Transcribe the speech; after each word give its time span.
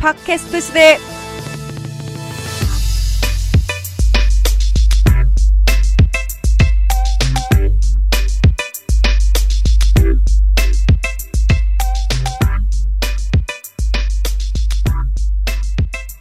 팟캐스트 0.00 0.60
시대. 0.60 0.98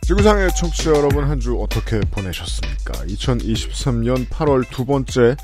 지구상의 0.05 0.49
청취자 0.55 0.91
여러분 0.91 1.25
한 1.25 1.39
주 1.39 1.59
어떻게 1.59 1.99
보내셨습니까? 1.99 2.93
2023년 3.05 4.27
8월 4.27 4.67
두 4.71 4.85
번째 4.85 5.35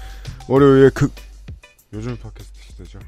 월요일의 0.48 0.92
극 0.92 1.14
요즘 1.94 2.18
팟캐스트 2.18 2.60
시대죠. 2.64 3.00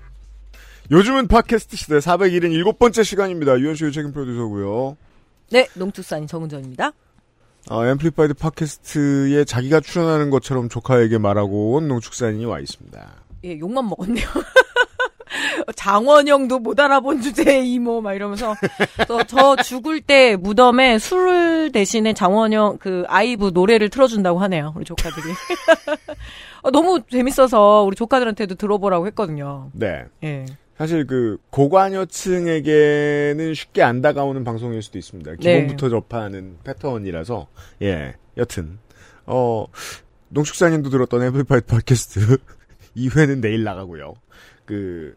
요즘은 0.91 1.27
팟캐스트 1.27 1.76
시대 1.77 1.98
477번째 1.98 3.03
시간입니다. 3.03 3.57
유현수의 3.59 3.91
책임 3.91 4.12
프로듀서고요. 4.12 4.98
네, 5.52 5.67
농축산인 5.75 6.27
정은정입니다. 6.27 6.91
아, 7.70 7.88
Amplified 7.87 8.35
팟캐스트에 8.35 9.43
자기가 9.46 9.79
출연하는 9.79 10.29
것처럼 10.29 10.70
조카에게 10.70 11.18
말하고 11.18 11.74
온 11.74 11.87
농축산인이 11.87 12.46
와 12.46 12.60
있습니다. 12.60 13.12
예, 13.46 13.60
욕만 13.60 13.87
먹었네요. 13.90 14.27
장원영도 15.76 16.60
못 16.60 16.79
알아본 16.79 17.21
주제에 17.21 17.65
이모 17.65 18.02
막 18.02 18.13
이러면서 18.13 18.55
또저 19.07 19.57
죽을 19.63 20.02
때 20.02 20.35
무덤에 20.35 20.99
술 20.99 21.71
대신에 21.74 22.13
장원영 22.13 22.77
그 22.77 23.04
아이브 23.07 23.52
노래를 23.54 23.90
틀어준다고 23.90 24.40
하네요 24.40 24.74
우리 24.76 24.85
조카들이 24.85 25.27
어, 26.62 26.71
너무 26.71 27.02
재밌어서 27.09 27.84
우리 27.84 27.96
조카들한테도 27.96 28.55
들어보라고 28.55 29.07
했거든요. 29.07 29.70
네. 29.74 30.05
예. 30.24 30.46
사실 30.77 31.07
그 31.07 31.37
고관여층에게는 31.51 33.54
쉽게 33.54 33.81
안 33.81 34.01
다가오는 34.01 34.43
방송일 34.43 34.81
수도 34.81 34.98
있습니다. 34.98 35.35
기본부터 35.35 35.90
접하는 35.90 36.57
패턴이라서 36.63 37.48
예 37.84 38.15
여튼 38.37 38.79
어 39.26 39.65
농축산인도 40.29 40.90
들었던 40.90 41.21
Amplified 41.23 41.65
팟캐스트 41.68 42.37
2회는 42.98 43.40
내일 43.40 43.63
나가고요. 43.63 44.15
그 44.65 45.15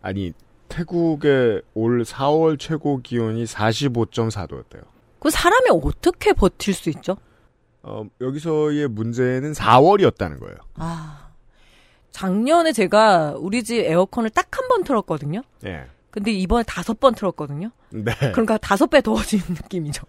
아니 0.00 0.32
태국의 0.68 1.62
올 1.74 2.02
4월 2.02 2.58
최고 2.58 3.00
기온이 3.02 3.44
45.4도였대요. 3.44 4.82
그 5.18 5.30
사람이 5.30 5.66
어떻게 5.70 6.32
버틸 6.32 6.74
수 6.74 6.90
있죠? 6.90 7.16
어 7.82 8.04
여기서의 8.20 8.88
문제는 8.88 9.52
4월이었다는 9.52 10.38
거예요. 10.38 10.56
아 10.74 11.31
작년에 12.12 12.72
제가 12.72 13.34
우리 13.38 13.62
집 13.64 13.80
에어컨을 13.80 14.30
딱 14.30 14.48
한 14.52 14.68
번 14.68 14.84
틀었거든요. 14.84 15.42
예. 15.66 15.86
근데 16.10 16.30
이번에 16.30 16.62
다섯 16.66 17.00
번 17.00 17.14
틀었거든요. 17.14 17.70
네. 17.90 18.12
그러니까 18.32 18.58
다섯 18.58 18.86
배 18.88 19.00
더워지는 19.00 19.44
느낌이죠. 19.48 20.04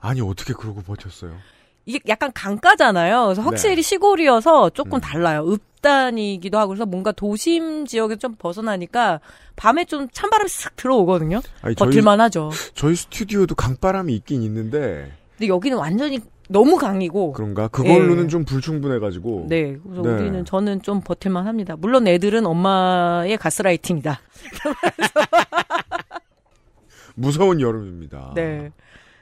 아니 0.00 0.20
어떻게 0.22 0.52
그러고 0.54 0.82
버텼어요? 0.82 1.36
이게 1.86 2.00
약간 2.08 2.32
강가잖아요. 2.32 3.24
그래서 3.26 3.42
확실히 3.42 3.76
네. 3.76 3.82
시골이어서 3.82 4.70
조금 4.70 4.98
음. 4.98 5.00
달라요. 5.02 5.44
읍단이기도 5.46 6.58
하고 6.58 6.68
그래서 6.70 6.86
뭔가 6.86 7.12
도심 7.12 7.84
지역에 7.86 8.16
좀 8.16 8.34
벗어나니까 8.38 9.20
밤에 9.56 9.84
좀 9.84 10.08
찬바람이 10.10 10.48
쓱 10.48 10.76
들어오거든요. 10.76 11.40
아니 11.60 11.74
버틸만 11.74 12.20
하죠. 12.22 12.50
저희 12.74 12.94
스튜디오도 12.96 13.54
강바람이 13.54 14.14
있긴 14.16 14.42
있는데 14.42 15.12
근데 15.36 15.48
여기는 15.48 15.76
완전히 15.76 16.20
너무 16.54 16.76
강이고. 16.76 17.32
그런가? 17.32 17.66
그걸로는 17.66 18.24
예. 18.24 18.28
좀 18.28 18.44
불충분해가지고. 18.44 19.46
네. 19.48 19.76
그래서 19.82 20.02
네. 20.02 20.10
우리는 20.10 20.44
저는 20.44 20.82
좀 20.82 21.00
버틸만 21.00 21.48
합니다. 21.48 21.74
물론 21.76 22.06
애들은 22.06 22.46
엄마의 22.46 23.36
가스라이팅이다. 23.38 24.20
무서운 27.16 27.60
여름입니다. 27.60 28.34
네. 28.36 28.70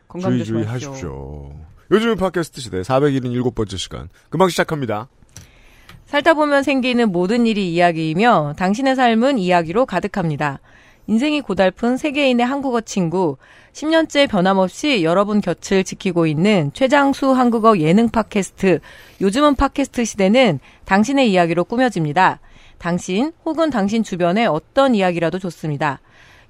건강 0.09 0.32
주의 0.32 0.44
주의 0.44 0.65
조심하십시오. 0.65 0.91
하십시오. 0.91 1.53
요즘 1.91 2.16
팟캐스트 2.16 2.60
시대 2.60 2.82
477번째 2.82 3.78
시간. 3.78 4.10
금방 4.28 4.50
시작합니다. 4.50 5.09
살다 6.04 6.34
보면 6.34 6.62
생기는 6.62 7.10
모든 7.10 7.47
일이 7.47 7.72
이야기이며 7.72 8.56
당신의 8.59 8.94
삶은 8.94 9.38
이야기로 9.38 9.87
가득합니다. 9.87 10.60
인생이 11.07 11.41
고달픈 11.41 11.97
세계인의 11.97 12.47
한국어 12.47 12.81
친구, 12.81 13.37
10년째 13.73 14.29
변함없이 14.29 15.03
여러분 15.03 15.41
곁을 15.41 15.85
지키고 15.85 16.27
있는 16.27 16.71
최장수 16.75 17.33
한국어 17.33 17.79
예능 17.79 18.09
팟캐스트, 18.09 18.81
요즘은 19.21 19.57
팟캐스트 19.57 20.05
시대는 20.05 20.61
당신의 20.85 21.31
이야기로 21.33 21.65
꾸며집니다. 21.65 22.41
당신 22.79 23.33
혹은 23.45 23.71
당신 23.71 24.03
주변의 24.03 24.47
어떤 24.47 24.95
이야기라도 24.95 25.39
좋습니다. 25.39 26.01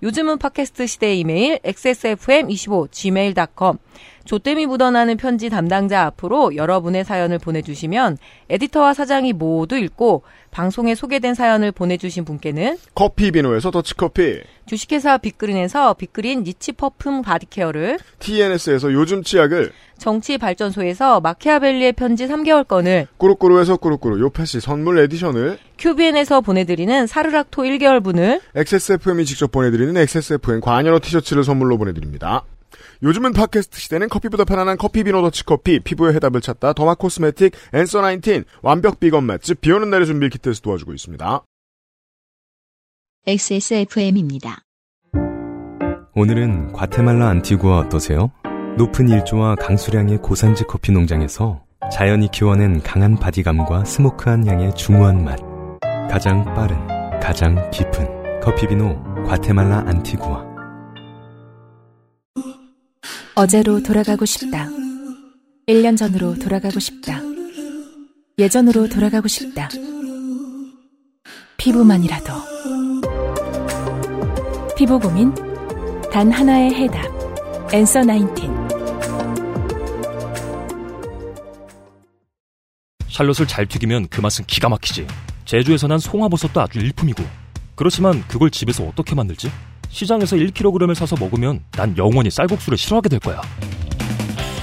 요즘은 0.02 0.38
팟캐스트 0.38 0.86
시대 0.86 1.14
이메일 1.14 1.58
xsfm25 1.58 2.90
gmail.com 2.90 3.78
조땜이 4.24 4.66
묻어나는 4.66 5.16
편지 5.16 5.50
담당자 5.50 6.02
앞으로 6.02 6.56
여러분의 6.56 7.04
사연을 7.04 7.38
보내주시면 7.38 8.18
에디터와 8.48 8.94
사장이 8.94 9.32
모두 9.32 9.76
읽고 9.76 10.22
방송에 10.50 10.94
소개된 10.94 11.34
사연을 11.34 11.72
보내주신 11.72 12.24
분께는 12.24 12.76
커피 12.94 13.30
비노에서 13.30 13.70
더치커피, 13.70 14.40
주식회사 14.66 15.18
빅그린에서 15.18 15.94
빅그린 15.94 16.44
niche 16.44 16.72
perfume 16.72 17.22
body 17.22 17.47
care를 17.47 17.98
TNS에서 18.18 18.92
요즘 18.92 19.22
치약을, 19.22 19.72
정치발전소에서 19.98 21.20
마키아벨리의 21.20 21.92
편지 21.92 22.26
3개월권을 22.26 23.06
꾸루꾸루에서 23.16 23.76
꾸루꾸루 23.76 24.20
요패시 24.20 24.60
선물 24.60 24.98
edition을, 24.98 25.58
큐비엔에서 25.78 26.42
보내드리는 26.42 27.06
사르락토 27.06 27.62
1개월분을 27.62 28.40
XSFM이 28.54 29.24
직접 29.24 29.50
보내드리는 29.50 29.96
XSFM 29.96 30.60
관여로 30.60 30.98
티셔츠를 30.98 31.44
선물로 31.44 31.78
보내드립니다. 31.78 32.44
요즘은 33.02 33.32
팟캐스트 33.32 33.80
시대는 33.80 34.08
커피보다 34.08 34.44
편안한 34.44 34.78
커피 34.78 35.02
비노 35.02 35.22
더치커피, 35.22 35.80
피부의 35.80 36.14
해답을 36.14 36.40
찾다 36.40 36.72
derma 36.72 36.94
cosmetic, 36.94 37.52
Answer 37.74 38.00
19, 38.00 38.44
완벽 38.62 39.00
비건 39.00 39.24
맛집, 39.24 39.60
비오는 39.60 39.90
날의 39.90 40.06
준비 40.06 40.28
키트에서 40.28 40.60
도와주고 40.60 40.92
있습니다. 40.94 41.42
XSFM입니다. 43.26 44.58
오늘은 46.14 46.72
과테말라 46.72 47.28
안티구아 47.28 47.78
어떠세요? 47.78 48.30
높은 48.76 49.08
일조와 49.08 49.56
강수량의 49.56 50.18
고산지 50.18 50.64
커피 50.64 50.92
농장에서 50.92 51.64
자연이 51.92 52.28
키워낸 52.30 52.82
강한 52.82 53.16
바디감과 53.16 53.84
스모크한 53.84 54.46
향의 54.46 54.74
중후한 54.74 55.24
맛. 55.24 55.38
가장 56.08 56.44
빠른, 56.54 56.76
가장 57.20 57.70
깊은 57.70 58.40
커피 58.40 58.68
비노 58.68 59.24
과테말라 59.26 59.84
안티구아. 59.86 60.51
어제로 63.34 63.82
돌아가고 63.82 64.26
싶다. 64.26 64.68
1년 65.66 65.96
전으로 65.96 66.34
돌아가고 66.34 66.78
싶다. 66.78 67.20
예전으로 68.38 68.90
돌아가고 68.90 69.26
싶다. 69.26 69.70
피부만이라도. 71.56 72.32
피부 74.76 74.98
고민? 74.98 75.32
단 76.12 76.30
하나의 76.30 76.74
해답. 76.74 77.06
엔서 77.72 78.02
19. 78.02 78.52
샬롯을 83.08 83.46
잘 83.46 83.66
튀기면 83.66 84.08
그 84.08 84.20
맛은 84.20 84.44
기가 84.46 84.68
막히지. 84.68 85.06
제주에서 85.46 85.86
난 85.86 85.98
송화버섯도 85.98 86.60
아주 86.60 86.80
일품이고. 86.80 87.24
그렇지만 87.76 88.26
그걸 88.28 88.50
집에서 88.50 88.84
어떻게 88.84 89.14
만들지? 89.14 89.50
시장에서 89.92 90.36
1kg을 90.36 90.94
사서 90.94 91.16
먹으면 91.20 91.60
난 91.72 91.96
영원히 91.98 92.30
쌀국수를 92.30 92.78
싫어하게 92.78 93.10
될 93.10 93.20
거야. 93.20 93.40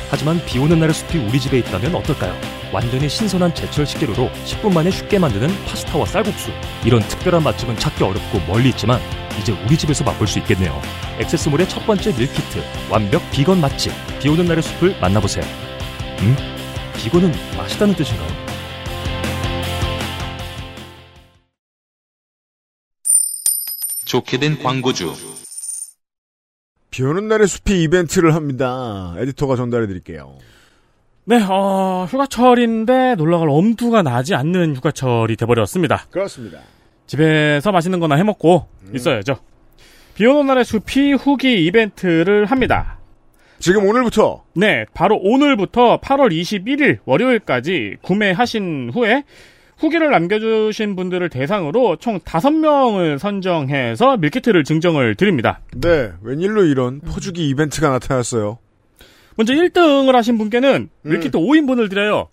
하지만 0.09 0.43
비 0.45 0.57
오는 0.57 0.79
날의 0.79 0.93
숲이 0.93 1.19
우리 1.19 1.39
집에 1.39 1.59
있다면 1.59 1.93
어떨까요? 1.93 2.35
완전히 2.73 3.07
신선한 3.07 3.53
제철 3.53 3.85
식재료로 3.85 4.29
10분 4.45 4.73
만에 4.73 4.89
쉽게 4.89 5.19
만드는 5.19 5.47
파스타와 5.65 6.05
쌀국수. 6.07 6.49
이런 6.83 7.01
특별한 7.07 7.43
맛집은 7.43 7.77
찾기 7.77 8.03
어렵고 8.03 8.39
멀리 8.47 8.69
있지만 8.69 8.99
이제 9.39 9.51
우리 9.65 9.77
집에서 9.77 10.03
맛볼 10.03 10.27
수 10.27 10.39
있겠네요. 10.39 10.81
액세스몰의 11.19 11.69
첫 11.69 11.85
번째 11.85 12.11
밀키트, 12.11 12.63
완벽 12.89 13.21
비건 13.31 13.61
맛집. 13.61 13.93
비 14.19 14.29
오는 14.29 14.45
날의 14.45 14.63
숲을 14.63 14.99
만나보세요. 14.99 15.45
음? 16.21 16.35
비건은 16.97 17.31
맛있다는 17.55 17.93
뜻인가요? 17.93 18.48
좋게 24.09 24.39
된 24.39 24.57
광고주. 24.57 25.13
비 26.89 27.03
오는 27.03 27.27
날의 27.27 27.47
숲이 27.47 27.83
이벤트를 27.83 28.33
합니다. 28.33 29.13
에디터가 29.19 29.55
전달해 29.55 29.85
드릴게요. 29.85 30.35
네, 31.25 31.39
어, 31.47 32.07
휴가철인데 32.09 33.13
놀러 33.15 33.37
갈 33.37 33.49
엄두가 33.49 34.01
나지 34.01 34.33
않는 34.33 34.75
휴가철이 34.75 35.35
돼버렸습니다. 35.35 36.07
그렇습니다. 36.09 36.57
집에서 37.05 37.71
맛있는 37.71 37.99
거나 37.99 38.15
해먹고 38.15 38.65
있어야죠. 38.95 39.37
비 40.15 40.25
오는 40.25 40.47
날의 40.47 40.65
숲이 40.65 41.13
후기 41.13 41.63
이벤트를 41.65 42.45
합니다. 42.45 42.97
지금 43.59 43.85
오늘부터 43.85 44.43
네, 44.55 44.85
바로 44.95 45.19
오늘부터 45.21 45.99
8월 45.99 46.31
21일 46.31 46.97
월요일까지 47.05 47.97
구매하신 48.01 48.89
후에 48.91 49.23
후기를 49.79 50.11
남겨주신 50.11 50.95
분들을 50.95 51.29
대상으로 51.29 51.95
총 51.95 52.19
5명을 52.19 53.17
선정해서 53.17 54.17
밀키트를 54.17 54.63
증정을 54.63 55.15
드립니다. 55.15 55.61
네 55.75 56.11
웬일로 56.21 56.65
이런 56.65 56.99
퍼주기 56.99 57.49
이벤트가 57.49 57.89
나타났어요. 57.89 58.57
먼저 59.35 59.53
1등을 59.53 60.11
하신 60.11 60.37
분께는 60.37 60.89
음. 61.05 61.09
밀키트 61.09 61.37
5인분을 61.37 61.89
드려요. 61.89 62.27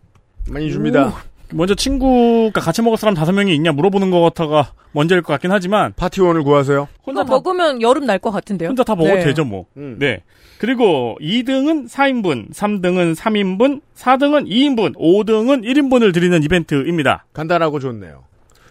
많이 0.51 0.71
줍니다. 0.71 1.23
먼저 1.53 1.75
친구가 1.75 2.61
같이 2.61 2.83
먹을 2.83 2.97
사람 2.99 3.15
5명이 3.15 3.51
있냐 3.55 3.73
물어보는 3.73 4.11
것 4.11 4.21
같아가 4.21 4.73
먼저일 4.93 5.23
것 5.23 5.33
같긴 5.35 5.53
하지만 5.53 5.93
파티원을 5.97 6.43
구하세요. 6.43 6.89
혼자 7.05 7.21
혼자 7.21 7.25
다, 7.25 7.31
먹으면 7.31 7.83
여름 7.83 8.07
날 8.07 8.19
것 8.19 8.31
같은데요. 8.31 8.69
혼자 8.71 8.83
다 8.83 8.95
먹어도 8.97 9.17
네. 9.17 9.25
되죠 9.25 9.45
뭐. 9.45 9.67
음. 9.77 9.97
네. 9.99 10.23
그리고 10.59 11.17
2등은 11.21 11.89
4인분, 11.89 12.51
3등은 12.55 13.15
3인분, 13.15 13.83
4등은 13.95 14.49
2인분, 14.49 14.97
5등은 14.97 15.65
1인분을 15.65 16.15
드리는 16.15 16.43
이벤트입니다. 16.43 17.27
간단하고 17.35 17.79
좋네요. 17.79 18.25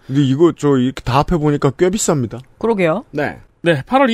근데 0.08 0.22
이거 0.24 0.52
저 0.58 0.78
이렇게 0.78 1.02
다 1.04 1.24
합해 1.28 1.40
보니까 1.40 1.72
꽤 1.78 1.90
비쌉니다. 1.90 2.40
그러게요. 2.58 3.06
네. 3.12 3.38
네, 3.62 3.82
8월 3.84 4.08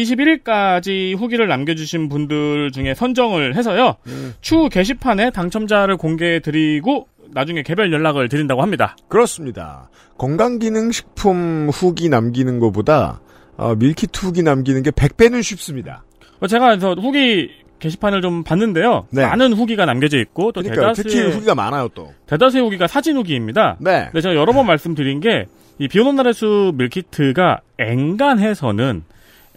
21일까지 0.43 1.17
후기를 1.17 1.47
남겨주신 1.47 2.07
분들 2.09 2.71
중에 2.71 2.93
선정을 2.93 3.55
해서요. 3.55 3.95
음. 4.07 4.33
추후 4.41 4.69
게시판에 4.69 5.31
당첨자를 5.31 5.97
공개해드리고 5.97 7.07
나중에 7.33 7.63
개별 7.63 7.91
연락을 7.91 8.29
드린다고 8.29 8.61
합니다. 8.61 8.95
그렇습니다. 9.07 9.89
건강기능식품 10.17 11.69
후기 11.71 12.09
남기는 12.09 12.59
것보다 12.59 13.21
어, 13.57 13.75
밀키트 13.75 14.25
후기 14.25 14.43
남기는 14.43 14.81
게 14.83 14.91
100배는 14.91 15.43
쉽습니다. 15.43 16.03
제가 16.47 16.69
그래서 16.69 16.93
후기 16.93 17.49
게시판을 17.81 18.21
좀 18.21 18.43
봤는데요. 18.43 19.07
네. 19.09 19.25
많은 19.25 19.53
후기가 19.53 19.85
남겨져 19.85 20.19
있고 20.19 20.51
또 20.51 20.61
그러니까 20.61 20.93
대다수의, 20.93 21.03
특히 21.03 21.31
후기가 21.31 21.55
많아요 21.55 21.89
또. 21.93 22.13
대다수의 22.27 22.63
후기가 22.63 22.87
사진 22.87 23.17
후기입니다. 23.17 23.77
네. 23.79 24.09
네, 24.13 24.21
제가 24.21 24.35
여러 24.35 24.53
번 24.53 24.67
말씀드린 24.67 25.19
게, 25.19 25.47
이 25.79 25.87
비오는 25.87 26.15
날의 26.15 26.33
숲 26.33 26.75
밀키트가 26.75 27.61
엔간해서는, 27.79 29.03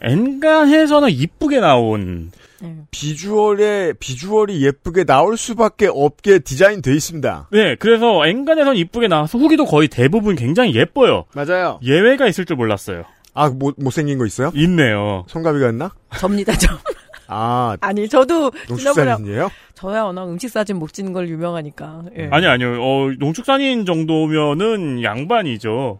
엔간해서는 0.00 1.10
이쁘게 1.10 1.60
나온, 1.60 2.30
네. 2.60 2.76
비주얼에 2.90 3.94
비주얼이 3.94 4.64
예쁘게 4.64 5.04
나올 5.04 5.36
수밖에 5.36 5.88
없게 5.90 6.38
디자인 6.40 6.82
돼 6.82 6.94
있습니다. 6.94 7.48
네, 7.52 7.76
그래서 7.76 8.26
엔간해서는 8.26 8.76
이쁘게 8.78 9.08
나와서 9.08 9.38
후기도 9.38 9.64
거의 9.64 9.88
대부분 9.88 10.34
굉장히 10.36 10.74
예뻐요. 10.74 11.24
맞아요. 11.34 11.78
예외가 11.82 12.26
있을 12.26 12.44
줄 12.44 12.56
몰랐어요. 12.56 13.04
아, 13.34 13.48
못, 13.48 13.74
못생긴 13.78 14.18
거 14.18 14.26
있어요? 14.26 14.52
있네요. 14.54 15.24
성가비가 15.28 15.70
있나? 15.70 15.92
접니다, 16.18 16.52
저. 16.56 16.78
아, 17.26 17.76
아니, 17.82 18.08
저도 18.08 18.52
농축산인이에요? 18.68 19.50
저야 19.74 20.04
워낙 20.04 20.28
음식 20.28 20.48
사진 20.50 20.78
못 20.78 20.92
찍는 20.92 21.12
걸 21.12 21.28
유명하니까. 21.28 22.04
예. 22.16 22.28
아니, 22.30 22.46
아니요. 22.46 22.80
어, 22.80 23.10
농축산인 23.18 23.84
정도면은 23.86 25.02
양반이죠. 25.02 25.98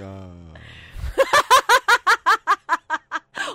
야 0.00 0.30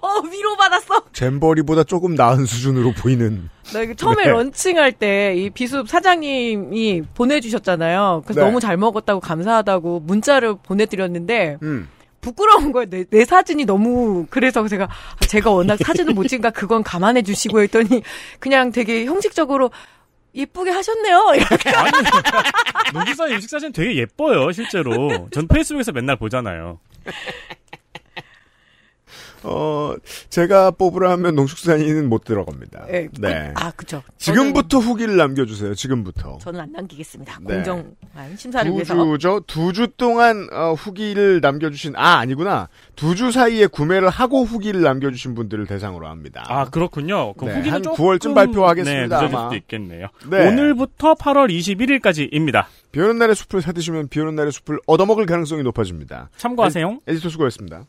어, 0.02 0.07
위로받았어. 0.32 1.04
잼버리보다 1.14 1.84
조금 1.84 2.16
나은 2.16 2.46
수준으로 2.46 2.94
보이는. 2.94 3.50
나 3.74 3.82
이거 3.82 3.94
처음에 3.94 4.24
네. 4.24 4.30
런칭할 4.30 4.94
때 4.94 5.36
이 5.36 5.50
비숲 5.50 5.88
사장님이 5.90 7.04
보내주셨잖아요. 7.14 8.24
그래서 8.26 8.40
네. 8.42 8.46
너무 8.46 8.60
잘 8.60 8.78
먹었다고 8.78 9.20
감사하다고 9.20 10.02
문자를 10.02 10.56
보내드렸는데 10.64 11.58
음. 11.64 11.90
부끄러운 12.22 12.72
거예요. 12.72 12.90
내, 12.90 13.04
내 13.06 13.26
사진이 13.26 13.66
너무 13.66 14.26
그래서 14.30 14.68
제가 14.68 14.86
아, 14.86 15.26
제가 15.28 15.52
워낙 15.52 15.78
사진을 15.78 16.14
못 16.14 16.24
찍으니까 16.28 16.50
그건 16.50 16.84
감안해 16.84 17.22
주시고 17.22 17.62
했더니 17.62 18.02
그냥 18.40 18.72
되게 18.72 19.06
형식적으로 19.06 19.72
예쁘게 20.36 20.72
하셨네요. 20.72 21.34
이렇게. 21.36 21.72
농축산 22.94 23.32
음식 23.32 23.50
사진 23.50 23.72
되게 23.72 23.96
예뻐요, 23.96 24.52
실제로. 24.52 25.28
전 25.32 25.48
페이스북에서 25.48 25.92
맨날 25.92 26.16
보잖아요. 26.18 26.80
어, 29.44 29.87
제가 30.30 30.72
뽑으라 30.72 31.12
하면 31.12 31.36
농축산인은 31.36 32.10
못 32.10 32.24
들어갑니다. 32.24 32.86
예, 32.90 33.08
네. 33.20 33.52
그- 33.56 33.64
아, 33.64 33.72
그죠. 33.72 34.04
지금부터 34.18 34.80
후기를 34.80 35.18
남겨주세요. 35.18 35.74
지금부터. 35.76 36.38
저는 36.40 36.60
안 36.60 36.72
남기겠습니다. 36.72 37.40
네. 37.44 37.56
공정한 37.56 37.96
심사를 38.38 38.70
두 38.70 38.76
위해서. 38.76 38.96
주죠. 38.96 39.40
두 39.42 39.74
주 39.74 39.88
동안 39.98 40.48
어, 40.52 40.74
후기를 40.74 41.40
남겨주신 41.42 41.94
아 41.96 42.18
아니구나. 42.20 42.70
두 42.96 43.16
주 43.16 43.32
사이에 43.32 43.68
구매를 43.68 44.10
하고 44.10 44.44
후기를 44.44 44.82
남겨주신 44.82 45.36
분들을 45.36 45.66
대상으로 45.68 46.08
합니다. 46.08 46.44
아, 46.48 46.66
그렇군요. 46.66 47.34
그 47.34 47.46
네, 47.46 47.52
후기는 47.56 47.72
한 47.74 47.84
조금 47.84 48.06
9월쯤 48.06 48.34
발표하겠습니다, 48.36 49.02
네, 49.02 49.08
늦어질. 49.26 49.30
수도 49.38 49.56
있겠네요. 49.56 50.08
네. 50.30 50.48
오늘부터 50.48 51.16
8월 51.16 51.50
21일까지입니다. 51.50 52.66
비오는 52.92 53.18
날의 53.18 53.36
숲을 53.36 53.62
사드시면 53.62 54.08
비오는 54.10 54.36
날의 54.36 54.52
숲을 54.52 54.80
얻어먹을 54.88 55.26
가능성이 55.26 55.64
높아집니다. 55.64 56.30
참고하세요. 56.38 57.00
에디터 57.08 57.30
수고했습니다. 57.30 57.86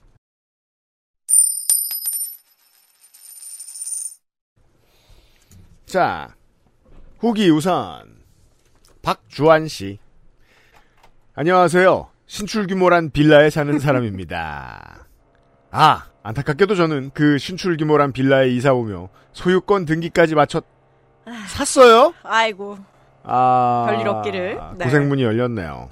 자, 5.89 6.35
후기 7.19 7.49
우선 7.49 8.03
박주환 9.01 9.69
씨. 9.69 9.99
안녕하세요. 11.35 12.09
신출 12.27 12.67
규모란 12.67 13.09
빌라에 13.11 13.49
사는 13.49 13.79
사람입니다. 13.81 15.07
아, 15.71 16.05
안타깝게도 16.23 16.75
저는 16.75 17.13
그 17.15 17.39
신출 17.39 17.79
규모란 17.79 18.13
빌라에 18.13 18.51
이사 18.51 18.75
오며 18.75 19.09
소유권 19.33 19.87
등기까지 19.87 20.35
마쳤 20.35 20.67
샀어요? 21.47 22.13
아이고. 22.23 22.77
아, 23.23 23.87
별일 23.89 24.09
없기를. 24.09 24.61
네. 24.77 24.85
고생문이 24.85 25.23
열렸네요. 25.23 25.89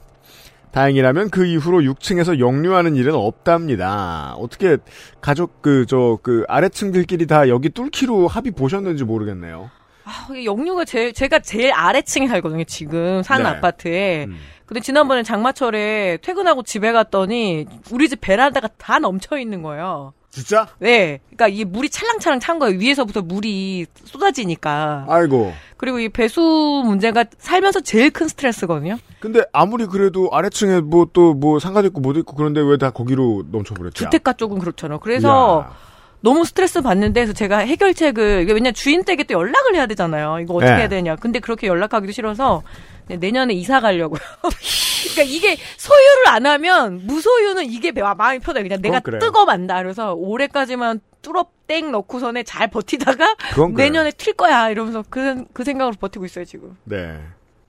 다행이라면 0.72 1.30
그 1.30 1.46
이후로 1.46 1.80
6층에서 1.80 2.38
역류하는 2.38 2.96
일은 2.96 3.14
없답니다. 3.14 4.34
어떻게 4.34 4.76
가족 5.22 5.62
그 5.62 5.86
저그 5.86 6.44
아래층들끼리 6.48 7.26
다 7.26 7.48
여기 7.48 7.70
뚫기로 7.70 8.28
합의 8.28 8.52
보셨는지 8.52 9.04
모르겠네요. 9.04 9.70
아, 10.06 10.28
역류가 10.44 10.84
제, 10.84 11.10
제가 11.12 11.40
제일 11.40 11.72
아래층에 11.72 12.28
살거든요, 12.28 12.64
지금 12.64 13.22
사는 13.24 13.42
네. 13.44 13.50
아파트에. 13.50 14.24
음. 14.26 14.36
근데 14.64 14.80
지난번에 14.80 15.22
장마철에 15.22 16.18
퇴근하고 16.22 16.62
집에 16.62 16.92
갔더니 16.92 17.66
우리 17.90 18.08
집 18.08 18.20
베란다가 18.20 18.68
다 18.78 18.98
넘쳐 18.98 19.36
있는 19.38 19.62
거예요. 19.62 20.12
진짜? 20.30 20.66
네. 20.80 21.20
그러니까 21.30 21.48
이 21.48 21.64
물이 21.64 21.88
찰랑찰랑 21.88 22.40
찬 22.40 22.58
거예요. 22.58 22.78
위에서부터 22.78 23.22
물이 23.22 23.86
쏟아지니까. 24.04 25.06
아이고. 25.08 25.52
그리고 25.76 25.98
이 25.98 26.08
배수 26.08 26.82
문제가 26.84 27.24
살면서 27.38 27.80
제일 27.80 28.10
큰 28.10 28.28
스트레스거든요. 28.28 28.98
근데 29.20 29.42
아무리 29.52 29.86
그래도 29.86 30.28
아래층에 30.32 30.80
뭐 30.80 31.06
또뭐 31.12 31.58
상가도 31.58 31.86
있고 31.88 32.00
뭐도 32.00 32.20
있고 32.20 32.34
그런데 32.36 32.60
왜 32.60 32.76
다 32.76 32.90
거기로 32.90 33.44
넘쳐버렸지? 33.50 34.04
주택가 34.04 34.34
쪽은 34.34 34.58
그렇잖아요. 34.58 34.98
그래서 35.00 35.64
이야. 35.66 35.76
너무 36.20 36.44
스트레스 36.44 36.80
받는데 36.82 37.20
그래서 37.20 37.32
제가 37.32 37.58
해결책을 37.58 38.42
이게 38.42 38.52
왜냐 38.52 38.64
면 38.68 38.74
주인 38.74 39.04
댁에 39.04 39.24
또 39.24 39.34
연락을 39.34 39.74
해야 39.76 39.86
되잖아요. 39.86 40.38
이거 40.40 40.54
어떻게 40.54 40.72
네. 40.72 40.78
해야 40.78 40.88
되냐. 40.88 41.16
근데 41.16 41.38
그렇게 41.38 41.66
연락하기도 41.66 42.12
싫어서 42.12 42.62
네, 43.08 43.16
내년에 43.16 43.54
이사 43.54 43.80
가려고요. 43.80 44.18
그러니까 45.14 45.22
이게 45.22 45.56
소유를 45.76 46.28
안 46.28 46.46
하면 46.46 47.06
무소유는 47.06 47.66
이게 47.66 47.92
마- 47.92 48.14
마음이 48.14 48.40
편해. 48.40 48.62
그냥 48.62 48.82
내가 48.82 49.00
그래요. 49.00 49.20
뜨거 49.20 49.44
만다. 49.44 49.80
그래서 49.82 50.14
올해까지만 50.14 51.00
뚫어 51.22 51.46
땡 51.68 51.92
넣고선에 51.92 52.42
잘 52.42 52.68
버티다가. 52.68 53.36
내년에 53.76 54.10
튈 54.12 54.32
거야 54.32 54.70
이러면서 54.70 55.04
그, 55.08 55.44
그 55.52 55.62
생각으로 55.64 55.96
버티고 56.00 56.24
있어요 56.24 56.44
지금. 56.44 56.76
네. 56.84 57.20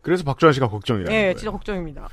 그래서 0.02 0.24
박주환 0.24 0.54
씨가 0.54 0.68
걱정이라는 0.70 1.14
예, 1.14 1.20
거예요. 1.22 1.34
진짜 1.36 1.52
걱정입니다. 1.52 2.08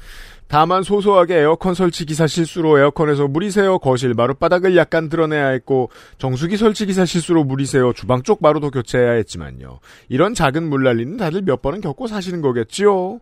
다만 0.47 0.83
소소하게 0.83 1.37
에어컨 1.39 1.75
설치 1.75 2.05
기사 2.05 2.27
실수로 2.27 2.79
에어컨에서 2.79 3.29
물이 3.29 3.51
새어 3.51 3.79
거실 3.79 4.15
마룻바닥을 4.15 4.77
약간 4.77 5.09
드러내야 5.09 5.49
했고 5.49 5.91
정수기 6.19 6.57
설치 6.57 6.87
기사 6.87 7.05
실수로 7.05 7.45
물이 7.45 7.67
새어 7.67 7.93
주방 7.93 8.23
쪽 8.23 8.39
마루도 8.43 8.71
교체해야 8.71 9.13
했지만요. 9.13 9.81
이런 10.09 10.35
작은 10.35 10.69
물난리는 10.69 11.17
다들 11.17 11.43
몇 11.43 11.63
번은 11.63 11.81
겪고 11.81 12.07
사시는 12.07 12.43
거겠지요. 12.43 13.21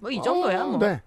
뭐이 0.00 0.22
정도야 0.22 0.64
뭐. 0.64 0.78
네. 0.78 1.02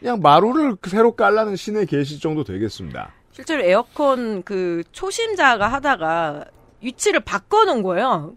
그냥 0.00 0.20
마루를 0.20 0.76
새로 0.86 1.12
깔라는 1.12 1.56
신의 1.56 1.86
계시 1.86 2.20
정도 2.20 2.44
되겠습니다. 2.44 3.12
실제로 3.32 3.62
에어컨 3.62 4.42
그 4.42 4.82
초심자가 4.92 5.68
하다가 5.68 6.44
위치를 6.80 7.20
바꿔놓은 7.20 7.82
거예요. 7.82 8.34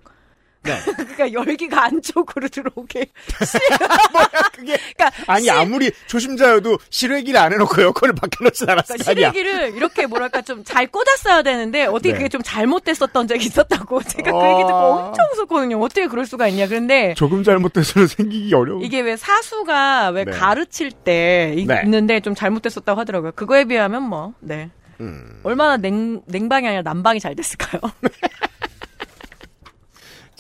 네. 0.64 0.78
그러니까 0.96 1.34
열기가 1.34 1.86
안쪽으로 1.86 2.48
들어오게. 2.48 3.08
뭐야 4.14 4.28
그게? 4.54 4.78
그러니까 4.96 5.12
아니 5.28 5.44
실- 5.46 5.52
아무리 5.54 5.92
초심자여도 6.08 6.78
실외기를 6.90 7.40
안 7.40 7.52
해놓고 7.54 7.82
에어컨을 7.82 8.14
밖에놓진 8.16 8.70
않았을 8.70 8.98
그러니까 8.98 9.30
거. 9.32 9.34
실외기를 9.34 9.76
이렇게 9.76 10.06
뭐랄까 10.06 10.42
좀 10.42 10.62
잘 10.64 10.88
꽂았어야 10.88 11.42
되는데 11.42 11.86
어떻게 11.86 12.10
네. 12.12 12.18
그게 12.18 12.30
좀 12.30 12.42
잘못됐었던 12.44 13.28
적이 13.28 13.46
있었다고 13.46 14.04
제가 14.08 14.32
그 14.32 14.38
어. 14.38 14.50
얘기 14.52 14.62
듣고 14.62 14.78
엄청 14.78 15.26
웃었거든요. 15.34 15.80
어떻게 15.82 16.06
그럴 16.08 16.26
수가 16.26 16.48
있냐. 16.50 16.68
그런데 16.68 17.14
조금 17.16 17.44
잘못돼서는 17.44 18.08
생기기 18.08 18.54
어려운. 18.54 18.82
이게 18.84 19.02
왜 19.02 19.18
사수가 19.18 20.10
왜 20.10 20.26
네. 20.26 20.32
가르칠 20.32 20.92
때 20.92 21.54
이- 21.58 21.66
네. 21.66 21.82
있는데 21.84 22.20
좀 22.20 22.36
잘못됐었다고 22.36 23.00
하더라고요. 23.00 23.32
그거에 23.34 23.66
비하면 23.66 24.04
뭐, 24.04 24.34
네. 24.40 24.70
음. 25.00 25.40
얼마나 25.44 25.78
냉, 25.78 26.22
냉방이 26.28 26.68
아니라 26.68 26.84
난방이 26.84 27.20
잘 27.20 27.36
됐을까요? 27.36 27.82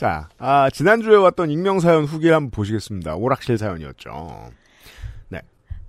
자, 0.01 0.29
아, 0.39 0.67
지난주에 0.72 1.15
왔던 1.15 1.51
익명사연 1.51 2.05
후기를 2.05 2.34
한번 2.34 2.50
보시겠습니다. 2.50 3.13
오락실 3.17 3.60
사연이었죠. 3.60 4.50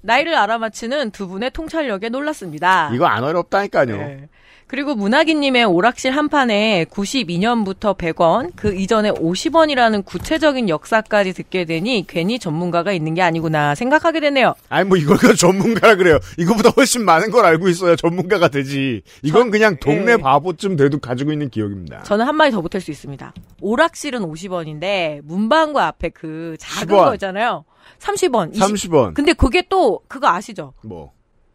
나이를 0.03 0.35
알아맞히는 0.35 1.13
두 1.13 1.29
분의 1.29 1.53
통찰력에 1.53 2.11
놀랐습니다. 2.11 2.91
이거 2.93 3.07
안 3.07 3.25
어렵다니까요. 3.25 3.97
네. 3.97 4.29
그리고 4.73 4.95
문학인님의 4.95 5.67
오락실 5.67 6.13
한 6.13 6.31
판에 6.31 6.87
92년부터 6.87 7.95
100원, 7.95 8.53
그 8.57 8.75
이전에 8.75 9.11
50원이라는 9.11 10.03
구체적인 10.03 10.71
역사까지 10.71 11.35
듣게 11.35 11.67
되니 11.67 12.07
괜히 12.09 12.39
전문가가 12.39 12.91
있는 12.91 13.13
게 13.13 13.21
아니구나 13.21 13.75
생각하게 13.75 14.21
되네요. 14.21 14.55
아니, 14.71 14.89
뭐, 14.89 14.97
이걸 14.97 15.19
전문가라 15.37 15.97
그래요. 15.97 16.19
이거보다 16.39 16.71
훨씬 16.71 17.05
많은 17.05 17.31
걸 17.31 17.45
알고 17.45 17.69
있어야 17.69 17.97
전문가가 17.97 18.49
되지. 18.49 19.03
이건 19.21 19.51
그냥 19.51 19.77
동네 19.79 20.13
예. 20.13 20.17
바보쯤 20.17 20.77
돼도 20.77 21.01
가지고 21.01 21.33
있는 21.33 21.51
기억입니다. 21.51 22.05
저는 22.05 22.25
한 22.25 22.35
마디 22.35 22.53
더 22.53 22.63
보탤 22.63 22.81
수 22.81 22.91
있습니다. 22.91 23.35
오락실은 23.61 24.21
50원인데 24.21 25.21
문방구 25.25 25.81
앞에 25.81 26.09
그 26.09 26.57
작은 26.59 26.97
10원. 26.97 27.05
거 27.05 27.15
있잖아요. 27.17 27.67
30원. 27.99 28.55
30원. 28.55 29.13
근데 29.13 29.35
그게 29.35 29.63
또 29.69 30.01
그거 30.09 30.29
아시죠? 30.29 30.73
뭐. 30.83 31.13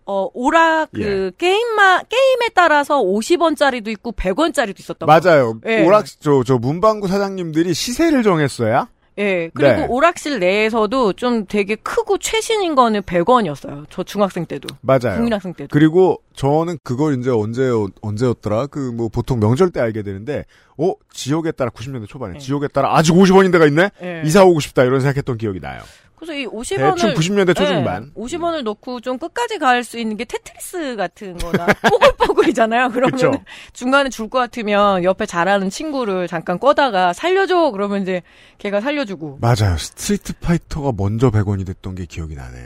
어 0.07 0.29
오락 0.33 0.89
예. 0.97 1.03
그 1.03 1.31
게임마 1.37 2.03
게임에 2.03 2.49
따라서 2.55 3.01
50원짜리도 3.03 3.89
있고 3.89 4.13
100원짜리도 4.13 4.79
있었던 4.79 5.05
거. 5.05 5.05
맞아요. 5.05 5.59
예. 5.67 5.85
오락, 5.85 6.05
저, 6.19 6.43
저, 6.45 6.57
문방구 6.57 7.07
사장님들이 7.09 7.73
시세를 7.73 8.23
정했어야? 8.23 8.87
예. 9.19 9.49
그리고 9.53 9.71
네. 9.73 9.85
오락실 9.89 10.39
내에서도 10.39 11.13
좀 11.13 11.45
되게 11.47 11.75
크고 11.75 12.19
최신인 12.19 12.75
거는 12.75 13.01
100원이었어요. 13.01 13.85
저 13.89 14.03
중학생 14.03 14.45
때도. 14.45 14.67
맞아요. 14.81 15.15
국민학생 15.15 15.53
때도. 15.55 15.69
그리고 15.71 16.21
저는 16.35 16.77
그걸 16.83 17.19
이제 17.19 17.31
언제 17.31 17.69
언제였더라? 18.01 18.67
그 18.67 18.91
뭐 18.93 19.09
보통 19.09 19.39
명절 19.39 19.71
때 19.71 19.79
알게 19.81 20.03
되는데, 20.03 20.45
어 20.77 20.93
지역에 21.11 21.51
따라 21.51 21.71
90년대 21.71 22.07
초반에 22.07 22.33
네. 22.33 22.39
지역에 22.39 22.67
따라 22.67 22.95
아직 22.95 23.11
50원인 23.13 23.51
데가 23.51 23.65
있네. 23.65 23.89
예. 24.03 24.21
이사 24.23 24.45
오고 24.45 24.59
싶다 24.59 24.83
이런 24.83 24.99
생각했던 25.01 25.37
기억이 25.37 25.59
나요. 25.59 25.81
그래서 26.17 26.33
이 26.33 26.47
50원을 26.47 26.95
대충 26.95 27.13
90년대 27.13 27.55
초중반. 27.55 28.11
50원을 28.15 28.63
넣고 28.63 29.01
좀 29.01 29.19
끝까지 29.19 29.59
갈 29.59 29.83
수 29.83 29.99
있는 29.99 30.17
게 30.17 30.25
테트리스 30.25 30.95
같은 30.95 31.37
거나 31.37 31.67
뽀글뽀글이잖아요. 31.89 32.89
그러면. 32.93 33.43
중간에 33.73 34.09
줄 34.09 34.27
것 34.27 34.39
같으면 34.39 35.03
옆에 35.03 35.25
잘하는 35.27 35.69
친구를 35.69 36.27
잠깐 36.27 36.59
꺼다가 36.59 37.13
살려줘. 37.13 37.69
그러면 37.71 38.01
이제 38.01 38.23
걔가 38.57 38.81
살려주고. 38.81 39.37
맞아요. 39.41 39.77
스트리트 39.77 40.33
파이터가 40.39 40.91
먼저 40.97 41.29
100원이 41.29 41.65
됐던 41.67 41.95
게 41.95 42.05
기억이 42.05 42.35
나네. 42.35 42.57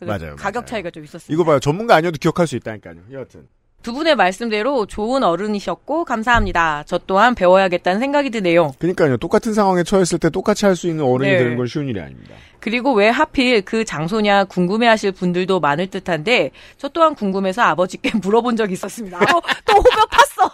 맞아요, 0.00 0.34
가격 0.36 0.62
맞아요. 0.62 0.64
차이가 0.66 0.90
좀 0.90 1.04
있었어요. 1.04 1.32
이거 1.34 1.44
봐요. 1.44 1.60
전문가 1.60 1.94
아니어도 1.96 2.16
기억할 2.18 2.46
수 2.46 2.56
있다니까요. 2.56 2.96
여하튼. 3.12 3.46
두 3.82 3.94
분의 3.94 4.14
말씀대로 4.16 4.84
좋은 4.86 5.22
어른이셨고 5.24 6.04
감사합니다. 6.04 6.84
저 6.86 6.98
또한 7.06 7.34
배워야겠다는 7.34 7.98
생각이 7.98 8.28
드네요. 8.30 8.74
그러니까요. 8.78 9.16
똑같은 9.16 9.54
상황에 9.54 9.82
처했을 9.84 10.18
때 10.18 10.28
똑같이 10.28 10.66
할 10.66 10.76
수 10.76 10.86
있는 10.86 11.04
어른이 11.04 11.30
네. 11.30 11.38
되는 11.38 11.56
건 11.56 11.66
쉬운 11.66 11.88
일이 11.88 11.98
아닙니다. 12.00 12.34
그리고 12.60 12.92
왜 12.92 13.08
하필 13.08 13.62
그 13.62 13.84
장소냐 13.86 14.44
궁금해하실 14.44 15.12
분들도 15.12 15.60
많을 15.60 15.86
듯한데 15.88 16.50
저 16.76 16.88
또한 16.88 17.14
궁금해서 17.14 17.62
아버지께 17.62 18.12
물어본 18.22 18.56
적이 18.56 18.74
있었습니다. 18.74 19.18
또, 19.26 19.40
또 19.64 19.72
후벼 19.76 20.10
팠어. 20.10 20.50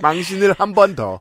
망신을 0.00 0.54
한 0.58 0.74
번 0.74 0.96
더. 0.96 1.20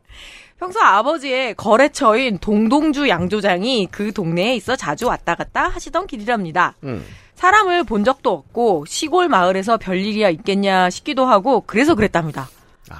평소 0.60 0.79
아버지의 0.79 1.55
거래처인 1.55 2.38
동동주 2.39 3.10
양조장이 3.10 3.88
그 3.91 4.12
동네에 4.12 4.55
있어 4.55 4.75
자주 4.75 5.07
왔다 5.07 5.33
갔다 5.36 5.67
하시던 5.67 6.05
길이랍니다. 6.07 6.75
음. 6.83 7.03
사람을 7.41 7.86
본 7.86 8.03
적도 8.03 8.31
없고 8.31 8.86
시골 8.88 9.27
마을에서 9.27 9.77
별일이야 9.77 10.29
있겠냐 10.29 10.91
싶기도 10.91 11.25
하고 11.25 11.62
그래서 11.65 11.95
그랬답니다. 11.95 12.48
하, 12.88 13.00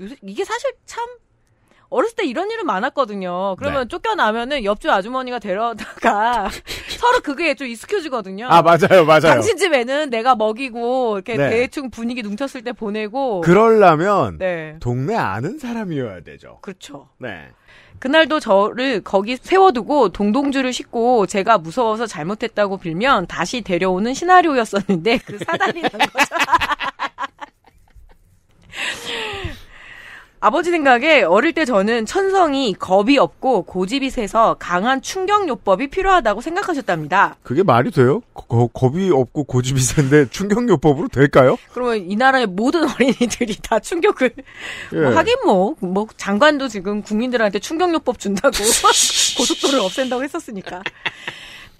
요새 0.00 0.16
이게 0.22 0.44
사실 0.44 0.72
참 0.84 1.06
어렸을 1.88 2.16
때 2.16 2.26
이런 2.26 2.50
일은 2.50 2.66
많았거든요. 2.66 3.54
그러면 3.60 3.82
네. 3.82 3.88
쫓겨나면은 3.88 4.64
옆집 4.64 4.90
아주머니가 4.90 5.38
데려다가 5.38 6.50
서로 6.98 7.20
그게 7.20 7.54
좀 7.54 7.68
익숙해지거든요. 7.68 8.48
아 8.48 8.60
맞아요, 8.62 9.04
맞아요. 9.06 9.20
당신 9.20 9.56
집에는 9.56 10.10
내가 10.10 10.34
먹이고 10.34 11.14
이렇게 11.14 11.36
네. 11.36 11.50
대충 11.50 11.90
분위기 11.90 12.24
뭉쳤을 12.24 12.64
때 12.64 12.72
보내고 12.72 13.42
그러려면 13.42 14.36
네. 14.38 14.78
동네 14.80 15.14
아는 15.14 15.60
사람이어야 15.60 16.22
되죠. 16.22 16.58
그렇죠. 16.60 17.08
네. 17.18 17.52
그날도 18.04 18.38
저를 18.38 19.00
거기 19.00 19.38
세워두고 19.38 20.10
동동주를 20.10 20.74
싣고 20.74 21.24
제가 21.24 21.56
무서워서 21.56 22.06
잘못했다고 22.06 22.76
빌면 22.76 23.28
다시 23.28 23.62
데려오는 23.62 24.12
시나리오였었는데 24.12 25.20
그 25.24 25.38
사단이 25.38 25.80
난 25.80 25.90
거죠. 25.90 26.34
아버지 30.44 30.70
생각에 30.70 31.22
어릴 31.22 31.54
때 31.54 31.64
저는 31.64 32.04
천성이 32.04 32.74
겁이 32.74 33.16
없고 33.16 33.62
고집이 33.62 34.10
세서 34.10 34.56
강한 34.58 35.00
충격요법이 35.00 35.86
필요하다고 35.88 36.42
생각하셨답니다. 36.42 37.36
그게 37.42 37.62
말이 37.62 37.90
돼요? 37.90 38.20
거- 38.34 38.66
겁이 38.66 39.10
없고 39.10 39.44
고집이 39.44 39.80
센데 39.80 40.28
충격요법으로 40.28 41.08
될까요? 41.08 41.56
그러면 41.72 42.10
이 42.10 42.14
나라의 42.16 42.44
모든 42.44 42.84
어린이들이 42.86 43.56
다 43.62 43.78
충격을 43.80 44.32
예. 44.92 44.96
뭐 45.00 45.16
하긴 45.16 45.34
뭐, 45.46 45.76
뭐, 45.80 46.06
장관도 46.18 46.68
지금 46.68 47.00
국민들한테 47.00 47.58
충격요법 47.58 48.18
준다고 48.18 48.52
고속도로를 49.38 49.80
없앤다고 49.82 50.22
했었으니까. 50.24 50.82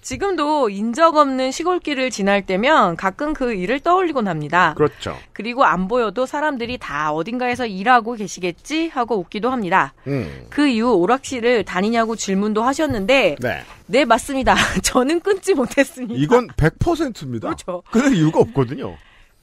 지금도 0.05 0.69
인적 0.69 1.15
없는 1.15 1.49
시골길을 1.51 2.11
지날 2.11 2.45
때면 2.45 2.95
가끔 2.95 3.33
그 3.33 3.53
일을 3.53 3.79
떠올리곤 3.79 4.27
합니다. 4.27 4.75
그렇죠. 4.77 5.17
그리고 5.33 5.65
안 5.65 5.87
보여도 5.87 6.27
사람들이 6.27 6.77
다 6.77 7.11
어딘가에서 7.11 7.65
일하고 7.65 8.13
계시겠지 8.13 8.89
하고 8.89 9.17
웃기도 9.17 9.49
합니다. 9.49 9.95
음. 10.05 10.45
그 10.51 10.67
이후 10.67 10.93
오락실을 10.93 11.65
다니냐고 11.65 12.15
질문도 12.15 12.61
하셨는데, 12.61 13.37
네. 13.39 13.63
네, 13.87 14.05
맞습니다. 14.05 14.53
저는 14.83 15.21
끊지 15.21 15.55
못했습니다. 15.55 16.13
이건 16.15 16.49
100%입니다. 16.49 17.47
그렇죠. 17.47 17.81
끊을 17.89 18.13
이유가 18.15 18.41
없거든요. 18.41 18.95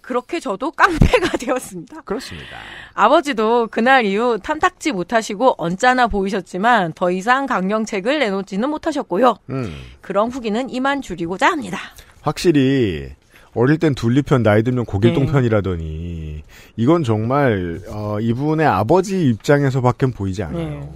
그렇게 0.02 0.40
저도 0.40 0.72
깡패가 0.72 1.36
되었습니다. 1.38 2.02
그렇습니다. 2.02 2.56
아버지도 2.92 3.68
그날 3.68 4.04
이후 4.04 4.38
탐탁지 4.42 4.92
못하시고 4.92 5.54
언짢아 5.56 6.08
보이셨지만 6.08 6.92
더 6.92 7.10
이상 7.10 7.46
강령책을 7.46 8.18
내놓지는 8.18 8.68
못하셨고요. 8.68 9.36
음. 9.50 9.74
그런 10.00 10.30
후기는 10.30 10.68
이만 10.68 11.00
줄이고자 11.00 11.46
합니다. 11.46 11.78
확실히 12.20 13.10
어릴 13.54 13.78
땐 13.78 13.94
둘리편 13.94 14.42
나이 14.42 14.62
들면 14.62 14.86
고길동 14.86 15.26
네. 15.26 15.32
편이라더니 15.32 16.42
이건 16.76 17.04
정말 17.04 17.80
어, 17.88 18.18
이분의 18.20 18.66
아버지 18.66 19.28
입장에서밖엔 19.28 20.12
보이지 20.12 20.42
않아요. 20.42 20.68
네. 20.68 20.92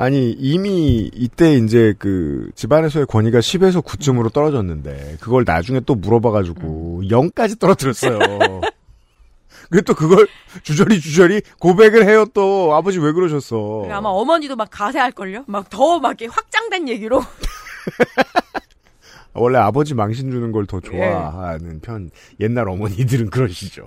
아니 0.00 0.30
이미 0.30 1.10
이때 1.12 1.56
이제 1.56 1.92
그 1.98 2.50
집안에서의 2.54 3.04
권위가 3.04 3.40
10에서 3.40 3.84
9쯤으로 3.84 4.32
떨어졌는데 4.32 5.18
그걸 5.20 5.44
나중에 5.46 5.80
또 5.80 5.94
물어봐가지고 5.94 7.02
0까지 7.04 7.60
떨어뜨렸어요. 7.60 8.18
그리고 9.68 9.84
또 9.84 9.94
그걸 9.94 10.26
주저리 10.62 11.02
주저리 11.02 11.42
고백을 11.58 12.08
해요 12.08 12.24
또 12.32 12.74
아버지 12.74 12.98
왜 12.98 13.12
그러셨어? 13.12 13.88
아마 13.90 14.08
어머니도 14.08 14.56
막 14.56 14.70
가세할 14.70 15.12
걸요? 15.12 15.44
막 15.46 15.68
더막 15.68 16.18
이렇게 16.18 16.34
확장된 16.34 16.88
얘기로. 16.88 17.22
원래 19.34 19.58
아버지 19.58 19.92
망신 19.92 20.30
주는 20.30 20.50
걸 20.50 20.62
예. 20.62 20.66
더 20.66 20.80
좋아하는 20.80 21.80
편 21.82 22.10
옛날 22.40 22.70
어머니들은 22.70 23.28
그러시죠. 23.28 23.86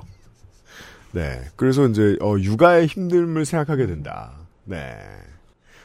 네. 1.11 1.41
그래서 1.55 1.87
이제 1.87 2.17
어, 2.21 2.35
육아의 2.37 2.87
힘듦을 2.87 3.45
생각하게 3.45 3.87
된다. 3.87 4.33
네. 4.65 4.95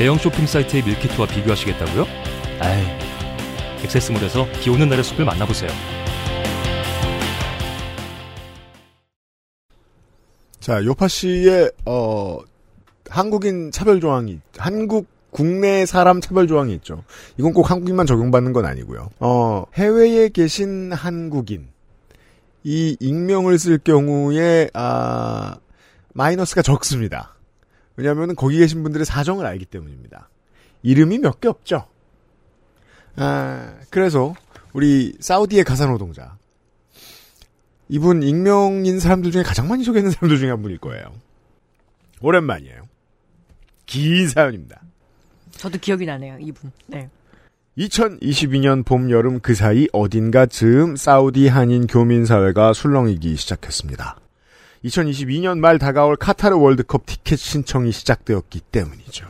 대형 0.00 0.16
쇼핑 0.16 0.46
사이트의 0.46 0.82
밀키트와 0.82 1.26
비교하시겠다고요? 1.26 2.06
아이, 2.60 2.86
액세스몰에서 3.84 4.46
비 4.62 4.70
오는 4.70 4.88
날의 4.88 5.04
숲을 5.04 5.26
만나보세요. 5.26 5.68
자, 10.58 10.82
요파 10.82 11.06
씨의 11.06 11.72
어 11.84 12.38
한국인 13.10 13.70
차별 13.72 14.00
조항이 14.00 14.40
한국 14.56 15.06
국내 15.30 15.84
사람 15.84 16.22
차별 16.22 16.48
조항이 16.48 16.72
있죠. 16.76 17.04
이건 17.36 17.52
꼭 17.52 17.70
한국인만 17.70 18.06
적용받는 18.06 18.54
건 18.54 18.64
아니고요. 18.64 19.10
어, 19.18 19.66
해외에 19.74 20.30
계신 20.30 20.94
한국인 20.94 21.68
이 22.64 22.96
익명을 23.00 23.58
쓸 23.58 23.76
경우에 23.76 24.70
아 24.72 25.56
마이너스가 26.14 26.62
적습니다. 26.62 27.34
왜냐하면 28.00 28.34
거기 28.34 28.56
계신 28.56 28.82
분들의 28.82 29.04
사정을 29.04 29.44
알기 29.44 29.66
때문입니다. 29.66 30.30
이름이 30.82 31.18
몇 31.18 31.38
개 31.40 31.48
없죠. 31.48 31.84
아, 33.16 33.74
그래서 33.90 34.34
우리 34.72 35.12
사우디의 35.20 35.64
가사 35.64 35.86
노동자 35.86 36.38
이분 37.88 38.22
익명인 38.22 39.00
사람들 39.00 39.30
중에 39.32 39.42
가장 39.42 39.68
많이 39.68 39.84
소개하는 39.84 40.12
사람들 40.12 40.38
중에 40.38 40.48
한 40.48 40.62
분일 40.62 40.78
거예요. 40.78 41.12
오랜만이에요. 42.22 42.88
긴 43.84 44.28
사연입니다. 44.28 44.80
저도 45.52 45.78
기억이 45.78 46.06
나네요, 46.06 46.38
이분. 46.40 46.72
네. 46.86 47.10
2022년 47.76 48.84
봄, 48.84 49.10
여름 49.10 49.40
그 49.40 49.54
사이 49.54 49.88
어딘가 49.92 50.46
즈음 50.46 50.96
사우디 50.96 51.48
한인 51.48 51.86
교민 51.86 52.24
사회가 52.24 52.72
술렁이기 52.72 53.36
시작했습니다. 53.36 54.16
2022년 54.84 55.58
말 55.58 55.78
다가올 55.78 56.16
카타르 56.16 56.56
월드컵 56.56 57.06
티켓 57.06 57.36
신청이 57.38 57.92
시작되었기 57.92 58.60
때문이죠. 58.60 59.26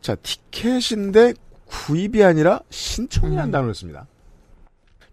자, 0.00 0.14
티켓인데 0.16 1.34
구입이 1.66 2.22
아니라 2.22 2.60
신청이라는 2.70 3.48
음. 3.48 3.50
단어를 3.50 3.74
씁니다. 3.74 4.06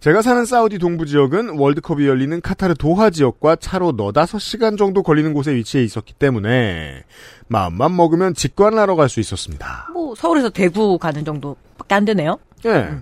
제가 0.01 0.21
사는 0.21 0.43
사우디 0.43 0.79
동부 0.79 1.05
지역은 1.05 1.57
월드컵이 1.57 2.05
열리는 2.05 2.41
카타르 2.41 2.73
도하 2.75 3.09
지역과 3.09 3.55
차로 3.55 3.93
너다섯 3.93 4.41
시간 4.41 4.75
정도 4.75 5.01
걸리는 5.01 5.33
곳에 5.33 5.55
위치해 5.55 5.81
있었기 5.85 6.13
때문에 6.13 7.03
마음만 7.47 7.95
먹으면 7.95 8.33
직관을 8.33 8.77
하러 8.77 8.95
갈 8.97 9.07
수 9.07 9.21
있었습니다. 9.21 9.87
뭐 9.93 10.13
서울에서 10.15 10.49
대구 10.49 10.97
가는 10.97 11.23
정도밖에 11.23 11.95
안 11.95 12.03
되네요. 12.03 12.37
예. 12.65 12.97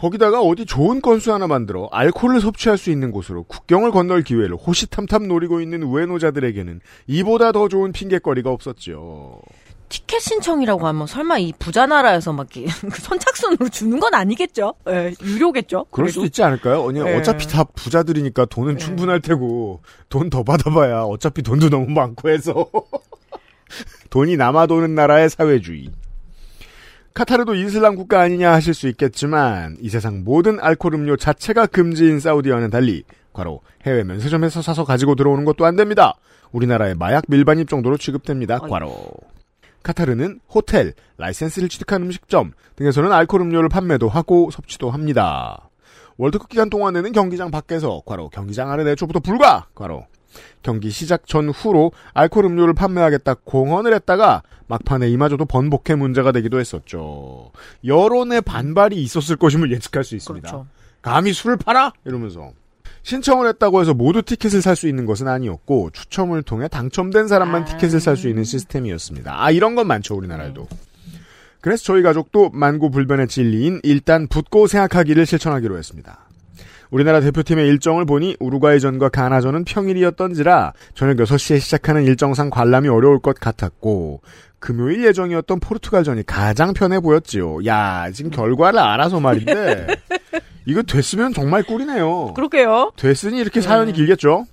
거기다가 0.00 0.40
어디 0.40 0.64
좋은 0.64 1.02
건수 1.02 1.30
하나 1.30 1.46
만들어 1.46 1.86
알코올을 1.92 2.40
섭취할 2.40 2.78
수 2.78 2.90
있는 2.90 3.10
곳으로 3.12 3.42
국경을 3.42 3.90
건널 3.90 4.22
기회를 4.22 4.56
호시탐탐 4.56 5.28
노리고 5.28 5.60
있는 5.60 5.82
우에노자들에게는 5.82 6.80
이보다 7.06 7.52
더 7.52 7.68
좋은 7.68 7.92
핑계거리가 7.92 8.50
없었죠. 8.50 9.42
티켓 9.90 10.20
신청이라고 10.20 10.86
하면 10.86 11.06
설마 11.06 11.38
이 11.38 11.52
부자 11.58 11.84
나라에서 11.84 12.32
막 12.32 12.46
그 12.50 13.00
선착순으로 13.00 13.68
주는 13.68 14.00
건 14.00 14.14
아니겠죠? 14.14 14.72
예, 14.88 15.12
유료겠죠? 15.22 15.86
그럴 15.90 16.06
그래도? 16.06 16.12
수도 16.12 16.24
있지 16.26 16.42
않을까요? 16.44 16.88
아니, 16.88 17.00
예. 17.00 17.16
어차피 17.18 17.46
다 17.46 17.64
부자들이니까 17.64 18.46
돈은 18.46 18.74
예. 18.74 18.78
충분할 18.78 19.20
테고 19.20 19.82
돈 20.08 20.30
더 20.30 20.44
받아봐야 20.44 21.02
어차피 21.02 21.42
돈도 21.42 21.68
너무 21.68 21.90
많고 21.90 22.30
해서 22.30 22.70
돈이 24.10 24.36
남아도는 24.38 24.94
나라의 24.94 25.28
사회주의. 25.28 25.90
카타르도 27.20 27.54
이슬람 27.54 27.96
국가 27.96 28.22
아니냐 28.22 28.50
하실 28.50 28.72
수 28.72 28.88
있겠지만 28.88 29.76
이 29.82 29.90
세상 29.90 30.24
모든 30.24 30.58
알코올 30.58 30.94
음료 30.94 31.18
자체가 31.18 31.66
금지인 31.66 32.18
사우디와는 32.18 32.70
달리 32.70 33.04
과로 33.34 33.60
해외 33.84 34.04
면세점에서 34.04 34.62
사서 34.62 34.86
가지고 34.86 35.16
들어오는 35.16 35.44
것도 35.44 35.66
안 35.66 35.76
됩니다. 35.76 36.14
우리나라의 36.50 36.94
마약 36.94 37.24
밀반입 37.28 37.68
정도로 37.68 37.98
취급됩니다. 37.98 38.58
과로. 38.60 38.96
카타르는 39.82 40.40
호텔, 40.48 40.94
라이센스를 41.18 41.68
취득한 41.68 42.00
음식점 42.04 42.52
등에서는 42.76 43.12
알코올 43.12 43.42
음료를 43.42 43.68
판매도 43.68 44.08
하고 44.08 44.50
섭취도 44.50 44.90
합니다. 44.90 45.68
월드컵 46.16 46.48
기간 46.48 46.70
동안에는 46.70 47.12
경기장 47.12 47.50
밖에서 47.50 48.00
과로 48.06 48.30
경기장 48.30 48.70
안에 48.70 48.82
내초부터 48.84 49.20
불가 49.20 49.66
과로 49.74 50.06
경기 50.62 50.90
시작 50.90 51.26
전후로 51.26 51.92
알코올 52.14 52.46
음료를 52.46 52.74
판매하겠다 52.74 53.34
공언을 53.44 53.94
했다가 53.94 54.42
막판에 54.66 55.08
이마저도 55.10 55.46
번복해 55.46 55.94
문제가 55.96 56.32
되기도 56.32 56.60
했었죠. 56.60 57.50
여론의 57.84 58.42
반발이 58.42 59.02
있었을 59.02 59.36
것임을 59.36 59.72
예측할 59.72 60.04
수 60.04 60.14
있습니다. 60.16 60.48
그렇죠. 60.48 60.66
감히 61.02 61.32
술을 61.32 61.56
팔아? 61.56 61.92
이러면서. 62.04 62.52
신청을 63.02 63.48
했다고 63.48 63.80
해서 63.80 63.94
모두 63.94 64.22
티켓을 64.22 64.60
살 64.60 64.76
수 64.76 64.86
있는 64.86 65.06
것은 65.06 65.26
아니었고 65.26 65.90
추첨을 65.92 66.42
통해 66.42 66.68
당첨된 66.68 67.28
사람만 67.28 67.62
아. 67.62 67.64
티켓을 67.64 67.98
살 67.98 68.16
수 68.16 68.28
있는 68.28 68.44
시스템이었습니다. 68.44 69.42
아 69.42 69.50
이런 69.50 69.74
건 69.74 69.86
많죠 69.86 70.14
우리나라에도. 70.16 70.68
그래서 71.62 71.84
저희 71.84 72.02
가족도 72.02 72.50
만고불변의 72.50 73.28
진리인 73.28 73.80
일단 73.82 74.26
붙고 74.28 74.66
생각하기를 74.66 75.26
실천하기로 75.26 75.76
했습니다. 75.78 76.26
우리나라 76.90 77.20
대표팀의 77.20 77.68
일정을 77.68 78.04
보니 78.04 78.36
우루과이전과 78.40 79.10
가나전은 79.10 79.64
평일이었던지라 79.64 80.72
저녁 80.94 81.16
6시에 81.18 81.60
시작하는 81.60 82.02
일정상 82.04 82.50
관람이 82.50 82.88
어려울 82.88 83.20
것 83.20 83.38
같았고 83.38 84.22
금요일 84.58 85.04
예정이었던 85.06 85.60
포르투갈전이 85.60 86.24
가장 86.26 86.74
편해 86.74 87.00
보였지요. 87.00 87.64
야 87.66 88.10
지금 88.12 88.30
결과를 88.30 88.78
알아서 88.78 89.20
말인데 89.20 89.86
이거 90.66 90.82
됐으면 90.82 91.32
정말 91.32 91.62
꿀이네요. 91.62 92.34
그렇게요. 92.34 92.92
됐으니 92.96 93.38
이렇게 93.38 93.60
사연이 93.60 93.92
네. 93.92 93.96
길겠죠. 93.96 94.44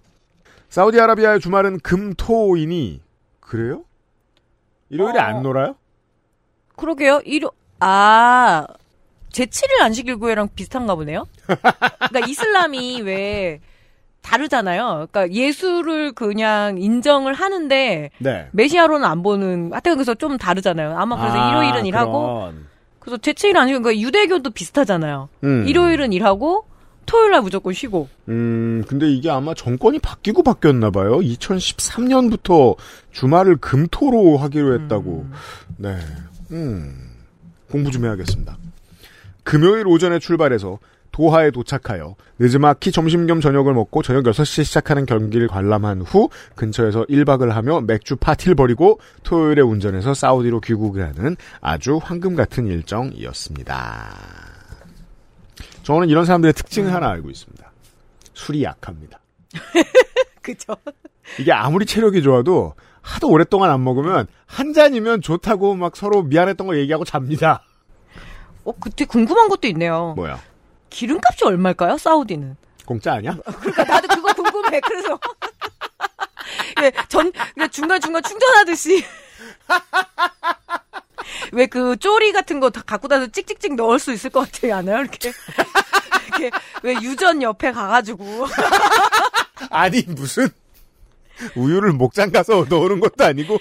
사우디아라비아의 0.70 1.40
주말은 1.40 1.80
금토이니 1.80 3.02
그래요? 3.40 3.84
일요일에 4.90 5.20
어. 5.20 5.24
안 5.24 5.42
놀아요? 5.42 5.76
그러게요. 6.76 7.22
일요 7.26 7.50
아 7.80 8.66
제7일 9.38 9.82
안식일 9.82 10.18
구회랑 10.18 10.50
비슷한가 10.56 10.96
보네요. 10.96 11.28
그러니까 11.46 12.28
이슬람이 12.28 13.02
왜 13.02 13.60
다르잖아요. 14.22 15.08
그러니까 15.12 15.32
예수를 15.32 16.12
그냥 16.14 16.78
인정을 16.80 17.34
하는데 17.34 18.10
네. 18.18 18.48
메시아로는 18.52 19.08
안 19.08 19.22
보는 19.22 19.72
하여튼 19.72 19.94
그래서 19.94 20.16
좀 20.16 20.38
다르잖아요. 20.38 20.98
아마 20.98 21.18
그래서 21.18 21.38
아, 21.40 21.50
일요일은 21.50 21.86
일하고. 21.86 22.52
그래서 23.00 23.18
제7일 23.18 23.56
안식일 23.56 23.82
그러니까 23.84 24.02
유대교도 24.02 24.50
비슷하잖아요. 24.50 25.30
음. 25.44 25.68
일요일은 25.68 26.14
일하고 26.14 26.66
토요일 27.06 27.32
날 27.32 27.42
무조건 27.42 27.74
쉬고. 27.74 28.10
음, 28.28 28.84
근데 28.88 29.10
이게 29.10 29.30
아마 29.30 29.54
정권이 29.54 30.00
바뀌고 30.00 30.44
바뀌었나 30.44 30.90
봐요. 30.90 31.20
2013년부터 31.20 32.76
주말을 33.12 33.58
금토로 33.58 34.38
하기로 34.38 34.82
했다고. 34.82 35.26
음. 35.30 35.34
네. 35.78 35.96
음. 36.52 37.12
공부 37.72 37.92
좀 37.92 38.04
해야겠습니다. 38.04 38.58
금요일 39.48 39.88
오전에 39.88 40.20
출발해서 40.20 40.78
도하에 41.14 41.52
도착하여 41.52 42.18
늦지막히 42.38 42.92
점심 42.92 43.28
겸 43.28 43.40
저녁을 43.40 43.74
먹고 43.74 44.04
저녁 44.04 44.26
6시에 44.26 44.66
시작하는 44.66 45.06
경기를 45.06 45.48
관람한 45.48 46.02
후 46.02 46.30
근처에서 46.56 47.06
1박을 47.06 47.52
하며 47.52 47.80
맥주 47.80 48.18
파티를 48.18 48.56
벌이고 48.56 49.00
토요일에 49.24 49.62
운전해서 49.62 50.14
사우디로 50.14 50.60
귀국을 50.60 51.02
하는 51.02 51.38
아주 51.62 51.98
황금 52.04 52.36
같은 52.36 52.68
일정이었습니다. 52.68 54.18
저는 55.84 56.10
이런 56.10 56.26
사람들의 56.26 56.52
특징을 56.52 56.94
하나 56.94 57.08
알고 57.12 57.30
있습니다. 57.30 57.72
술이 58.34 58.64
약합니다. 58.64 59.22
그죠. 60.44 60.76
이게 61.40 61.54
아무리 61.54 61.86
체력이 61.86 62.22
좋아도 62.22 62.74
하도 63.00 63.30
오랫동안 63.30 63.70
안 63.72 63.82
먹으면 63.82 64.28
한 64.46 64.74
잔이면 64.74 65.22
좋다고 65.22 65.76
막 65.76 65.96
서로 65.96 66.24
미안했던 66.24 66.68
거 66.68 66.76
얘기하고 66.76 67.06
잡니다. 67.06 67.64
어, 68.68 68.74
그때 68.82 69.06
궁금한 69.06 69.48
것도 69.48 69.68
있네요. 69.70 70.14
뭐야? 70.18 70.42
기름값이 70.90 71.46
얼마일까요? 71.46 71.98
사우디는. 71.98 72.58
공짜 72.86 73.14
아니야? 73.14 73.38
그러니까 73.60 73.84
나도 73.86 74.08
그거 74.10 74.34
궁금해. 74.34 74.82
그래서 74.82 75.18
예, 76.84 76.92
전 77.08 77.32
그냥 77.54 77.70
중간 77.70 78.00
중간 78.02 78.22
충전하듯이 78.24 79.04
왜 81.52 81.68
그 81.68 81.96
쪼리 81.98 82.32
같은 82.34 82.60
거 82.60 82.70
다 82.70 82.82
갖고 82.86 83.08
다서 83.08 83.28
찍찍찍 83.28 83.76
넣을 83.76 84.00
수 84.00 84.12
있을 84.14 84.30
것 84.30 84.42
같지 84.42 84.72
않아요? 84.72 85.00
이렇게 85.00 85.32
이렇게 86.28 86.52
왜 86.84 86.94
유전 87.02 87.42
옆에 87.42 87.72
가가지고 87.72 88.48
아니 89.70 90.04
무슨 90.08 90.48
우유를 91.56 91.94
목장 91.94 92.32
가서 92.32 92.66
넣는 92.70 93.00
것도 93.00 93.26
아니고 93.26 93.60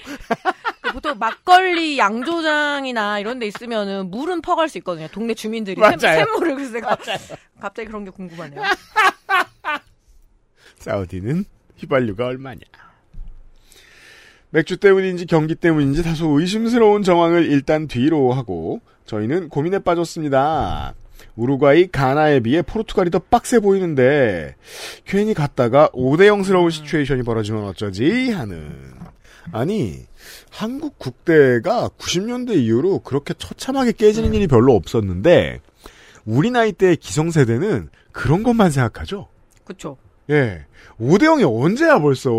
보통 0.97 1.19
막걸리 1.19 1.99
양조장이나 1.99 3.19
이런 3.19 3.37
데 3.37 3.45
있으면은 3.45 4.09
물은 4.09 4.41
퍼갈 4.41 4.67
수 4.67 4.79
있거든요. 4.79 5.07
동네 5.09 5.35
주민들이 5.35 5.79
맞아요. 5.79 5.99
샘, 5.99 6.25
샘물을 6.25 6.71
내가 6.71 6.97
갑자기 7.59 7.87
그런 7.87 8.03
게 8.03 8.09
궁금하네요. 8.09 8.59
사우디는 10.79 11.45
휘발유가 11.75 12.25
얼마냐? 12.25 12.61
맥주 14.49 14.77
때문인지 14.77 15.27
경기 15.27 15.53
때문인지 15.53 16.01
다소 16.01 16.39
의심스러운 16.39 17.03
정황을 17.03 17.45
일단 17.45 17.87
뒤로 17.87 18.33
하고 18.33 18.81
저희는 19.05 19.49
고민에 19.49 19.77
빠졌습니다. 19.77 20.95
우루과이, 21.35 21.89
가나에 21.91 22.39
비해 22.39 22.63
포르투갈이 22.63 23.11
더 23.11 23.19
빡세 23.19 23.59
보이는데 23.59 24.55
괜히 25.05 25.35
갔다가 25.35 25.89
5대 25.89 26.21
0스러운 26.21 26.71
시츄에이션이 26.71 27.21
벌어지면 27.21 27.65
어쩌지 27.65 28.31
하는 28.31 28.96
아니 29.51 30.05
한국 30.49 30.99
국대가 30.99 31.89
90년대 31.97 32.55
이후로 32.55 32.99
그렇게 32.99 33.33
처참하게 33.37 33.93
깨지는 33.93 34.33
일이 34.33 34.47
별로 34.47 34.73
없었는데 34.75 35.61
우리 36.25 36.51
나이 36.51 36.71
때 36.73 36.95
기성세대는 36.95 37.89
그런 38.11 38.43
것만 38.43 38.71
생각하죠. 38.71 39.27
그쵸. 39.63 39.97
예. 40.29 40.65
5대0이 40.99 41.63
언제야 41.63 41.99
벌써. 41.99 42.31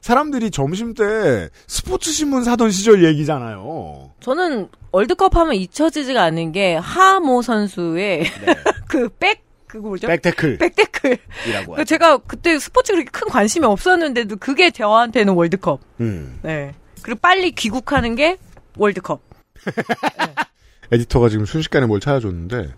사람들이 0.00 0.50
점심 0.50 0.94
때 0.94 1.48
스포츠 1.66 2.10
신문 2.10 2.42
사던 2.42 2.72
시절 2.72 3.04
얘기잖아요. 3.04 4.10
저는 4.20 4.68
월드컵 4.90 5.36
하면 5.36 5.54
잊혀지지가 5.54 6.22
않는 6.24 6.52
게 6.52 6.74
하모 6.74 7.42
선수의 7.42 8.24
그 8.88 9.08
백, 9.08 9.44
그거 9.72 9.88
뭐죠? 9.88 10.06
백태클. 10.06 10.58
백태클. 10.58 11.16
이라고 11.48 11.82
제가 11.84 12.18
그때 12.18 12.58
스포츠 12.58 12.92
그렇게 12.92 13.08
큰 13.10 13.26
관심이 13.28 13.64
없었는데도 13.64 14.36
그게 14.36 14.70
저한테는 14.70 15.32
월드컵. 15.32 15.80
음. 16.00 16.38
네. 16.42 16.74
그리고 17.00 17.18
빨리 17.22 17.52
귀국하는 17.52 18.14
게 18.14 18.36
월드컵. 18.76 19.22
에디터가 20.92 21.30
지금 21.30 21.46
순식간에 21.46 21.86
뭘 21.86 22.00
찾아줬는데 22.00 22.74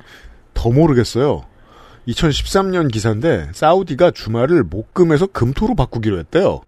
더 0.55 0.71
모르겠어요. 0.71 1.45
2013년 2.07 2.93
기사인데 2.93 3.51
사우디가 3.55 4.13
주말을 4.13 4.63
목금에서 4.63 5.27
금토로 5.27 5.75
바꾸기로 5.75 6.21
했대요. 6.21 6.61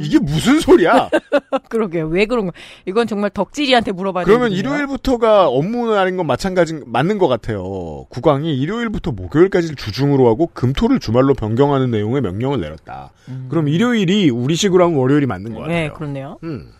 이게 0.00 0.18
무슨 0.18 0.60
소리야? 0.60 1.10
그러게요. 1.68 2.06
왜 2.08 2.26
그런 2.26 2.46
거? 2.46 2.52
이건 2.86 3.06
정말 3.06 3.30
덕질이한테 3.30 3.92
물어봐야 3.92 4.24
그러면 4.24 4.50
되거든요. 4.50 4.58
일요일부터가 4.74 5.48
업무 5.48 5.92
날인 5.94 6.16
건 6.16 6.26
마찬가지 6.26 6.80
맞는 6.86 7.18
것 7.18 7.28
같아요. 7.28 8.06
국왕이 8.08 8.56
일요일부터 8.58 9.12
목요일까지를 9.12 9.76
주중으로 9.76 10.28
하고 10.28 10.46
금토를 10.52 11.00
주말로 11.00 11.34
변경하는 11.34 11.90
내용의 11.90 12.22
명령을 12.22 12.60
내렸다. 12.60 13.10
그럼 13.48 13.68
일요일이 13.68 14.30
우리식으로 14.30 14.84
하면 14.84 14.98
월요일이 14.98 15.26
맞는 15.26 15.52
것 15.54 15.60
같아요. 15.60 15.74
네, 15.76 15.90
그렇네요. 15.90 16.38
음. 16.42 16.72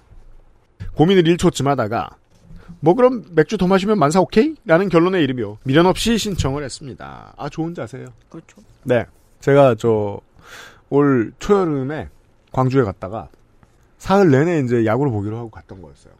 고민을 0.95 1.25
1초쯤 1.25 1.66
하다가 1.66 2.11
뭐 2.81 2.95
그럼 2.95 3.25
맥주 3.33 3.59
더 3.59 3.66
마시면 3.66 3.99
만사 3.99 4.21
오케이? 4.21 4.55
라는 4.64 4.88
결론에 4.88 5.23
이르며 5.23 5.59
미련 5.64 5.87
없이 5.87 6.16
신청을 6.16 6.64
했습니다. 6.64 7.35
아 7.37 7.49
좋은 7.49 7.75
자세요. 7.75 8.07
그렇죠. 8.29 8.57
네. 8.85 9.05
제가 9.40 9.75
저 9.75 10.21
올 10.90 11.33
초여름에 11.38 12.09
광주에 12.52 12.82
갔다가 12.82 13.28
사흘 13.98 14.30
내내 14.30 14.60
이제 14.60 14.86
야구를 14.86 15.12
보기로 15.12 15.36
하고 15.36 15.50
갔던 15.50 15.82
거였어요. 15.82 16.12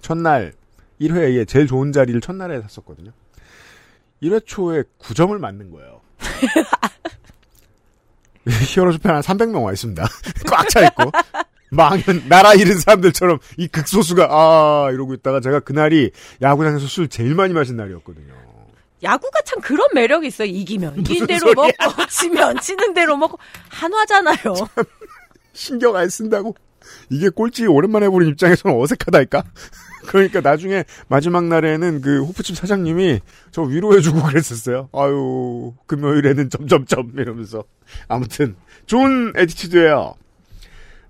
첫날 0.00 0.54
1회에 1.00 1.46
제일 1.46 1.66
좋은 1.66 1.92
자리를 1.92 2.18
첫날에 2.20 2.60
샀었거든요. 2.62 3.12
1회 4.22 4.46
초에 4.46 4.82
9점을 4.98 5.36
맞는 5.38 5.70
거예요. 5.70 6.00
히어로즈 8.46 8.98
팬한 8.98 9.20
300명 9.22 9.64
와 9.64 9.72
있습니다. 9.72 10.04
꽉 10.48 10.68
차 10.68 10.84
있고. 10.86 11.10
망연, 11.72 12.28
나라 12.28 12.52
잃은 12.54 12.80
사람들처럼 12.80 13.38
이 13.56 13.68
극소수가, 13.68 14.26
아, 14.28 14.88
이러고 14.90 15.14
있다가 15.14 15.40
제가 15.40 15.60
그날이 15.60 16.10
야구장에서 16.42 16.86
술 16.86 17.08
제일 17.08 17.34
많이 17.34 17.54
마신 17.54 17.76
날이었거든요. 17.76 18.34
야구가 19.02 19.40
참 19.42 19.60
그런 19.60 19.88
매력이 19.94 20.26
있어요. 20.26 20.48
이기면. 20.48 20.98
이긴 21.00 21.26
대로? 21.26 21.54
먹고, 21.54 21.70
지면 22.10 22.58
지는 22.60 22.92
대로 22.92 23.16
먹고. 23.16 23.38
한화잖아요. 23.68 24.54
신경 25.60 25.94
안 25.94 26.08
쓴다고. 26.08 26.54
이게 27.10 27.28
꼴찌 27.28 27.66
오랜만에 27.66 28.08
보는 28.08 28.26
입장에서는 28.28 28.80
어색하다니까? 28.80 29.44
그러니까 30.08 30.40
나중에 30.40 30.84
마지막 31.08 31.44
날에는 31.44 32.00
그 32.00 32.24
호프집 32.24 32.56
사장님이 32.56 33.20
저 33.52 33.62
위로해주고 33.62 34.22
그랬었어요. 34.24 34.88
아유, 34.92 35.74
금요일에는 35.86 36.48
점점점 36.48 37.12
이러면서. 37.18 37.64
아무튼, 38.08 38.56
좋은 38.86 39.34
attitude예요 39.36 40.14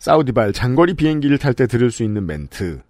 사우디발 0.00 0.52
장거리 0.52 0.94
비행기를 0.94 1.38
탈 1.38 1.54
때 1.54 1.68
들을 1.68 1.92
수 1.92 2.02
있는 2.02 2.26
멘트. 2.26 2.80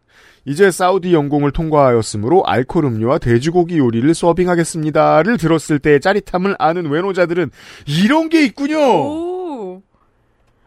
이제 0.47 0.71
사우디 0.71 1.13
영공을 1.13 1.51
통과하였으므로 1.51 2.45
알코올 2.47 2.87
음료와 2.87 3.19
돼지고기 3.19 3.77
요리를 3.77 4.15
서빙하겠습니다를 4.15 5.37
들었을 5.37 5.79
때의 5.79 6.01
짜릿함을 6.01 6.57
아는 6.59 6.89
외노자들은 6.89 7.51
이런 7.87 8.31
게 8.31 8.45
있군요. 8.47 9.30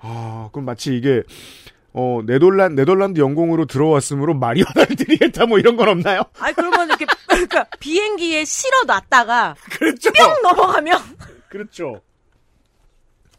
오. 0.04 0.08
아, 0.08 0.50
그럼 0.52 0.66
마치 0.66 0.96
이게 0.98 1.24
어 1.94 2.22
네덜란 2.26 2.76
네덜란드 2.76 3.20
영공으로 3.20 3.66
들어왔으므로 3.66 4.34
마리화나를 4.34 4.96
드리겠다 4.96 5.46
뭐 5.46 5.60
이런 5.60 5.78
건 5.78 5.90
없나요? 5.90 6.24
아니, 6.40 6.54
그러면 6.56 6.88
이렇게, 6.88 7.06
그러니까 7.28 7.66
비행기에 7.80 8.46
실어 8.46 8.84
놨다가 8.86 9.56
그렇죠. 9.72 10.12
뿅 10.12 10.42
넘어가면. 10.42 11.00
그렇죠. 11.50 12.02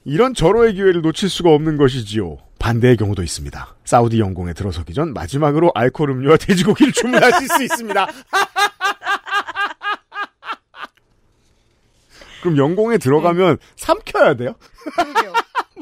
이런 0.04 0.34
절호의 0.34 0.74
기회를 0.74 1.02
놓칠 1.02 1.28
수가 1.28 1.50
없는 1.50 1.76
것이지요. 1.76 2.38
반대의 2.58 2.96
경우도 2.96 3.22
있습니다. 3.22 3.74
사우디 3.84 4.20
영공에 4.20 4.52
들어서기 4.54 4.94
전 4.94 5.12
마지막으로 5.12 5.72
알코올 5.74 6.10
음료와 6.10 6.36
돼지고기를 6.36 6.92
주문하실 6.92 7.48
수 7.48 7.62
있습니다. 7.64 8.06
그럼 12.42 12.58
영공에 12.58 12.98
들어가면 12.98 13.58
삼켜야 13.76 14.34
돼요? 14.34 14.54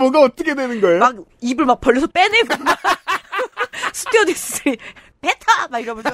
뭐가 0.03 0.21
어떻게 0.23 0.55
되는 0.55 0.81
거예요? 0.81 0.99
막 0.99 1.17
입을 1.41 1.65
막 1.65 1.81
벌려서 1.81 2.07
빼내고 2.09 2.63
막 2.65 2.79
스튜어디스들이 3.93 4.79
뱉어! 5.21 5.69
막 5.71 5.79
이러면서 5.79 6.11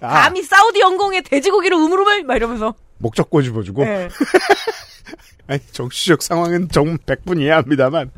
아, 0.00 0.22
감히 0.22 0.42
사우디 0.42 0.80
영공에 0.80 1.22
돼지고기를 1.22 1.76
우물우물 1.76 2.24
막 2.24 2.36
이러면서 2.36 2.74
목젖 2.98 3.30
꼬집어주고 3.30 3.84
네. 3.84 4.08
아니, 5.48 5.60
정치적 5.72 6.22
상황은 6.22 6.68
정 6.68 6.98
100분 6.98 7.40
이해합니다만. 7.40 8.10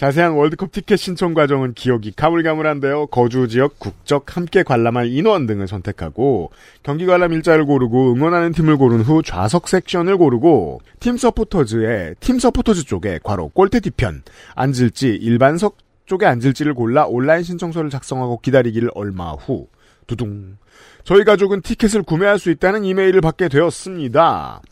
자세한 0.00 0.32
월드컵 0.32 0.72
티켓 0.72 0.96
신청 0.96 1.34
과정은 1.34 1.74
기억이 1.74 2.12
가물가물한데요. 2.12 3.08
거주 3.08 3.48
지역, 3.48 3.78
국적, 3.78 4.34
함께 4.34 4.62
관람할 4.62 5.08
인원 5.08 5.44
등을 5.44 5.68
선택하고 5.68 6.52
경기 6.82 7.04
관람 7.04 7.34
일자를 7.34 7.66
고르고 7.66 8.14
응원하는 8.14 8.52
팀을 8.52 8.78
고른 8.78 9.02
후 9.02 9.22
좌석 9.22 9.68
섹션을 9.68 10.16
고르고 10.16 10.80
팀 11.00 11.18
서포터즈의 11.18 12.14
팀 12.18 12.38
서포터즈 12.38 12.86
쪽에 12.86 13.18
괄호 13.22 13.50
골대 13.50 13.80
뒤편 13.80 14.22
앉을지 14.54 15.08
일반석 15.08 15.76
쪽에 16.06 16.24
앉을지를 16.24 16.72
골라 16.72 17.04
온라인 17.04 17.42
신청서를 17.42 17.90
작성하고 17.90 18.40
기다리기를 18.40 18.90
얼마 18.94 19.32
후 19.32 19.68
두둥 20.06 20.56
저희 21.04 21.24
가족은 21.24 21.60
티켓을 21.60 22.04
구매할 22.04 22.38
수 22.38 22.50
있다는 22.50 22.84
이메일을 22.86 23.20
받게 23.20 23.50
되었습니다. 23.50 24.62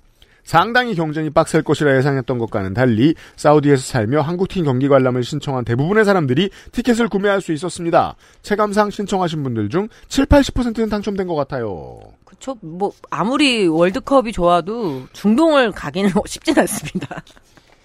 상당히 0.49 0.95
경쟁이 0.95 1.29
빡셀 1.29 1.63
것이라 1.63 1.95
예상했던 1.99 2.39
것과는 2.39 2.73
달리 2.73 3.15
사우디에서 3.37 3.83
살며 3.83 4.23
한국팀 4.23 4.65
경기 4.65 4.89
관람을 4.89 5.23
신청한 5.23 5.67
대부분의 5.67 6.07
사람들이 6.07 6.49
티켓을 6.73 7.11
구매할 7.11 7.43
수 7.43 7.53
있었습니다. 7.53 8.15
체감상 8.41 8.89
신청하신 8.89 9.43
분들 9.43 9.69
중 9.69 9.89
7, 10.09 10.25
80%는 10.25 10.89
당첨된 10.89 11.27
것 11.27 11.35
같아요. 11.35 11.99
그쵸 12.25 12.57
뭐 12.63 12.93
아무리 13.11 13.67
월드컵이 13.67 14.33
좋아도 14.33 15.03
중동을 15.13 15.71
가기는 15.73 16.13
쉽진 16.25 16.59
않습니다. 16.59 17.23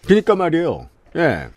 그니까 0.07 0.33
말이에요. 0.37 0.87
예. 1.17 1.49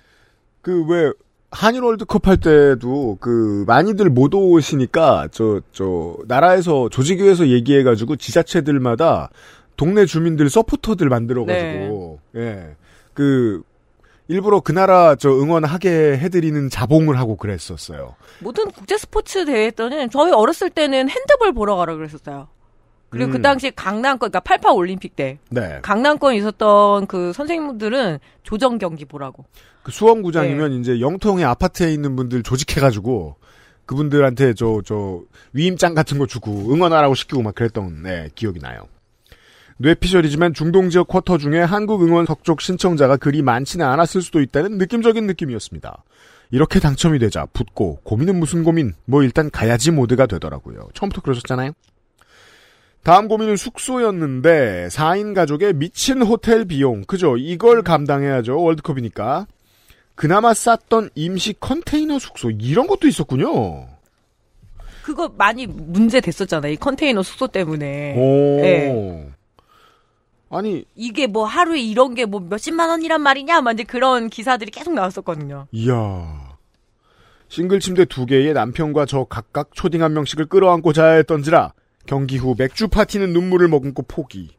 그 0.61 0.85
왜 0.89 1.13
한일 1.53 1.83
월드컵 1.83 2.27
할 2.27 2.37
때도 2.37 3.17
그 3.21 3.65
많이들 3.67 4.11
못 4.11 4.35
오시니까 4.35 5.29
저 5.31 5.61
저 5.73 6.17
나라에서 6.27 6.89
조직위에서 6.91 7.49
얘기해 7.49 7.83
가지고 7.83 8.17
지자체들마다 8.17 9.31
동네 9.77 10.07
주민들 10.07 10.49
서포터들 10.49 11.09
만들어 11.09 11.45
가지고 11.45 12.21
예. 12.35 12.77
그 13.15 13.63
일부러 14.29 14.61
그 14.61 14.73
나라 14.73 15.15
저 15.15 15.31
응원하게 15.31 16.19
해드리는 16.19 16.69
자봉을 16.69 17.19
하고 17.19 17.37
그랬었어요. 17.37 18.17
모든 18.41 18.71
국제 18.71 18.99
스포츠 18.99 19.45
대회 19.45 19.71
때는 19.71 20.11
저희 20.11 20.33
어렸을 20.33 20.71
때는 20.71 21.09
핸드볼 21.09 21.53
보러 21.53 21.77
가라 21.77 21.95
그랬었어요. 21.95 22.49
그리고 23.09 23.31
그 23.31 23.37
음. 23.37 23.43
당시 23.43 23.71
강남권, 23.71 24.31
그러니까 24.31 24.41
88 24.41 24.73
올림픽 24.73 25.15
때 25.15 25.39
네. 25.49 25.79
강남권에 25.83 26.37
있었던 26.39 27.07
그 27.07 27.33
선생님들은 27.33 28.19
조정 28.43 28.79
경기 28.79 29.05
보라고. 29.05 29.45
그 29.85 29.93
수원구장이면 29.93 30.73
이제 30.73 31.01
영통의 31.01 31.45
아파트에 31.45 31.93
있는 31.93 32.17
분들 32.17 32.43
조직해가지고 32.43 33.37
그분들한테 33.87 34.55
저, 34.55 34.83
저, 34.85 35.23
위임장 35.53 35.95
같은 35.95 36.19
거 36.19 36.27
주고 36.27 36.73
응원하라고 36.73 37.15
시키고 37.15 37.43
막 37.43 37.55
그랬던, 37.55 38.03
네, 38.03 38.29
기억이 38.35 38.59
나요. 38.59 38.89
뇌피셜이지만 39.79 40.55
중동 40.55 40.91
지역 40.91 41.09
쿼터 41.09 41.39
중에 41.39 41.61
한국 41.61 42.03
응원 42.03 42.27
석쪽 42.27 42.61
신청자가 42.61 43.17
그리 43.17 43.43
많지는 43.43 43.85
않았을 43.85 44.23
수도 44.23 44.41
있다는 44.41 44.79
느낌적인 44.79 45.27
느낌이었습니다. 45.27 46.05
이렇게 46.51 46.81
당첨이 46.81 47.19
되자 47.19 47.47
붙고 47.53 48.01
고민은 48.05 48.39
무슨 48.39 48.65
고민? 48.65 48.95
뭐 49.05 49.23
일단 49.23 49.51
가야지 49.51 49.91
모드가 49.91 50.27
되더라고요. 50.27 50.89
처음부터 50.95 51.21
그러셨잖아요. 51.23 51.73
다음 53.03 53.29
고민은 53.29 53.57
숙소였는데 53.57 54.89
4인 54.91 55.35
가족의 55.35 55.75
미친 55.75 56.23
호텔 56.23 56.65
비용 56.65 57.05
그죠? 57.05 57.37
이걸 57.37 57.83
감당해야죠. 57.83 58.61
월드컵이니까. 58.61 59.47
그나마 60.15 60.55
쌌던 60.55 61.11
임시 61.15 61.55
컨테이너 61.61 62.19
숙소 62.19 62.51
이런 62.51 62.87
것도 62.87 63.07
있었군요. 63.07 63.87
그거 65.03 65.29
많이 65.37 65.67
문제 65.67 66.21
됐었잖아요. 66.21 66.73
이 66.73 66.77
컨테이너 66.77 67.23
숙소 67.23 67.47
때문에. 67.47 68.15
오. 68.17 68.61
네. 68.61 69.36
아니 70.49 70.85
이게 70.95 71.27
뭐 71.27 71.45
하루에 71.45 71.81
이런 71.81 72.15
게 72.15 72.25
뭐 72.25 72.41
몇십만 72.41 72.89
원이란 72.89 73.21
말이냐? 73.21 73.61
막 73.63 73.73
이제 73.73 73.83
그런 73.85 74.29
기사들이 74.31 74.71
계속 74.71 74.95
나왔었거든요. 74.95 75.67
이야. 75.73 76.57
싱글 77.49 77.81
침대 77.81 78.05
두 78.05 78.27
개에 78.27 78.53
남편과 78.53 79.07
저 79.07 79.25
각각 79.25 79.71
초딩 79.75 80.03
한 80.03 80.13
명씩을 80.15 80.47
끌어안고 80.47 80.93
자야 80.93 81.13
했던지라 81.17 81.73
경기 82.07 82.37
후 82.39 82.55
맥주 82.59 82.89
파티는 82.89 83.33
눈물을 83.33 83.69
머금고 83.69 84.03
포기. 84.03 84.51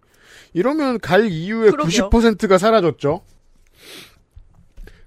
이러면 0.54 1.00
갈 1.00 1.30
이유의 1.30 1.72
그러게요. 1.72 2.10
90%가 2.10 2.58
사라졌죠. 2.58 3.22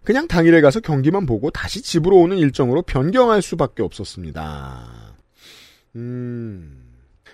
그냥 0.04 0.26
당일에 0.28 0.60
가서 0.60 0.80
경기만 0.80 1.26
보고 1.26 1.50
다시 1.50 1.82
집으로 1.82 2.16
오는 2.18 2.36
일정으로 2.38 2.82
변경할 2.82 3.42
수밖에 3.42 3.82
없었습니다. 3.82 5.14
음. 5.96 6.79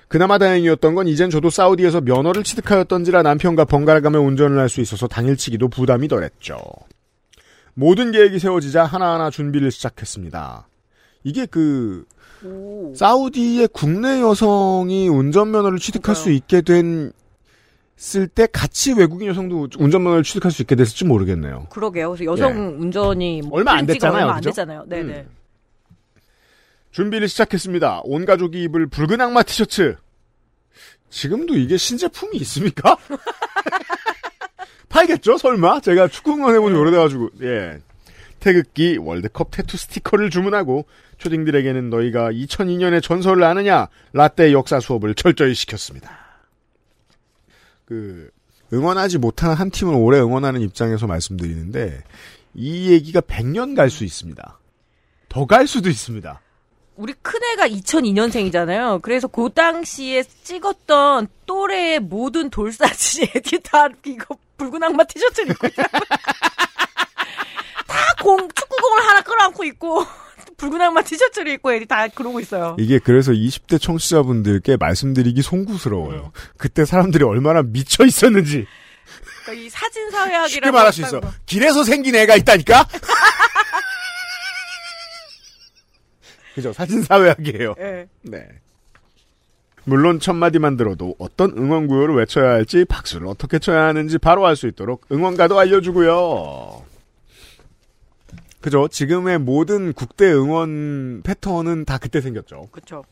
그나마 0.09 0.38
다행이었던 0.38 0.95
건 0.95 1.09
이젠 1.09 1.31
저도 1.31 1.51
사우디에서 1.51 2.01
면허를 2.03 2.45
취득하였던지라 2.45 3.23
남편과 3.23 3.64
번갈아 3.64 4.01
가며 4.01 4.21
운전을 4.21 4.59
할 4.59 4.69
수 4.69 4.81
있어서 4.81 5.07
당일치기도 5.09 5.69
부담이 5.69 6.09
덜했죠. 6.09 6.59
모든 7.75 8.12
계획이 8.12 8.38
세워지자 8.38 8.85
하나하나 8.85 9.31
준비를 9.31 9.71
시작했습니다. 9.71 10.69
이게 11.25 11.47
그 11.47 12.05
오. 12.45 12.92
사우디의 12.95 13.69
국내 13.73 14.21
여성이 14.21 15.09
운전면허를 15.09 15.79
취득할. 15.79 16.14
수 16.14 16.31
있게 16.31 16.62
됐을 16.62 18.29
때 18.29 18.47
같이 18.53 18.92
외국인 18.92 19.29
여성도 19.29 19.69
운전면허를 19.79 20.23
취득할 20.23 20.53
수 20.53 20.62
있게 20.62 20.75
됐을지 20.77 21.05
모르겠네요. 21.05 21.66
그러게요. 21.71 22.11
그래서 22.12 22.25
여성 22.25 22.77
운전이 22.81 23.42
뭐 23.42 23.59
예. 23.59 23.61
얼마 23.61 23.73
안 23.73 23.87
됐잖아요, 23.87 24.23
얼마 24.23 24.33
안 24.35 24.40
그죠? 24.40 24.51
됐잖아요. 24.51 24.85
네네. 24.88 25.12
음. 25.14 25.36
준비를 26.97 27.29
시작했습니다. 27.29 28.01
온 28.05 28.25
가족이 28.25 28.63
입을 28.63 28.87
붉은 28.87 29.21
악마 29.21 29.43
티셔츠. 29.43 29.97
지금도 31.11 31.55
이게 31.55 31.77
신제품이 31.77 32.39
있습니까? 32.39 32.97
팔겠죠? 34.89 35.37
설마? 35.37 35.81
제가 35.81 36.09
축구 36.09 36.33
응원해본 36.33 36.73
지 36.73 36.79
오래돼가지고, 36.79 37.31
예. 37.43 37.81
태극기 38.41 38.97
월드컵 38.97 39.51
태투 39.51 39.77
스티커를 39.77 40.31
주문하고 40.31 40.87
초딩들에게는 41.19 41.91
너희가 41.91 42.33
2002년의 42.33 43.03
전설을 43.03 43.45
아느냐 43.45 43.89
라떼 44.15 44.55
역사 44.55 44.81
수업을 44.81 45.15
철저히 45.15 45.53
시켰습니다. 45.53 46.19
그 47.85 48.31
응원하지 48.73 49.19
못한 49.19 49.53
한 49.53 49.71
팀을 49.71 49.95
오래 49.95 50.19
응원하는 50.19 50.63
입장에서 50.63 51.07
말씀드리는데 51.07 52.03
이 52.55 52.91
얘기가 52.91 53.21
100년 53.21 53.77
갈 53.77 53.91
수 53.91 54.03
있습니다. 54.03 54.59
더 55.29 55.45
갈 55.45 55.67
수도 55.67 55.91
있습니다. 55.91 56.41
우리 56.97 57.13
큰애가 57.23 57.69
2002년생이잖아요. 57.69 59.03
그래서 59.03 59.29
그 59.29 59.51
당시에 59.55 60.23
찍었던 60.45 61.29
또래의 61.47 62.01
모든 62.01 62.51
돌사진이 62.51 63.31
애기 63.37 63.61
다 63.63 63.89
이거 64.05 64.37
붉은 64.57 64.83
악마 64.83 65.05
티셔츠를 65.05 65.51
입고 65.51 65.67
있어요. 65.69 65.87
다공 67.87 68.49
축구공을 68.55 69.07
하나 69.07 69.21
끌어안고 69.21 69.65
있고 69.65 70.05
붉은 70.57 70.81
악마 70.81 71.03
티셔츠를 71.03 71.53
입고 71.53 71.73
애들이 71.73 71.87
다 71.87 72.09
그러고 72.09 72.41
있어요. 72.41 72.77
이게 72.79 72.99
그래서 72.99 73.33
20대 73.33 73.81
청취자분들께 73.81 74.79
말씀드리기 74.79 75.43
송구스러워요. 75.43 76.33
그때 76.57 76.87
사람들이 76.87 77.25
얼마나 77.25 77.63
미쳐 77.63 78.07
있었는지 78.07 78.67
그러니까 79.45 79.65
이 79.65 79.69
사진 79.69 80.11
사회학이라고 80.11 80.49
쉽게 80.49 80.71
말할 80.71 80.93
수 80.93 81.03
있어. 81.03 81.17
한다고. 81.17 81.35
길에서 81.45 81.85
생긴 81.85 82.17
애가 82.17 82.37
있다니까? 82.37 82.89
그죠? 86.57 86.73
사진사회학이에요. 86.73 87.75
예. 87.79 88.09
네. 88.23 88.49
물론 89.85 90.19
첫 90.19 90.33
마디만 90.33 90.79
들어도 90.79 91.14
어떤 91.19 91.51
응원 91.57 91.87
구호를 91.87 92.16
외쳐야 92.16 92.51
할지 92.51 92.87
박수를 92.87 93.27
어떻게 93.29 93.59
쳐야 93.59 93.85
하는지 93.85 94.16
바로 94.16 94.47
알 94.47 94.57
수 94.57 94.66
있도록 94.66 95.05
응원가도 95.12 95.59
알려주고요. 95.59 96.83
그죠? 98.62 98.88
지금의 98.88 99.38
모든 99.38 99.92
국대 99.92 100.33
응원 100.33 101.21
패턴은 101.23 101.85
다 101.85 101.99
그때 101.99 102.23
생겼죠. 102.23 102.69
그렇죠. 102.73 103.05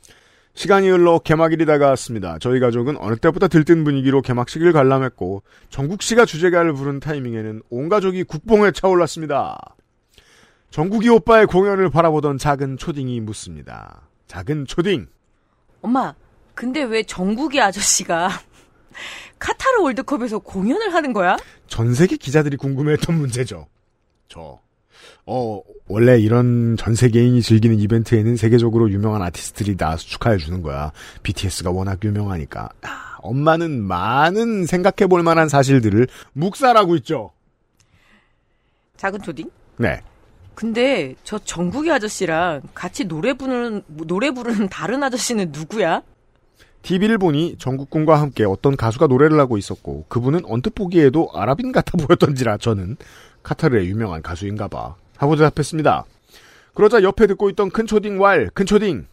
시간이 0.54 0.88
흘러 0.88 1.18
개막일이 1.18 1.66
다가왔습니다. 1.66 2.38
저희 2.40 2.60
가족은 2.60 2.96
어느 2.98 3.16
때보다 3.16 3.46
들뜬 3.48 3.84
분위기로 3.84 4.22
개막식을 4.22 4.72
관람했고 4.72 5.42
정국 5.68 6.00
씨가 6.02 6.24
주제가를 6.24 6.72
부른 6.72 6.98
타이밍에는 6.98 7.62
온 7.68 7.88
가족이 7.90 8.24
국뽕에 8.24 8.72
차올랐습니다. 8.72 9.76
정국이 10.74 11.08
오빠의 11.08 11.46
공연을 11.46 11.88
바라보던 11.88 12.36
작은 12.36 12.78
초딩이 12.78 13.20
묻습니다. 13.20 14.08
작은 14.26 14.66
초딩. 14.66 15.06
엄마, 15.82 16.12
근데 16.52 16.82
왜 16.82 17.04
정국이 17.04 17.60
아저씨가 17.60 18.28
카타르 19.38 19.82
월드컵에서 19.82 20.40
공연을 20.40 20.92
하는 20.92 21.12
거야? 21.12 21.36
전 21.68 21.94
세계 21.94 22.16
기자들이 22.16 22.56
궁금해했던 22.56 23.16
문제죠. 23.16 23.68
저. 24.26 24.58
어, 25.26 25.60
원래 25.86 26.18
이런 26.18 26.76
전 26.76 26.96
세계인이 26.96 27.40
즐기는 27.40 27.78
이벤트에는 27.78 28.34
세계적으로 28.34 28.90
유명한 28.90 29.22
아티스트들이 29.22 29.76
나와서 29.76 30.02
축하해 30.02 30.38
주는 30.38 30.60
거야. 30.60 30.90
BTS가 31.22 31.70
워낙 31.70 32.00
유명하니까. 32.02 32.68
아, 32.82 33.16
엄마는 33.18 33.80
많은 33.80 34.66
생각해 34.66 35.06
볼 35.08 35.22
만한 35.22 35.48
사실들을 35.48 36.08
묵살하고 36.32 36.96
있죠. 36.96 37.30
작은 38.96 39.22
초딩? 39.22 39.48
네. 39.76 40.00
근데 40.54 41.14
저 41.24 41.38
정국이 41.38 41.90
아저씨랑 41.90 42.62
같이 42.74 43.04
노래 43.04 43.32
부르는 43.34 43.82
노래 43.88 44.30
부르는 44.30 44.68
다른 44.68 45.02
아저씨는 45.02 45.50
누구야? 45.52 46.02
TV를 46.82 47.18
보니 47.18 47.56
전국군과 47.58 48.20
함께 48.20 48.44
어떤 48.44 48.76
가수가 48.76 49.06
노래를 49.06 49.40
하고 49.40 49.56
있었고 49.56 50.04
그분은 50.08 50.42
언뜻 50.44 50.74
보기에도 50.74 51.30
아랍인 51.32 51.72
같아 51.72 51.92
보였던지라 51.96 52.58
저는 52.58 52.96
카타르의 53.42 53.88
유명한 53.88 54.22
가수인가 54.22 54.68
봐 54.68 54.94
하고 55.16 55.36
대답했습니다. 55.36 56.04
그러자 56.74 57.02
옆에 57.02 57.26
듣고 57.26 57.50
있던 57.50 57.70
큰 57.70 57.86
초딩 57.86 58.20
왈, 58.20 58.50
큰 58.52 58.66
초딩. 58.66 59.06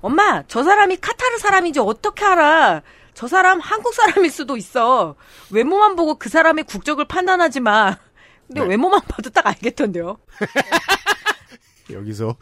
엄마, 0.00 0.42
저 0.48 0.62
사람이 0.62 0.96
카타르 0.96 1.38
사람인지 1.38 1.80
어떻게 1.80 2.24
알아? 2.24 2.82
저 3.14 3.26
사람 3.28 3.60
한국 3.60 3.94
사람일 3.94 4.30
수도 4.30 4.56
있어. 4.56 5.14
외모만 5.50 5.96
보고 5.96 6.16
그 6.16 6.28
사람의 6.28 6.64
국적을 6.64 7.06
판단하지 7.06 7.60
마. 7.60 7.98
근데 8.46 8.60
네. 8.62 8.68
외모만 8.68 9.00
봐도 9.08 9.30
딱 9.30 9.46
알겠던데요. 9.46 10.18
여기서 11.90 12.36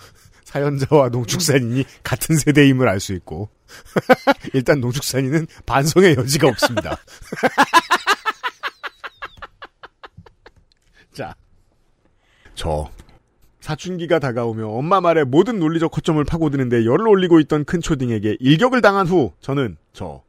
사연자와 0.44 1.08
농축산인이 1.10 1.84
같은 2.02 2.36
세대임을 2.36 2.88
알 2.88 3.00
수 3.00 3.12
있고 3.14 3.48
일단 4.54 4.80
농축산인은 4.80 5.46
반성의 5.66 6.16
여지가 6.16 6.48
없습니다. 6.48 6.96
자, 11.12 11.34
저 12.54 12.90
사춘기가 13.60 14.18
다가오며 14.18 14.68
엄마 14.68 15.00
말에 15.00 15.24
모든 15.24 15.58
논리적 15.58 15.96
허점을 15.96 16.22
파고드는데 16.24 16.84
열을 16.84 17.08
올리고 17.08 17.40
있던 17.40 17.64
큰 17.64 17.80
초딩에게 17.80 18.36
일격을 18.40 18.82
당한 18.82 19.06
후 19.06 19.32
저는 19.40 19.76
저 19.92 20.22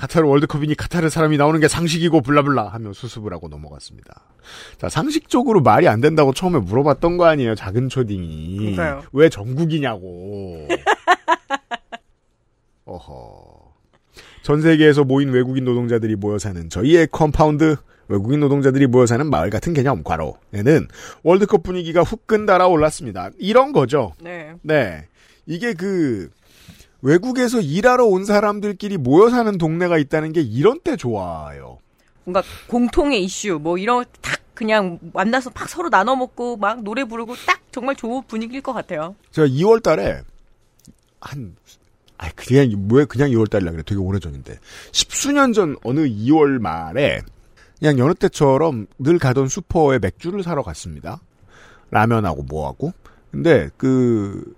카타르 0.00 0.26
월드컵이니 0.26 0.76
카타르 0.76 1.10
사람이 1.10 1.36
나오는 1.36 1.60
게 1.60 1.68
상식이고 1.68 2.22
블라블라 2.22 2.68
하며 2.68 2.94
수습을 2.94 3.34
하고 3.34 3.48
넘어갔습니다. 3.48 4.22
자, 4.78 4.88
상식적으로 4.88 5.60
말이 5.60 5.88
안 5.88 6.00
된다고 6.00 6.32
처음에 6.32 6.58
물어봤던 6.58 7.18
거 7.18 7.26
아니에요, 7.26 7.54
작은 7.54 7.90
초딩이. 7.90 8.56
그러니까요. 8.56 9.02
왜 9.12 9.28
전국이냐고. 9.28 10.66
어허. 12.86 13.74
전 14.42 14.62
세계에서 14.62 15.04
모인 15.04 15.32
외국인 15.32 15.66
노동자들이 15.66 16.16
모여 16.16 16.38
사는 16.38 16.70
저희의 16.70 17.08
compound, 17.12 17.76
외국인 18.08 18.40
노동자들이 18.40 18.86
모여 18.86 19.04
사는 19.04 19.28
마을 19.28 19.50
같은 19.50 19.74
개념, 19.74 20.02
괄호에는 20.02 20.88
월드컵 21.24 21.62
분위기가 21.62 22.02
후끈 22.02 22.46
달아올랐습니다. 22.46 23.30
이런 23.38 23.72
거죠. 23.72 24.14
네. 24.18 24.54
네. 24.62 25.06
이게 25.44 25.74
그, 25.74 26.30
외국에서 27.02 27.60
일하러 27.60 28.04
온 28.04 28.24
사람들끼리 28.24 28.98
모여 28.98 29.30
사는 29.30 29.56
동네가 29.56 29.98
있다는 29.98 30.32
게 30.32 30.40
이런 30.40 30.80
때 30.80 30.96
좋아요. 30.96 31.78
뭔가 32.24 32.42
공통의 32.66 33.24
이슈 33.24 33.58
뭐 33.60 33.78
이런 33.78 34.04
거딱 34.04 34.40
그냥 34.54 34.98
만나서 35.14 35.50
막 35.54 35.68
서로 35.68 35.88
나눠 35.88 36.14
먹고 36.16 36.58
막 36.58 36.82
노래 36.82 37.04
부르고 37.04 37.34
딱 37.46 37.60
정말 37.72 37.96
좋은 37.96 38.22
분위기일 38.26 38.60
것 38.60 38.72
같아요. 38.74 39.14
제가 39.30 39.48
2월 39.48 39.82
달에, 39.82 40.20
한, 41.20 41.56
아 42.18 42.28
그냥, 42.36 42.88
왜 42.92 43.06
그냥 43.06 43.30
2월 43.30 43.48
달이라 43.48 43.72
그래. 43.72 43.82
되게 43.86 43.98
오래전인데. 43.98 44.58
십수년 44.92 45.54
전 45.54 45.76
어느 45.82 46.00
2월 46.00 46.58
말에, 46.58 47.22
그냥 47.78 47.98
여느 47.98 48.12
때처럼 48.12 48.86
늘 48.98 49.18
가던 49.18 49.48
슈퍼에 49.48 49.98
맥주를 49.98 50.42
사러 50.42 50.62
갔습니다. 50.62 51.20
라면하고 51.90 52.42
뭐하고. 52.42 52.92
근데, 53.30 53.70
그, 53.78 54.54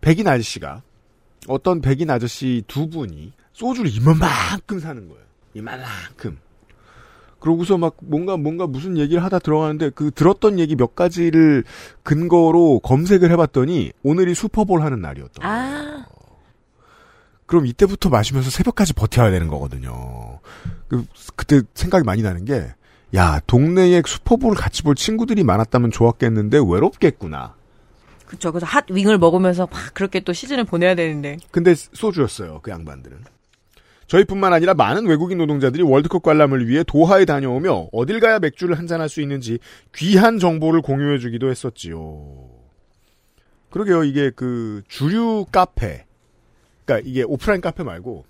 백인 0.00 0.26
아저씨가, 0.26 0.82
어떤 1.50 1.80
백인 1.80 2.10
아저씨 2.10 2.62
두 2.66 2.88
분이 2.88 3.32
소주를 3.52 3.90
이만큼 3.94 4.78
사는 4.78 5.08
거예요. 5.08 5.22
이만큼. 5.54 6.38
그러고서 7.40 7.78
막 7.78 7.96
뭔가 8.02 8.36
뭔가 8.36 8.66
무슨 8.66 8.98
얘기를 8.98 9.24
하다 9.24 9.38
들어가는데 9.40 9.90
그 9.90 10.10
들었던 10.10 10.58
얘기 10.58 10.76
몇 10.76 10.94
가지를 10.94 11.64
근거로 12.02 12.80
검색을 12.80 13.30
해봤더니 13.32 13.92
오늘이 14.02 14.34
슈퍼볼 14.34 14.82
하는 14.82 15.00
날이었던 15.00 15.42
거예요. 15.42 15.56
아, 15.56 16.06
그럼 17.46 17.66
이때부터 17.66 18.10
마시면서 18.10 18.50
새벽까지 18.50 18.92
버텨야 18.92 19.30
되는 19.30 19.48
거거든요. 19.48 20.38
그, 20.86 21.04
그때 21.34 21.62
생각이 21.74 22.04
많이 22.04 22.22
나는 22.22 22.44
게, 22.44 22.68
야, 23.16 23.40
동네에 23.46 24.02
슈퍼볼 24.06 24.54
같이 24.54 24.84
볼 24.84 24.94
친구들이 24.94 25.42
많았다면 25.42 25.90
좋았겠는데 25.90 26.58
외롭겠구나. 26.58 27.56
그쵸. 28.30 28.52
그래서 28.52 28.64
핫 28.64 28.84
윙을 28.88 29.18
먹으면서 29.18 29.66
막 29.66 29.92
그렇게 29.92 30.20
또 30.20 30.32
시즌을 30.32 30.62
보내야 30.62 30.94
되는데. 30.94 31.38
근데 31.50 31.74
소주였어요. 31.74 32.60
그 32.62 32.70
양반들은. 32.70 33.18
저희뿐만 34.06 34.52
아니라 34.52 34.72
많은 34.74 35.06
외국인 35.06 35.38
노동자들이 35.38 35.82
월드컵 35.82 36.22
관람을 36.22 36.68
위해 36.68 36.84
도하에 36.86 37.24
다녀오며 37.24 37.88
어딜 37.92 38.20
가야 38.20 38.38
맥주를 38.38 38.78
한잔할 38.78 39.08
수 39.08 39.20
있는지 39.20 39.58
귀한 39.96 40.38
정보를 40.38 40.80
공유해주기도 40.80 41.50
했었지요. 41.50 42.48
그러게요. 43.70 44.04
이게 44.04 44.30
그 44.30 44.82
주류 44.86 45.46
카페, 45.50 46.04
그러니까 46.84 47.08
이게 47.08 47.24
오프라인 47.24 47.60
카페 47.60 47.82
말고 47.82 48.24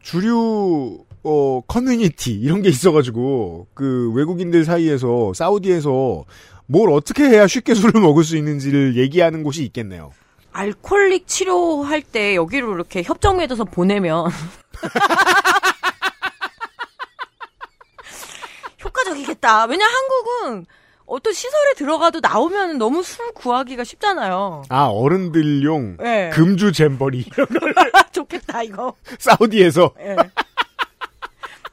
주류 0.00 1.04
어 1.24 1.60
커뮤니티 1.66 2.32
이런 2.34 2.62
게 2.62 2.68
있어가지고 2.68 3.66
그 3.74 4.12
외국인들 4.14 4.64
사이에서 4.64 5.32
사우디에서 5.34 6.24
뭘 6.70 6.90
어떻게 6.90 7.24
해야 7.24 7.46
쉽게 7.46 7.74
술을 7.74 8.00
먹을 8.00 8.24
수 8.24 8.36
있는지를 8.36 8.96
얘기하는 8.96 9.42
곳이 9.42 9.62
있겠네요. 9.64 10.12
알코올릭 10.52 11.26
치료할 11.26 12.02
때 12.02 12.34
여기로 12.34 12.74
이렇게 12.74 13.02
협정 13.02 13.36
맺어서 13.38 13.64
보내면 13.64 14.26
효과적이겠다. 18.84 19.64
왜냐 19.66 19.84
한국은 19.86 20.66
어떤 21.06 21.32
시설에 21.32 21.74
들어가도 21.76 22.20
나오면 22.20 22.78
너무 22.78 23.02
술 23.02 23.32
구하기가 23.32 23.84
쉽잖아요. 23.84 24.64
아 24.68 24.84
어른들용 24.86 25.96
네. 25.98 26.30
금주 26.30 26.72
잼버리 26.72 27.20
이런 27.32 27.46
걸 27.60 27.74
좋겠다 28.12 28.62
이거. 28.62 28.94
사우디에서 29.18 29.94
예. 30.00 30.16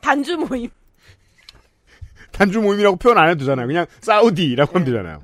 단주 0.02 0.38
모임. 0.38 0.70
단주 2.36 2.60
모임이라고 2.62 2.98
표현 2.98 3.18
안 3.18 3.30
해도 3.30 3.40
되잖아요. 3.40 3.66
그냥 3.66 3.86
사우디라고 4.02 4.74
하면 4.76 4.86
되잖아요. 4.86 5.24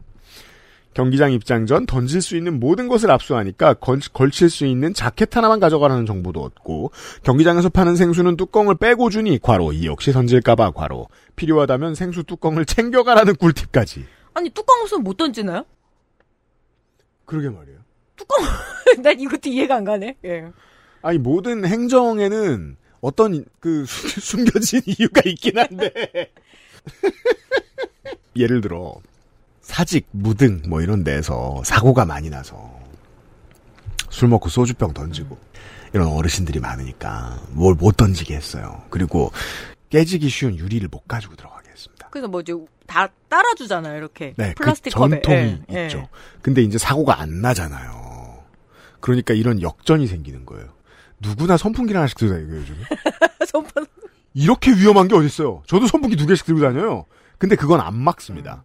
경기장 0.94 1.32
입장 1.32 1.66
전 1.66 1.86
던질 1.86 2.22
수 2.22 2.36
있는 2.36 2.60
모든 2.60 2.88
것을 2.90 3.12
압수하니까 3.12 3.76
걸, 3.76 4.00
걸칠 4.14 4.50
수 4.50 4.66
있는 4.66 4.94
자켓 4.94 5.36
하나만 5.36 5.60
가져가라는 5.62 6.06
정보도 6.06 6.42
얻고 6.42 6.92
경기장에서 7.24 7.70
파는 7.70 7.96
생수는 7.96 8.36
뚜껑을 8.36 8.76
빼고 8.76 9.10
주니 9.10 9.40
과로 9.40 9.72
이 9.72 9.86
역시 9.86 10.12
던질까봐 10.12 10.72
과로 10.72 11.08
필요하다면 11.38 11.96
생수 11.96 12.24
뚜껑을 12.24 12.66
챙겨가라는 12.66 13.36
꿀팁까지 13.36 14.06
아니 14.34 14.50
뚜껑 14.50 14.82
없으면 14.82 15.04
못 15.04 15.16
던지나요? 15.16 15.64
그러게 17.26 17.50
말이에요. 17.50 17.80
난 19.02 19.20
이것도 19.20 19.50
이해가 19.50 19.76
안 19.78 19.84
가네. 19.86 20.18
예. 20.26 20.46
아니 21.02 21.18
모든 21.18 21.66
행정에는 21.66 22.76
어떤 23.00 23.46
그 23.60 23.86
숨- 23.86 24.46
숨겨진 24.46 24.82
이유가 25.00 25.22
있긴 25.26 25.58
한데 25.58 26.32
예를 28.36 28.62
들어 28.62 28.96
사직, 29.62 30.08
무등 30.12 30.62
뭐 30.68 30.82
이런 30.82 31.04
데서 31.04 31.62
사고가 31.66 32.06
많이 32.06 32.30
나서 32.30 32.80
술 34.10 34.28
먹고 34.30 34.50
소주병 34.50 34.94
던지고 34.94 35.38
이런 35.94 36.08
어르신들이 36.08 36.60
많으니까 36.60 37.42
뭘 37.52 37.76
못 37.76 37.96
던지게 37.98 38.36
했어요. 38.36 38.84
그리고 38.90 39.32
깨지기 39.90 40.30
쉬운 40.30 40.58
유리를 40.58 40.88
못 40.90 41.08
가지고 41.08 41.36
들어가게 41.36 41.70
했습니다. 41.70 42.08
그래서 42.12 42.28
뭐 42.28 42.42
이제 42.42 42.54
다 42.88 43.08
따라주잖아요. 43.30 43.98
이렇게 43.98 44.34
네, 44.38 44.54
플라스틱 44.56 44.94
그 44.94 45.00
컵에. 45.00 45.22
전통이 45.22 45.62
예, 45.74 45.86
있죠. 45.86 46.08
근데 46.42 46.62
이제 46.62 46.78
사고가 46.78 47.20
안 47.20 47.42
나잖아요. 47.42 48.44
그러니까 49.00 49.34
이런 49.34 49.62
역전이 49.62 50.08
생기는 50.08 50.46
거예요. 50.46 50.68
누구나 51.20 51.58
선풍기를 51.58 51.98
하나씩 52.00 52.18
다니고 52.18 52.58
요즘에. 52.58 52.78
예. 52.80 53.46
선풍- 53.46 53.86
이렇게 54.34 54.72
위험한 54.72 55.08
게 55.08 55.16
어딨어요. 55.16 55.64
저도 55.68 55.88
선풍기 55.88 56.16
두 56.16 56.26
개씩 56.26 56.46
들고 56.46 56.62
다녀요. 56.62 57.06
근데 57.38 57.56
그건 57.56 57.82
안 57.82 57.96
막습니다. 57.98 58.64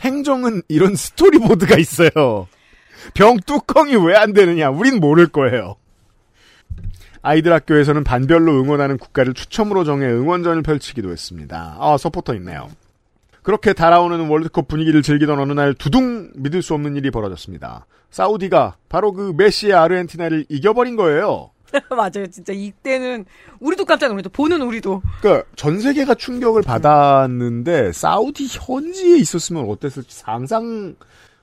행정은 0.00 0.62
이런 0.68 0.94
스토리보드가 0.96 1.76
있어요. 1.78 2.48
병 3.14 3.36
뚜껑이 3.38 3.94
왜 3.96 4.16
안 4.16 4.32
되느냐? 4.32 4.70
우린 4.70 5.00
모를 5.00 5.26
거예요. 5.28 5.76
아이들 7.22 7.52
학교에서는 7.52 8.04
반별로 8.04 8.52
응원하는 8.60 8.98
국가를 8.98 9.34
추첨으로 9.34 9.84
정해 9.84 10.06
응원전을 10.06 10.62
펼치기도 10.62 11.10
했습니다. 11.10 11.76
아, 11.78 11.96
서포터 11.96 12.34
있네요. 12.36 12.68
그렇게 13.42 13.72
달아오르는 13.72 14.28
월드컵 14.28 14.66
분위기를 14.68 15.02
즐기던 15.02 15.38
어느 15.38 15.52
날 15.52 15.74
두둥 15.74 16.30
믿을 16.34 16.62
수 16.62 16.74
없는 16.74 16.96
일이 16.96 17.10
벌어졌습니다. 17.10 17.86
사우디가 18.10 18.76
바로 18.88 19.12
그 19.12 19.32
메시의 19.36 19.72
아르헨티나를 19.72 20.46
이겨버린 20.48 20.96
거예요. 20.96 21.50
맞아요. 21.90 22.26
진짜 22.30 22.52
이때는 22.52 23.24
우리도 23.60 23.84
깜짝 23.84 24.08
놀랐죠. 24.08 24.28
보는 24.30 24.62
우리도. 24.62 25.02
그러니까 25.20 25.46
전 25.56 25.80
세계가 25.80 26.14
충격을 26.14 26.62
받았는데 26.62 27.92
사우디 27.92 28.46
현지에 28.50 29.16
있었으면 29.18 29.68
어땠을지 29.68 30.16
상상 30.16 30.94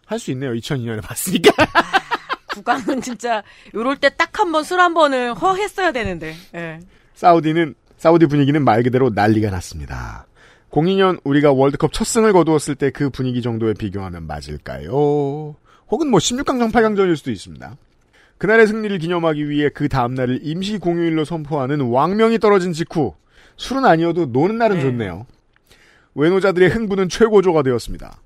할 0.06 0.20
수 0.20 0.32
있네요. 0.32 0.52
2002년에 0.54 1.02
봤으니까. 1.02 1.52
국왕은 2.54 3.02
진짜 3.02 3.42
요럴 3.74 3.98
때 3.98 4.10
딱 4.10 4.40
한 4.40 4.52
번 4.52 4.62
술 4.64 4.80
한 4.80 4.94
번을 4.94 5.34
허했어야 5.34 5.92
되는데. 5.92 6.36
예. 6.56 6.80
사우디는 7.16 7.76
사우디 7.98 8.26
분위기는 8.28 8.62
말 8.64 8.84
그대로 8.84 9.10
난리가 9.10 9.50
났습니다. 9.50 10.28
02년 10.72 11.20
우리가 11.24 11.52
월드컵 11.52 11.94
첫 11.94 12.04
승을 12.06 12.34
거두었을 12.34 12.76
때 12.76 12.90
그 12.92 13.10
분위기 13.10 13.42
정도에 13.42 13.74
비교하면 13.74 14.26
맞을까요? 14.28 15.56
혹은 15.90 16.10
뭐 16.10 16.20
16강전 16.20 16.72
8강전일 16.72 17.16
수도 17.16 17.32
있습니다. 17.32 17.76
그날의 18.44 18.68
승리를 18.68 18.98
기념하기 18.98 19.50
위해 19.50 19.70
그 19.70 19.88
다음날을 19.88 20.42
임시 20.44 20.78
공휴일로 20.78 21.24
선포하는 21.24 21.80
왕명이 21.80 22.40
떨어진 22.40 22.74
직후 22.74 23.14
술은 23.56 23.86
아니어도 23.86 24.26
노는 24.26 24.58
날은 24.58 24.76
네. 24.76 24.82
좋네요. 24.82 25.26
외노자들의 26.14 26.68
흥분은 26.68 27.08
최고조가 27.08 27.64
되었습니다. 27.64 28.20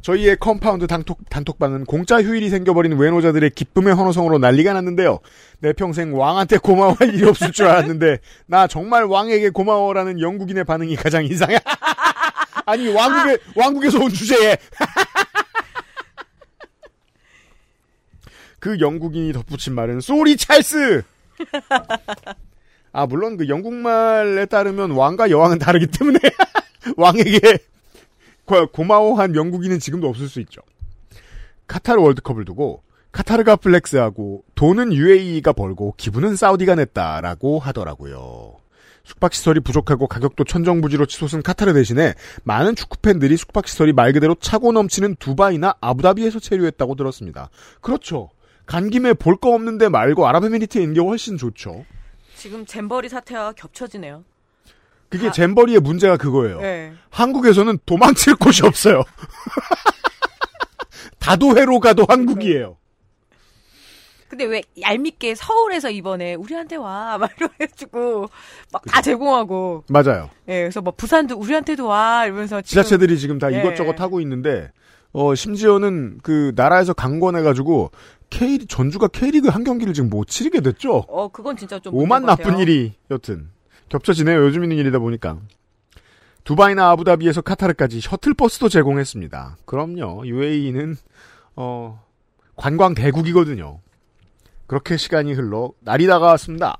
저희의 0.00 0.36
compound 0.36 0.86
단톡, 0.86 1.28
단톡방은 1.28 1.86
공짜 1.86 2.22
휴일이 2.22 2.50
생겨버린 2.50 2.96
외노자들의 2.96 3.50
기쁨의 3.50 3.96
환호성으로 3.96 4.38
난리가 4.38 4.72
났는데요. 4.74 5.18
내 5.58 5.72
평생 5.72 6.16
왕한테 6.16 6.58
고마워할 6.58 7.12
일이 7.12 7.26
없을 7.26 7.50
줄 7.50 7.66
알았는데 7.66 8.18
나 8.46 8.68
정말 8.68 9.02
왕에게 9.02 9.50
고마워라는 9.50 10.20
영국인의 10.20 10.62
반응이 10.62 10.94
가장 10.94 11.24
인상해. 11.24 11.58
아니 12.64 12.92
왕국에 12.92 13.38
왕국에서 13.56 13.98
온 13.98 14.08
주제에 14.08 14.56
그 18.64 18.80
영국인이 18.80 19.34
덧붙인 19.34 19.74
말은 19.74 20.00
sorry 20.00 20.38
Charles. 20.38 21.02
아 22.92 23.04
물론 23.04 23.36
그 23.36 23.46
영국말에 23.46 24.46
따르면 24.46 24.92
왕과 24.92 25.28
여왕은 25.28 25.58
다르기 25.58 25.88
때문에 25.88 26.18
왕에게 26.96 27.58
고- 28.46 28.66
고마워한 28.68 29.36
영국인은 29.36 29.80
지금도 29.80 30.08
없을 30.08 30.28
수 30.30 30.40
있죠. 30.40 30.62
카타르 31.66 32.00
월드컵을 32.00 32.46
두고 32.46 32.82
카타르가 33.12 33.56
flex하고 33.56 34.44
돈은 34.54 34.94
UAE가 34.94 35.52
벌고 35.52 35.92
기분은 35.98 36.34
사우디가 36.34 36.74
냈다라고 36.76 37.58
하더라고요. 37.58 38.54
숙박시설이 39.04 39.60
부족하고 39.60 40.06
가격도 40.06 40.44
천정부지로 40.44 41.04
치솟은 41.04 41.42
카타르 41.42 41.74
대신에 41.74 42.14
많은 42.44 42.76
축구팬들이 42.76 43.36
숙박시설이 43.36 43.92
말 43.92 44.14
그대로 44.14 44.34
차고 44.40 44.72
넘치는 44.72 45.16
두바이나 45.16 45.74
아부다비에서 45.82 46.38
체류했다고 46.38 46.94
들었습니다. 46.94 47.50
그렇죠. 47.82 48.30
간 48.66 48.90
김에 48.90 49.12
볼 49.12 49.36
거 49.36 49.50
없는데 49.54 49.88
말고 49.88 50.26
아랍에미리트에 50.26 50.82
있는 50.82 50.94
게 50.94 51.00
훨씬 51.00 51.36
좋죠. 51.36 51.84
지금 52.36 52.66
잼버리 52.66 53.08
사태와 53.08 53.52
겹쳐지네요. 53.52 54.24
그게 55.08 55.28
아. 55.28 55.32
잼버리의 55.32 55.80
문제가 55.80 56.16
그거예요. 56.16 56.60
예. 56.62 56.92
한국에서는 57.10 57.78
도망칠 57.86 58.34
곳이 58.36 58.64
없어요. 58.66 59.02
다도해로 61.18 61.80
가도 61.80 62.04
한국이에요. 62.08 62.76
근데 64.28 64.44
왜 64.46 64.62
얄밉게 64.80 65.36
서울에서 65.36 65.90
이번에 65.90 66.34
우리한테 66.34 66.76
와. 66.76 67.16
막 67.18 67.30
이래가지고 67.38 68.28
막 68.72 68.82
다 68.86 69.00
제공하고. 69.00 69.84
맞아요. 69.88 70.30
예, 70.48 70.62
그래서 70.62 70.80
뭐 70.80 70.92
부산도 70.96 71.36
우리한테도 71.36 71.86
와. 71.86 72.24
이러면서 72.26 72.60
지금 72.62 72.82
지자체들이 72.82 73.18
지금 73.18 73.38
다 73.38 73.52
예. 73.52 73.60
이것저것 73.60 74.00
하고 74.00 74.20
있는데 74.20 74.72
어 75.14 75.34
심지어는 75.34 76.18
그 76.24 76.52
나라에서 76.56 76.92
강권해가지고 76.92 77.92
K 78.30 78.66
전주가 78.66 79.06
K리그 79.06 79.48
한 79.48 79.62
경기를 79.62 79.94
지금 79.94 80.10
못 80.10 80.26
치르게 80.26 80.60
됐죠. 80.60 81.04
어, 81.08 81.28
그건 81.28 81.56
진짜 81.56 81.78
좀 81.78 81.94
오만 81.94 82.26
나쁜. 82.26 82.58
일이 82.58 82.94
여튼 83.12 83.48
겹쳐지네요. 83.88 84.44
요즘 84.44 84.64
있는 84.64 84.76
일이다 84.76 84.98
보니까. 84.98 85.38
두바이나 86.42 86.90
아부다비에서 86.90 87.42
카타르까지 87.42 88.00
셔틀버스도 88.00 88.68
제공했습니다. 88.68 89.58
그럼요. 89.64 90.26
UAE는 90.26 90.96
어 91.54 92.02
관광 92.56 92.94
대국이거든요. 92.94 93.78
그렇게 94.66 94.96
시간이 94.96 95.32
흘러 95.32 95.70
날이 95.80 96.08
다가왔습니다. 96.08 96.76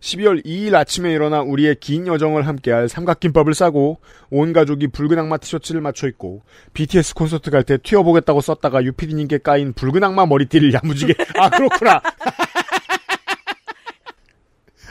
12월 0.00 0.44
2일 0.44 0.74
아침에 0.74 1.12
일어나 1.12 1.40
우리의 1.42 1.76
긴 1.80 2.06
여정을 2.06 2.46
함께할 2.46 2.88
삼각김밥을 2.88 3.52
싸고 3.54 3.98
온 4.30 4.52
가족이 4.52 4.88
붉은 4.88 5.18
악마 5.18 5.38
티셔츠를 5.38 5.80
맞춰 5.80 6.06
입고 6.06 6.42
BTS 6.72 7.14
콘서트 7.14 7.50
갈 7.50 7.64
때 7.64 7.78
튀어보겠다고 7.78 8.40
썼다가 8.40 8.84
유피디님께 8.84 9.38
까인 9.38 9.72
붉은 9.72 10.02
악마 10.04 10.24
머리띠를 10.26 10.72
야무지게 10.72 11.14
아 11.36 11.50
그렇구나 11.50 12.00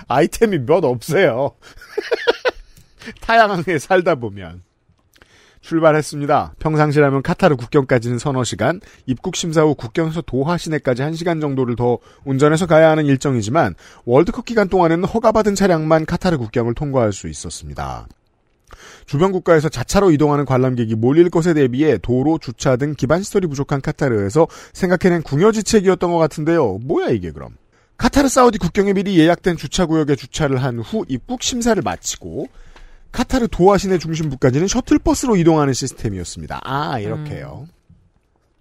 아이템이 0.09 0.59
몇 0.65 0.83
없어요. 0.85 1.55
타양항에 3.21 3.77
살다 3.79 4.15
보면. 4.15 4.63
출발했습니다. 5.67 6.53
평상시라면 6.59 7.21
카타르 7.23 7.57
국경까지는 7.57 8.19
서너 8.19 8.45
시간, 8.45 8.79
입국 9.05 9.35
심사 9.35 9.63
후 9.63 9.75
국경에서 9.75 10.21
도하 10.21 10.57
시내까지 10.57 11.01
1시간 11.01 11.41
정도를 11.41 11.75
더 11.75 11.97
운전해서 12.23 12.67
가야 12.67 12.89
하는 12.89 13.05
일정이지만 13.05 13.75
월드컵 14.05 14.45
기간 14.45 14.69
동안에는 14.69 15.03
허가받은 15.03 15.55
차량만 15.55 16.05
카타르 16.05 16.37
국경을 16.37 16.73
통과할 16.73 17.11
수 17.11 17.27
있었습니다. 17.27 18.07
주변 19.05 19.33
국가에서 19.33 19.67
자차로 19.67 20.11
이동하는 20.11 20.45
관람객이 20.45 20.95
몰릴 20.95 21.29
것에 21.29 21.53
대비해 21.53 21.97
도로, 21.97 22.37
주차 22.37 22.77
등 22.77 22.93
기반 22.97 23.21
시설이 23.21 23.47
부족한 23.47 23.81
카타르에서 23.81 24.47
생각해낸 24.71 25.21
궁여지책이었던 25.21 26.11
것 26.11 26.17
같은데요. 26.17 26.79
뭐야 26.83 27.09
이게 27.09 27.31
그럼? 27.31 27.49
카타르 27.97 28.29
사우디 28.29 28.59
국경에 28.59 28.93
미리 28.93 29.17
예약된 29.19 29.57
주차구역에 29.57 30.15
주차를 30.15 30.63
한 30.63 30.79
후 30.79 31.03
입국 31.07 31.41
심사를 31.43 31.81
마치고 31.81 32.47
카타르 33.11 33.47
도하 33.49 33.77
시내 33.77 33.97
중심부까지는 33.97 34.67
셔틀버스로 34.67 35.35
이동하는 35.35 35.73
시스템이었습니다. 35.73 36.61
아, 36.63 36.99
이렇게요. 36.99 37.67
음. 37.67 37.77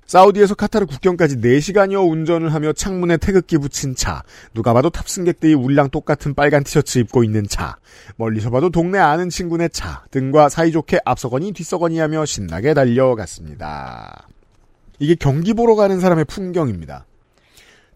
사우디에서 0.07 0.55
카타르 0.55 0.87
국경까지 0.87 1.37
4시간여 1.39 2.09
운전을 2.09 2.55
하며 2.55 2.73
창문에 2.73 3.17
태극기 3.17 3.59
붙인 3.59 3.97
차, 3.97 4.23
누가 4.55 4.73
봐도 4.73 4.89
탑승객들이 4.89 5.55
우리랑 5.55 5.91
똑같은 5.91 6.35
빨간 6.35 6.63
티셔츠 6.63 6.99
입고 7.01 7.25
있는 7.25 7.47
차, 7.49 7.77
멀리서 8.17 8.51
봐도 8.51 8.71
동네 8.71 8.99
아는 8.99 9.29
친구네 9.31 9.69
차 9.69 10.05
등과 10.13 10.49
사이좋게 10.49 11.01
앞서거니 11.05 11.53
뒤서거니 11.53 11.99
하며 11.99 12.25
신나게 12.25 12.73
달려갔습니다. 12.73 14.29
이게 15.01 15.17
경기 15.17 15.53
보러 15.55 15.75
가는 15.75 15.99
사람의 15.99 16.25
풍경입니다. 16.27 17.05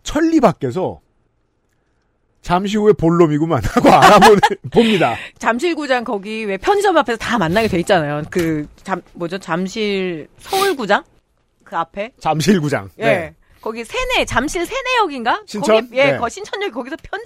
천리 0.02 0.40
밖에서 0.40 1.00
잠시 2.42 2.76
후에 2.78 2.92
볼놈이구만 2.94 3.62
하고 3.64 3.88
알아봅니다. 3.92 5.16
잠실구장 5.38 6.04
거기 6.04 6.44
왜 6.44 6.56
편의점 6.56 6.96
앞에서 6.96 7.18
다 7.18 7.38
만나게 7.38 7.68
돼 7.68 7.78
있잖아요. 7.80 8.22
그 8.30 8.66
잠 8.82 9.02
뭐죠 9.12 9.38
잠실 9.38 10.26
서울구장 10.38 11.04
그 11.64 11.76
앞에 11.76 12.12
잠실구장. 12.18 12.90
예. 12.98 13.04
네. 13.04 13.34
거기 13.60 13.84
세내 13.84 14.24
잠실 14.24 14.64
세내역인가? 14.64 15.42
신천? 15.46 15.82
거기, 15.82 15.98
예, 15.98 16.12
네. 16.12 16.16
거 16.16 16.30
신천역 16.30 16.72
거기서 16.72 16.96
편 17.02 17.20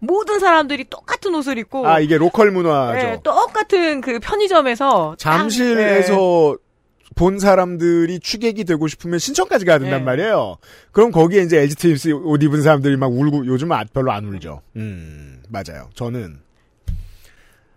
모든 0.00 0.38
사람들이 0.38 0.84
똑같은 0.90 1.34
옷을 1.34 1.56
입고 1.56 1.88
아 1.88 1.98
이게 1.98 2.18
local 2.18 2.50
문화죠. 2.50 3.06
예, 3.06 3.18
똑같은 3.24 4.02
그 4.02 4.18
편의점에서 4.20 5.16
잠실에서 5.18 6.12
딱, 6.14 6.60
예. 6.62 6.67
본 7.14 7.38
사람들이 7.38 8.20
취객이 8.20 8.64
되고 8.64 8.86
싶으면 8.86 9.18
신천까지 9.18 9.64
가야 9.64 9.78
된단 9.78 10.00
네. 10.00 10.04
말이에요. 10.04 10.58
그럼 10.92 11.10
거기에 11.10 11.42
이제 11.42 11.58
LG 11.58 11.74
트윈스 11.76 12.08
옷 12.12 12.42
입은 12.42 12.62
사람들이 12.62 12.96
막 12.96 13.12
울고 13.12 13.46
요즘은 13.46 13.76
아, 13.76 13.84
별로 13.92 14.12
안 14.12 14.26
울죠. 14.26 14.62
음, 14.76 15.42
맞아요. 15.48 15.90
저는 15.94 16.38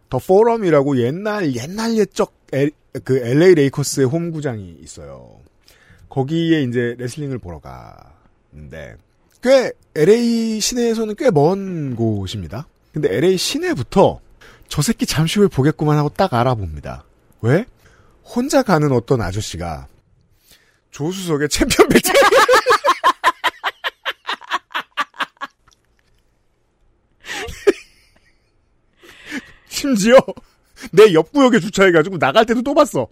The 0.10 0.20
Forum이라고 0.20 0.98
옛날 1.00 1.56
옛날 1.56 1.98
옛적 1.98 2.34
엘, 2.52 2.72
그 3.04 3.18
LA 3.18 3.56
레이커스의 3.56 4.08
홈구장이 4.08 4.78
있어요. 4.84 5.40
거기에 6.10 6.64
이제 6.64 6.96
레슬링을 7.00 7.38
보러 7.40 7.60
가는데 7.60 8.96
꽤 9.42 9.72
LA 9.96 10.60
시내에서는 10.60 11.16
꽤 11.16 11.32
먼 11.32 11.96
곳입니다. 11.96 12.68
근데 12.94 13.16
LA 13.16 13.38
시내부터 13.38 14.20
저 14.68 14.82
새끼 14.82 15.06
잠시 15.06 15.40
후에 15.40 15.48
보겠구만 15.48 15.98
하고 15.98 16.10
딱 16.10 16.34
알아봅니다. 16.34 17.06
왜? 17.42 17.66
혼자 18.36 18.64
가는 18.64 18.92
어떤 18.92 19.22
아저씨가 19.22 19.88
조수석에 20.92 21.48
챔피언 21.48 21.88
벨트 21.90 22.12
심지어 29.68 30.18
내 30.92 31.14
옆구역에 31.14 31.60
주차해가지고 31.60 32.18
나갈 32.18 32.46
때도 32.46 32.62
또 32.62 32.74
봤어. 32.74 33.08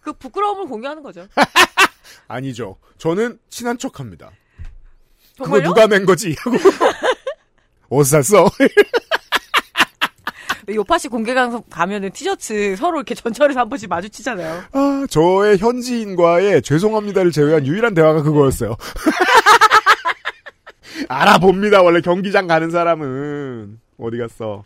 그 0.00 0.12
부끄러움을 0.12 0.66
공유하는 0.66 1.02
거죠. 1.02 1.26
아니죠. 2.28 2.76
저는 2.98 3.38
친한 3.48 3.78
척합니다. 3.78 4.30
정말요? 5.36 5.62
그거 5.62 5.68
누가 5.68 5.86
맨 5.86 6.04
거지? 6.04 6.34
하고 6.38 6.56
어디서 7.88 8.22
샀어? 8.22 8.50
요파시 10.68 11.08
공개강 11.08 11.62
가면은 11.70 12.10
티셔츠 12.10 12.76
서로 12.76 12.98
이렇게 12.98 13.14
전철에서 13.14 13.60
한 13.60 13.68
번씩 13.68 13.88
마주치잖아요. 13.88 14.62
아, 14.72 15.06
저의 15.10 15.58
현지인과의 15.58 16.62
죄송합니다를 16.62 17.32
제외한 17.32 17.66
유일한 17.66 17.94
대화가 17.94 18.22
그거였어요. 18.22 18.76
알아봅니다. 21.08 21.82
원래 21.82 22.00
경기장 22.00 22.46
가는 22.46 22.70
사람은 22.70 23.78
어디 23.98 24.18
갔어? 24.18 24.64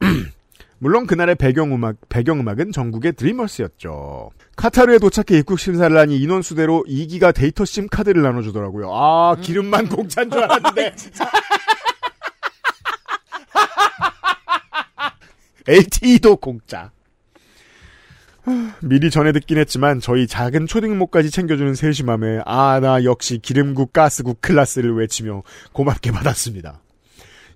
물론 0.80 1.06
그날의 1.06 1.34
배경음악, 1.34 1.96
배경음악은 2.08 2.72
전국의 2.72 3.14
드리머스였죠. 3.14 4.30
카타르에 4.56 4.98
도착해 4.98 5.38
입국 5.38 5.58
심사를 5.58 5.96
하니 5.96 6.18
인원수대로 6.18 6.84
2기가 6.88 7.34
데이터 7.34 7.64
심 7.64 7.88
카드를 7.88 8.22
나눠주더라고요. 8.22 8.90
아, 8.92 9.36
기름만 9.40 9.86
음. 9.86 9.88
공짜인 9.88 10.30
줄 10.30 10.42
알았는데. 10.42 10.94
LTE도 15.68 16.36
공짜. 16.36 16.90
미리 18.80 19.10
전해 19.10 19.32
듣긴 19.32 19.58
했지만 19.58 20.00
저희 20.00 20.26
작은 20.26 20.66
초딩목까지 20.66 21.30
챙겨주는 21.30 21.74
세심함에 21.74 22.40
아 22.46 22.80
나 22.80 23.04
역시 23.04 23.38
기름국 23.38 23.92
가스국 23.92 24.40
클라스를 24.40 24.96
외치며 24.96 25.42
고맙게 25.72 26.10
받았습니다. 26.12 26.80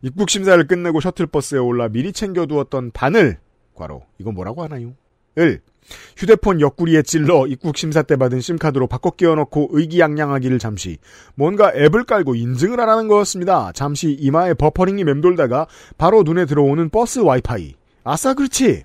입국 0.02 0.28
심사를 0.28 0.62
끝내고 0.66 1.00
셔틀버스에 1.00 1.58
올라 1.58 1.88
미리 1.88 2.12
챙겨두었던 2.12 2.90
바늘 2.92 3.38
괄호 3.74 4.02
이건 4.18 4.34
뭐라고 4.34 4.62
하나요? 4.62 4.92
을 5.38 5.60
휴대폰 6.18 6.60
옆구리에 6.60 7.02
찔러 7.02 7.46
입국 7.46 7.78
심사 7.78 8.02
때 8.02 8.16
받은 8.16 8.42
SIM카드로 8.42 8.88
바꿔 8.88 9.12
끼워넣고 9.12 9.70
의기양양하기를 9.72 10.58
잠시 10.58 10.98
뭔가 11.34 11.72
앱을 11.74 12.04
깔고 12.04 12.34
인증을 12.34 12.78
하라는 12.80 13.08
거였습니다. 13.08 13.72
잠시 13.72 14.10
이마에 14.12 14.52
버퍼링이 14.52 15.04
맴돌다가 15.04 15.66
바로 15.96 16.22
눈에 16.22 16.44
들어오는 16.44 16.90
버스 16.90 17.20
와이파이 17.20 17.74
아싸 18.04 18.34
그렇지. 18.34 18.84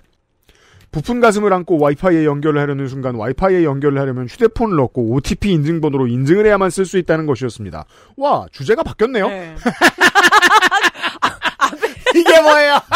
부푼 0.90 1.20
가슴을 1.20 1.52
안고 1.52 1.78
와이파이에 1.78 2.24
연결을 2.24 2.58
하려는 2.60 2.88
순간 2.88 3.14
와이파이에 3.14 3.62
연결을 3.64 4.00
하려면 4.00 4.26
휴대폰을 4.26 4.76
넣고 4.76 5.12
OTP 5.12 5.52
인증번호로 5.52 6.06
인증을 6.06 6.46
해야만 6.46 6.70
쓸 6.70 6.86
수 6.86 6.96
있다는 6.96 7.26
것이었습니다. 7.26 7.84
와 8.16 8.46
주제가 8.52 8.82
바뀌었네요. 8.82 9.28
네. 9.28 9.54
이게 12.16 12.40
뭐예요? 12.40 12.80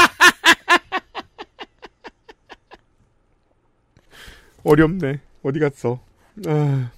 어렵네. 4.65 5.21
어디 5.43 5.59
갔어? 5.59 6.01
아... 6.47 6.91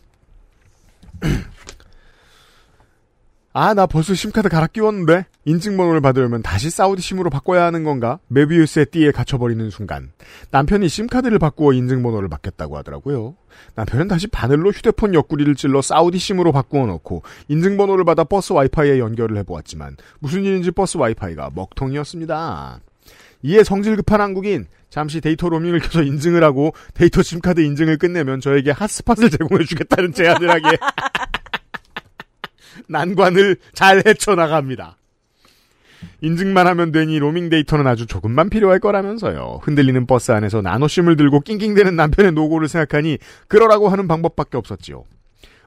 아, 3.52 3.72
나 3.72 3.86
벌써 3.86 4.14
SIM카드 4.14 4.48
갈아 4.48 4.66
끼웠는데? 4.66 5.26
인증번호를 5.46 6.00
받으려면 6.00 6.42
다시 6.42 6.70
사우디 6.70 7.02
SIM으로 7.02 7.30
바꿔야 7.30 7.64
하는 7.64 7.84
건가? 7.84 8.18
메비우스의 8.28 8.86
띠에 8.86 9.10
갇혀버리는 9.10 9.68
순간. 9.70 10.12
남편이 10.50 10.88
SIM카드를 10.88 11.38
바꾸어 11.38 11.72
인증번호를 11.74 12.28
바뀌었다고 12.28 12.76
하더라고요. 12.78 13.36
남편은 13.74 14.08
다시 14.08 14.26
바늘로 14.26 14.70
휴대폰 14.70 15.14
옆구리를 15.14 15.54
찔러 15.54 15.82
사우디 15.82 16.18
SIM으로 16.18 16.52
바꾸어 16.52 16.86
놓고 16.86 17.22
인증번호를 17.48 18.04
받아 18.04 18.24
버스 18.24 18.52
와이파이에 18.52 18.98
연결을 18.98 19.36
해보았지만 19.38 19.96
무슨 20.18 20.44
일인지 20.44 20.70
버스 20.70 20.96
와이파이가 20.96 21.50
먹통이었습니다. 21.54 22.80
이에 23.42 23.62
성질 23.62 23.96
급한 23.96 24.22
한국인 24.22 24.66
잠시 24.88 25.20
데이터 25.20 25.48
로밍을 25.50 25.80
켜서 25.80 26.02
인증을 26.02 26.42
하고 26.42 26.72
데이터 26.94 27.22
SIM카드 27.22 27.60
인증을 27.60 27.98
끝내면 27.98 28.40
저에게 28.40 28.70
핫스팟을 28.70 29.28
제공해주겠다는 29.30 30.14
제안을 30.14 30.50
하기에 30.50 30.78
난관을 32.88 33.56
잘 33.74 34.02
헤쳐나갑니다. 34.06 34.96
인증만 36.20 36.66
하면 36.66 36.92
되니 36.92 37.18
로밍 37.18 37.48
데이터는 37.50 37.86
아주 37.86 38.06
조금만 38.06 38.50
필요할 38.50 38.78
거라면서요. 38.80 39.60
흔들리는 39.62 40.06
버스 40.06 40.32
안에서 40.32 40.62
나노SIM을 40.62 41.16
들고 41.16 41.40
낑낑대는 41.40 41.96
남편의 41.96 42.32
노고를 42.32 42.68
생각하니 42.68 43.18
그러라고 43.48 43.88
하는 43.88 44.08
방법밖에 44.08 44.56
없었지요. 44.56 45.04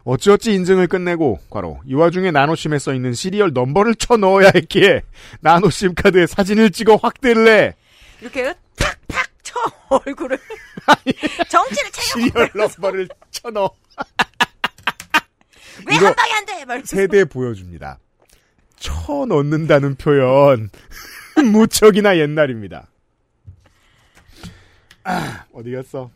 어찌어찌 0.03 0.53
인증을 0.53 0.87
끝내고 0.87 1.39
괄호 1.49 1.81
이 1.85 1.93
와중에 1.93 2.31
나노SIM에 2.31 2.79
써 2.79 2.93
있는 2.93 3.13
serial 3.13 3.51
number를 3.53 3.95
쳐 3.95 4.15
넣어야 4.15 4.51
했기에 4.55 5.01
나노심 5.41 5.95
카드에 5.95 6.25
사진을 6.27 6.71
찍어 6.71 6.95
확대를 6.95 7.47
해. 7.47 7.75
이렇게 8.21 8.53
탁탁 8.77 9.27
쳐 9.43 9.59
얼굴을 9.89 10.37
정치를 11.49 11.91
채워 11.91 12.25
시리얼 12.25 12.49
넘버를 12.55 13.07
쳐 13.31 13.49
넣어. 13.49 13.69
왜 15.87 15.95
한 15.95 16.15
방에 16.15 16.31
안 16.33 16.45
돼? 16.45 16.65
말 16.65 16.81
세 16.85 17.07
대 17.07 17.23
보여줍니다. 17.25 17.99
쳐 18.77 19.25
넣는다는 19.27 19.95
표현 19.95 20.69
무척이나 21.51 22.17
옛날입니다. 22.17 22.87
아, 25.03 25.45
어디 25.53 25.71
갔어? 25.71 26.09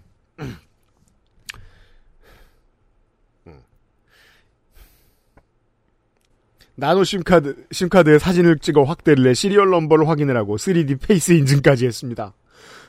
나노 6.76 7.04
SIM카드, 7.04 7.68
SIM카드에 7.72 8.18
사진을 8.18 8.58
찍어 8.58 8.84
확대를 8.84 9.28
해 9.28 9.34
serial 9.34 9.70
number를 9.70 10.08
확인을 10.08 10.36
하고 10.36 10.58
3D 10.58 11.00
face 11.00 11.34
인증까지 11.34 11.86
했습니다. 11.86 12.34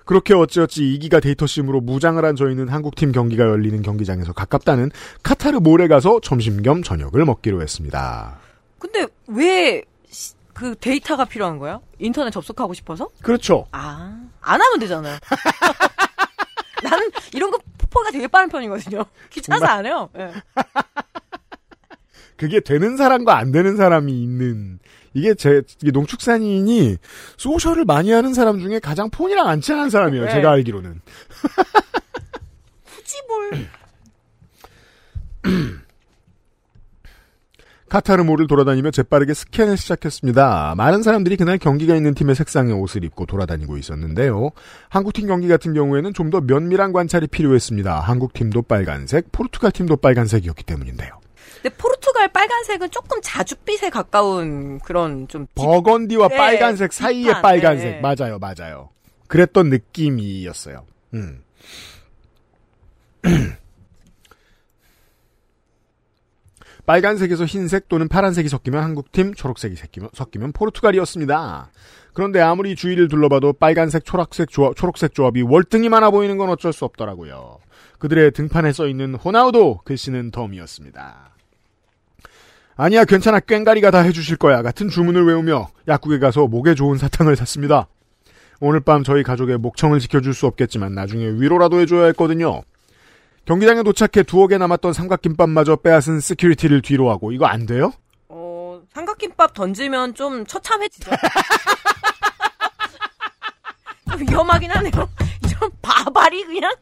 그렇게 0.05 0.35
어찌어찌 0.35 0.99
2기가 0.99 1.23
데이터SIM으로 1.23 1.81
무장을 1.81 2.25
한 2.25 2.35
저희는 2.35 2.69
한국팀 2.69 3.13
경기가 3.13 3.45
열리는 3.45 3.83
경기장에서 3.83 4.33
가깝다는 4.33 4.91
카타르 5.23 5.59
몰에 5.59 5.89
가서 5.89 6.21
점심 6.21 6.63
겸 6.63 6.83
저녁을 6.83 7.25
먹기로 7.25 7.61
했습니다. 7.63 8.39
근데 8.83 9.07
왜 9.29 9.85
그 10.55 10.77
데이터가 10.79 11.25
필요한 11.25 11.59
거야? 11.59 11.81
인터넷 11.99 12.31
접속하고 12.31 12.75
싶어서? 12.75 13.09
그렇죠. 13.23 13.67
아, 13.73 14.29
안 14.41 14.61
하면 14.61 14.79
되잖아요. 14.81 15.19
나는 16.83 17.11
이런 17.35 17.51
거 17.51 17.59
포기가 17.91 18.11
되게 18.11 18.27
빠른 18.27 18.49
편이거든요. 18.49 19.05
귀찮아서 19.31 19.65
안 19.67 19.87
해요. 19.87 20.09
예. 20.19 20.33
그게 22.37 22.61
되는 22.61 22.97
사람과 22.97 23.37
안 23.37 23.53
되는 23.53 23.77
사람이 23.77 24.21
있는 24.21 24.79
이게 25.15 25.35
제 25.35 25.63
이게 25.81 25.91
농축산인이 25.93 26.97
소셜을 27.37 27.85
많이 27.85 28.11
하는 28.11 28.35
사람 28.35 28.59
중에 28.61 28.79
가장 28.81 29.11
폰이랑 29.11 29.47
안 29.47 29.61
친한 29.61 29.91
사람이에요. 29.91 30.25
네. 30.25 30.33
제가 30.33 30.51
알기로는. 30.51 31.01
굳이 32.85 33.17
뭘. 33.29 33.69
카타르몰을 37.93 38.47
돌아다니며 38.47 38.91
재빠르게 38.91 39.35
스캔을 39.35 39.77
시작했습니다. 39.77 40.73
많은 40.79 41.03
사람들이 41.03 41.37
그날 41.37 41.59
경기가 41.59 41.95
있는 41.95 42.15
팀의 42.15 42.35
색상의 42.35 42.73
옷을 42.73 43.05
입고 43.05 43.27
돌아다니고 43.27 43.77
있었는데요. 43.77 44.49
한국팀 44.89 45.27
경기 45.27 45.47
같은 45.47 45.75
경우에는 45.75 46.15
좀 46.15 46.33
더 46.33 46.41
면밀한 46.41 46.95
관찰이 46.95 47.27
필요했습니다. 47.27 48.01
한국팀도 48.01 48.63
빨간색, 48.63 49.31
포르투갈 49.33 49.73
팀도 49.73 49.97
빨간색이었기 49.97 50.65
때문인데요. 50.65 51.21
근데 51.61 51.77
포르투갈 51.77 52.29
빨간색은 52.33 52.91
조금 52.91 53.21
자줏빛에 53.21 53.91
가까운 53.91 54.79
그런 54.79 55.29
좀 55.29 55.47
딥- 55.55 55.63
버건디와 55.63 56.29
네, 56.29 56.37
빨간색 56.39 56.95
사이의 56.95 57.25
딥한, 57.25 57.43
빨간색. 57.43 58.01
네. 58.01 58.01
맞아요, 58.01 58.39
맞아요. 58.39 58.89
그랬던 59.29 59.69
느낌이었어요. 59.69 60.87
음. 61.13 61.43
빨간색에서 66.93 67.47
흰색 67.47 67.89
또는 67.89 68.07
파란색이 68.07 68.51
섞이면 68.51 68.83
한국팀, 68.83 69.33
초록색이 69.33 69.77
섞이면, 69.77 70.11
섞이면 70.13 70.53
포르투갈이었습니다. 70.53 71.71
그런데 72.13 72.39
아무리 72.39 72.77
주위를 72.77 73.09
둘러봐도 73.09 73.55
빨간색, 73.55 74.05
초록색 74.05 74.51
조합, 74.51 74.77
초록색 74.77 75.15
조합이 75.15 75.41
월등히 75.41 75.89
많아 75.89 76.11
보이는 76.11 76.37
건 76.37 76.51
어쩔 76.51 76.75
수 76.75 76.85
없더라고요. 76.85 77.57
그들의 77.99 78.33
등판에 78.33 78.75
써 78.75 78.87
있는 78.87 79.15
호나우도 79.15 79.81
글씨는 79.87 80.33
덤이었습니다. 80.33 81.31
아니야 82.77 83.07
괜찮아 83.07 83.41
꽹가리가 83.41 83.91
다 83.91 84.01
해주실 84.01 84.37
거야 84.37 84.61
같은 84.61 84.91
주문을 84.91 85.25
외우며 85.25 85.69
약국에 85.89 86.19
가서 86.19 86.47
목에 86.47 86.75
좋은 86.75 86.99
사탕을 86.99 87.37
샀습니다. 87.37 87.87
오늘 88.61 88.81
밤 88.81 89.03
저희 89.03 89.23
가족의 89.23 89.57
목청을 89.57 89.99
지켜줄 89.99 90.35
수 90.35 90.47
없겠지만 90.47 90.95
나중에 90.95 91.25
위로라도 91.25 91.81
해줘야 91.81 92.05
했거든요. 92.09 92.63
경기장에 93.45 93.83
도착해 93.83 94.23
두어 94.25 94.47
개 94.47 94.57
남았던 94.59 94.93
삼각김밥마저 94.93 95.77
빼앗은 95.77 96.21
security를 96.21 96.83
뒤로 96.83 97.11
하고 97.11 97.33
이거 97.33 97.47
안 97.47 97.67
돼요? 97.67 97.93
어, 98.29 98.81
삼각김밥 98.93 99.55
던지면 99.55 100.15
좀 100.15 100.47
처참해지죠. 100.47 101.11
좀 104.11 104.21
위험하긴 104.29 104.71
하네요. 104.71 104.93
좀 105.49 105.71
바바리 105.81 106.45
그냥. 106.45 106.73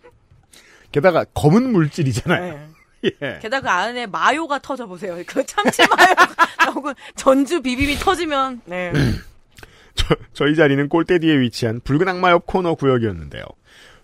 게다가 0.93 1.25
검은 1.35 1.71
물질이잖아요. 1.73 2.55
네. 3.03 3.03
예. 3.23 3.39
게다가 3.41 3.77
안에 3.77 4.07
마요가 4.07 4.59
터져 4.59 4.87
보세요. 4.87 5.17
그 5.27 5.45
참치 5.47 5.83
마요가 5.89 6.27
나오고 6.59 6.93
전주 7.17 7.63
비빔이 7.63 7.95
터지면 7.97 8.61
네. 8.67 8.93
저, 9.95 10.15
저희 10.35 10.55
자리는 10.55 10.87
골대 10.91 11.19
뒤에 11.19 11.41
위치한 11.41 11.81
붉은 11.83 12.07
악마 12.09 12.31
옆 12.31 12.45
코너 12.47 12.75
구역이었는데요. 12.75 13.45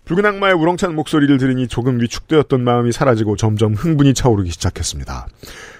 붉은 0.07 0.25
악마의 0.25 0.53
우렁찬 0.53 0.95
목소리를 0.95 1.37
들으니 1.37 1.67
조금 1.67 1.99
위축되었던 1.99 2.63
마음이 2.63 2.93
사라지고 2.93 3.35
점점 3.35 3.73
흥분이 3.73 4.13
차오르기 4.13 4.49
시작했습니다. 4.51 5.27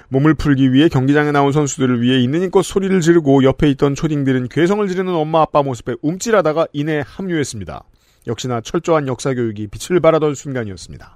몸을 0.09 0.33
풀기 0.33 0.73
위해 0.73 0.89
경기장에 0.89 1.31
나온 1.31 1.53
선수들을 1.53 2.01
위해 2.01 2.19
있는 2.19 2.41
힘껏 2.41 2.61
소리를 2.61 2.99
지르고 2.99 3.45
옆에 3.45 3.69
있던 3.69 3.95
초딩들은 3.95 4.49
괴성을 4.49 4.85
지르는 4.85 5.13
엄마 5.13 5.41
아빠 5.41 5.63
모습에 5.63 5.95
움찔하다가 6.01 6.67
이내 6.73 7.03
합류했습니다. 7.05 7.83
역시나 8.27 8.59
철저한 8.59 9.07
역사 9.07 9.33
교육이 9.33 9.67
빛을 9.67 10.01
발하던 10.01 10.35
순간이었습니다. 10.35 11.15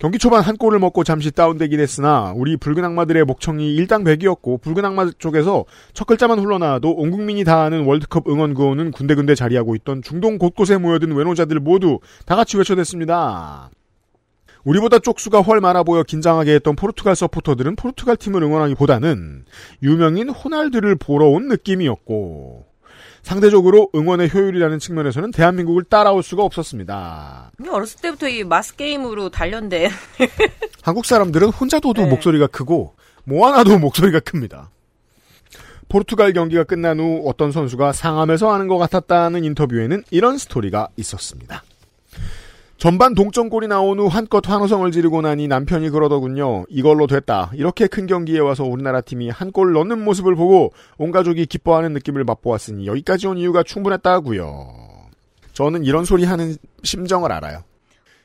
경기 0.00 0.16
초반 0.16 0.40
한 0.40 0.56
골을 0.56 0.78
먹고 0.78 1.04
잠시 1.04 1.30
다운되긴 1.30 1.78
했으나 1.78 2.32
우리 2.34 2.56
붉은 2.56 2.82
악마들의 2.82 3.22
목청이 3.26 3.74
일당백이었고 3.74 4.56
붉은 4.56 4.82
악마 4.82 5.10
쪽에서 5.18 5.66
첫 5.92 6.06
글자만 6.06 6.38
흘러나와도 6.38 6.90
온 6.90 7.10
국민이 7.10 7.44
다 7.44 7.64
아는 7.64 7.84
월드컵 7.84 8.26
응원 8.26 8.54
구호는 8.54 8.92
군데군데 8.92 9.34
자리하고 9.34 9.74
있던 9.76 10.00
중동 10.00 10.38
곳곳에 10.38 10.78
모여든 10.78 11.12
외노자들 11.12 11.60
모두 11.60 12.00
다 12.24 12.34
같이 12.34 12.56
외쳐댔습니다. 12.56 13.68
우리보다 14.64 15.00
쪽수가 15.00 15.42
훨 15.42 15.60
많아 15.60 15.82
보여 15.82 16.02
긴장하게 16.02 16.54
했던 16.54 16.76
포르투갈 16.76 17.14
서포터들은 17.14 17.76
포르투갈 17.76 18.16
팀을 18.16 18.42
응원하기보다는 18.42 19.44
유명인 19.82 20.30
호날두를 20.30 20.96
보러 20.96 21.26
온 21.26 21.48
느낌이었고 21.48 22.69
상대적으로 23.22 23.90
응원의 23.94 24.30
효율이라는 24.32 24.78
측면에서는 24.78 25.30
대한민국을 25.30 25.84
따라올 25.84 26.22
수가 26.22 26.42
없었습니다. 26.42 27.52
어렸을 27.70 28.00
때부터 28.00 28.28
이 28.28 28.44
마스 28.44 28.74
게임으로 28.76 29.28
단련된 29.30 29.90
한국 30.82 31.04
사람들은 31.04 31.48
혼자도도 31.50 32.02
네. 32.02 32.08
목소리가 32.08 32.46
크고 32.46 32.94
뭐 33.24 33.46
하나도 33.46 33.78
목소리가 33.78 34.20
큽니다. 34.20 34.70
포르투갈 35.88 36.32
경기가 36.32 36.64
끝난 36.64 37.00
후 37.00 37.22
어떤 37.26 37.52
선수가 37.52 37.92
상암에서 37.92 38.52
하는 38.52 38.68
것 38.68 38.78
같았다는 38.78 39.44
인터뷰에는 39.44 40.04
이런 40.10 40.38
스토리가 40.38 40.88
있었습니다. 40.96 41.62
전반 42.80 43.14
동점골이 43.14 43.68
나온 43.68 43.98
후 44.00 44.06
한껏 44.06 44.48
환호성을 44.48 44.90
지르고 44.90 45.20
나니 45.20 45.48
남편이 45.48 45.90
그러더군요. 45.90 46.64
이걸로 46.70 47.06
됐다. 47.06 47.50
이렇게 47.54 47.86
큰 47.86 48.06
경기에 48.06 48.38
와서 48.38 48.64
우리나라 48.64 49.02
팀이 49.02 49.28
한 49.28 49.50
골 49.52 49.72
넣는 49.74 50.02
모습을 50.02 50.34
보고 50.34 50.72
온 50.96 51.10
가족이 51.10 51.44
기뻐하는 51.44 51.92
느낌을 51.92 52.24
맛보았으니 52.24 52.86
여기까지 52.86 53.26
온 53.26 53.36
이유가 53.36 53.62
충분했다고요. 53.62 54.72
저는 55.52 55.84
이런 55.84 56.04
소리 56.06 56.24
하는 56.24 56.56
심정을 56.82 57.30
알아요. 57.32 57.64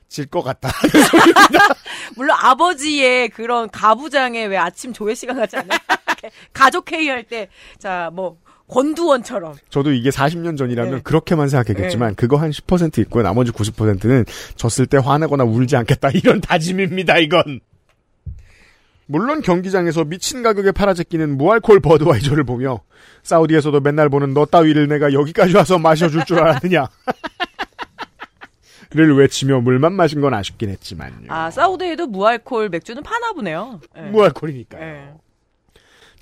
질 0.08 0.28
것 0.28 0.42
같다. 0.42 0.70
물론 2.16 2.38
아버지의 2.40 3.30
그런 3.30 3.70
가부장의 3.70 4.48
왜 4.48 4.56
아침 4.56 4.94
조회 4.94 5.14
시간 5.16 5.36
같지 5.36 5.58
않아요? 5.58 5.78
가족 6.54 6.92
회의 6.94 7.10
할 7.10 7.24
때 7.26 7.50
자 7.78 8.10
뭐 8.14 8.38
권두원처럼 8.68 9.56
저도 9.70 9.92
이게 9.92 10.10
40년 10.10 10.58
전이라면 10.58 10.96
네. 10.96 11.02
그렇게만 11.04 11.50
생각했겠지만 11.50 12.16
그거 12.16 12.38
한 12.38 12.50
10% 12.52 12.98
있고요. 13.00 13.24
나머지 13.24 13.52
90%는 13.52 14.26
졌을 14.56 14.86
때 14.88 14.98
화내거나 14.98 15.44
울지 15.44 15.76
않겠다 15.76 16.10
이런 16.14 16.42
다짐입니다. 16.42 17.18
이건. 17.20 17.60
물론 19.08 19.42
경기장에서 19.42 20.04
미친 20.04 20.42
가격에 20.42 20.72
팔아제끼는 20.72 21.38
무알콜 21.38 21.80
버드와이저를 21.80 22.44
보며 22.44 22.82
사우디에서도 23.22 23.80
맨날 23.82 24.10
보는 24.10 24.34
너 24.34 24.46
따위를 24.46 24.88
내가 24.88 25.14
여기까지 25.14 25.56
와서 25.56 25.78
마셔줄 25.78 26.26
줄 26.26 26.40
알았느냐. 26.40 26.88
를 28.92 29.14
외치며 29.18 29.60
물만 29.60 29.92
마신 29.94 30.22
건 30.22 30.34
아쉽긴 30.34 30.70
했지만요. 30.70 31.28
아 31.28 31.52
사우디에도 31.52 32.08
무알콜 32.08 32.70
맥주는 32.70 33.04
파나 33.04 33.34
보네요. 33.34 33.82
네. 33.94 34.04
무알콜이니까요. 34.10 35.20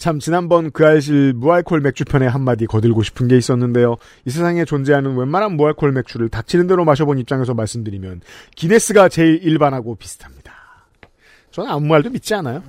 네. 0.03 0.05
참 0.05 0.19
지난번 0.19 0.69
그 0.71 0.85
알실 0.85 1.31
무알콜 1.31 1.79
맥주 1.79 2.03
편에 2.03 2.27
한마디 2.27 2.65
거들고 2.65 3.03
싶은 3.03 3.29
게 3.29 3.37
있었는데요. 3.37 3.95
이 4.25 4.29
세상에 4.31 4.65
존재하는 4.65 5.15
웬만한 5.15 5.55
무알콜 5.55 5.93
맥주를 5.93 6.27
닥치는 6.27 6.67
대로 6.67 6.83
마셔본 6.83 7.19
입장에서 7.19 7.53
말씀드리면 7.53 8.19
기네스가 8.57 9.07
제일 9.07 9.41
일반하고 9.41 9.95
비슷합니다. 9.95 10.53
저는 11.51 11.69
아무 11.69 11.87
말도 11.87 12.09
믿지 12.09 12.35
않아요. 12.35 12.61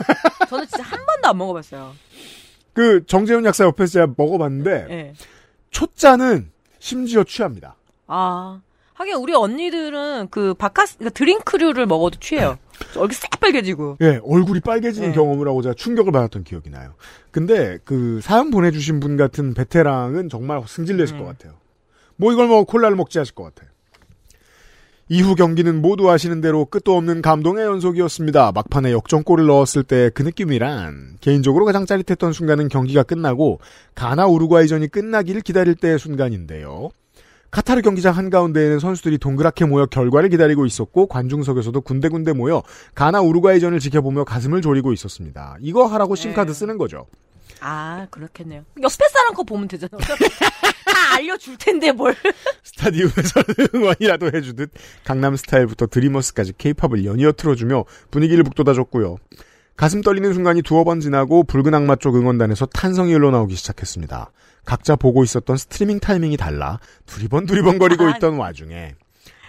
저는 0.50 0.66
진짜 0.66 0.82
한 0.82 0.98
번도 1.06 1.28
안 1.30 1.38
먹어봤어요. 1.38 1.94
그 2.74 3.06
정재훈 3.06 3.46
약사 3.46 3.64
옆에서 3.64 3.92
제가 3.92 4.14
먹어봤는데 4.14 4.86
예. 4.90 5.14
초짜는 5.70 6.50
심지어 6.78 7.24
취합니다. 7.24 7.74
아 8.06 8.60
하긴 8.92 9.14
우리 9.14 9.32
언니들은 9.32 10.28
그 10.30 10.52
바카스 10.52 10.98
그러니까 10.98 11.18
드링크류를 11.18 11.86
먹어도 11.86 12.18
취해요. 12.18 12.58
얼굴 12.96 13.12
새빨개지고. 13.14 13.98
예, 14.00 14.20
얼굴이 14.24 14.60
빨개지는 14.60 15.08
네. 15.08 15.14
경험을 15.14 15.48
하고 15.48 15.62
제가 15.62 15.74
충격을 15.74 16.12
받았던 16.12 16.44
기억이 16.44 16.70
나요. 16.70 16.94
근데 17.30 17.78
그 17.84 18.20
사연 18.22 18.50
보내주신 18.50 19.00
분 19.00 19.16
같은 19.16 19.54
베테랑은 19.54 20.28
정말 20.28 20.62
승질내실 20.66 21.16
음. 21.16 21.20
것 21.20 21.26
같아요. 21.26 21.54
뭐 22.16 22.32
이걸 22.32 22.48
먹고 22.48 22.64
콜라를 22.64 22.96
먹지 22.96 23.18
하실 23.18 23.34
것 23.34 23.44
같아요. 23.44 23.70
이후 25.08 25.34
경기는 25.34 25.82
모두 25.82 26.10
아시는 26.10 26.40
대로 26.40 26.64
끝도 26.64 26.96
없는 26.96 27.20
감동의 27.20 27.64
연속이었습니다. 27.66 28.52
막판에 28.52 28.92
역전골을 28.92 29.44
넣었을 29.46 29.82
때 29.82 30.10
그 30.14 30.22
느낌이란 30.22 31.18
개인적으로 31.20 31.64
가장 31.66 31.84
짜릿했던 31.84 32.32
순간은 32.32 32.68
경기가 32.68 33.02
끝나고 33.02 33.60
가나 33.94 34.26
우루과이전이 34.26 34.88
끝나기를 34.88 35.42
기다릴 35.42 35.74
때의 35.74 35.98
순간인데요. 35.98 36.90
카타르 37.52 37.82
경기장 37.82 38.16
한가운데에는 38.16 38.78
선수들이 38.78 39.18
동그랗게 39.18 39.66
모여 39.66 39.84
결과를 39.84 40.30
기다리고 40.30 40.64
있었고 40.64 41.06
관중석에서도 41.06 41.78
군데군데 41.82 42.32
모여 42.32 42.62
가나 42.94 43.20
우루과이전을 43.20 43.78
지켜보며 43.78 44.24
가슴을 44.24 44.62
졸이고 44.62 44.92
있었습니다. 44.94 45.58
이거 45.60 45.84
하라고 45.86 46.14
심카드 46.14 46.50
네. 46.50 46.54
쓰는 46.54 46.78
거죠. 46.78 47.06
아 47.60 48.06
그렇겠네요. 48.10 48.64
옆에 48.82 49.08
사람 49.12 49.34
거 49.34 49.42
보면 49.44 49.68
되잖아요. 49.68 49.98
다 50.00 51.14
알려줄 51.16 51.58
텐데 51.58 51.92
뭘. 51.92 52.16
스타디움에서는 52.64 53.44
응원이라도 53.74 54.30
해주듯 54.34 54.70
강남 55.04 55.36
스타일부터 55.36 55.86
드리머스까지 55.88 56.54
케이팝을 56.56 57.04
연이어 57.04 57.32
틀어주며 57.32 57.84
분위기를 58.10 58.44
북돋아줬고요. 58.44 59.18
가슴 59.82 60.00
떨리는 60.00 60.32
순간이 60.32 60.62
두어 60.62 60.84
번 60.84 61.00
지나고 61.00 61.42
붉은 61.42 61.74
악마 61.74 61.96
쪽 61.96 62.14
응원단에서 62.14 62.66
탄성이 62.66 63.14
흘러나오기 63.14 63.56
시작했습니다. 63.56 64.30
각자 64.64 64.94
보고 64.94 65.24
있었던 65.24 65.56
스트리밍 65.56 65.98
타이밍이 65.98 66.36
달라 66.36 66.78
두리번 67.06 67.46
두리번 67.46 67.80
거리고 67.80 68.08
있던 68.10 68.36
와중에 68.36 68.94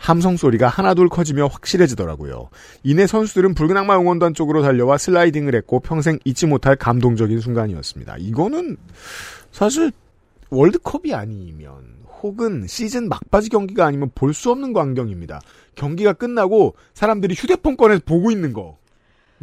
함성 0.01 0.35
소리가 0.35 0.69
하나둘 0.69 1.09
커지며 1.09 1.45
확실해지더라고요. 1.45 2.49
이내 2.81 3.05
선수들은 3.05 3.53
붉은 3.53 3.77
악마 3.77 3.95
응원단 3.99 4.33
쪽으로 4.33 4.63
달려와 4.63 4.97
슬라이딩을 4.97 5.53
했고 5.53 5.81
평생 5.81 6.17
잊지 6.25 6.47
못할 6.47 6.77
감동적인 6.77 7.39
순간이었습니다. 7.39 8.15
이거는 8.17 8.77
사실 9.51 9.91
월드컵이 10.49 11.13
아니면 11.13 11.75
혹은 12.23 12.65
시즌 12.65 13.07
막바지 13.07 13.49
경기가 13.49 13.85
아니면 13.85 14.09
볼 14.15 14.33
수 14.33 14.49
없는 14.49 14.73
광경입니다. 14.73 15.41
경기가 15.75 16.13
끝나고 16.13 16.73
사람들이 16.95 17.35
휴대폰 17.35 17.77
꺼내서 17.77 18.01
보고 18.03 18.31
있는 18.31 18.51
거. 18.51 18.79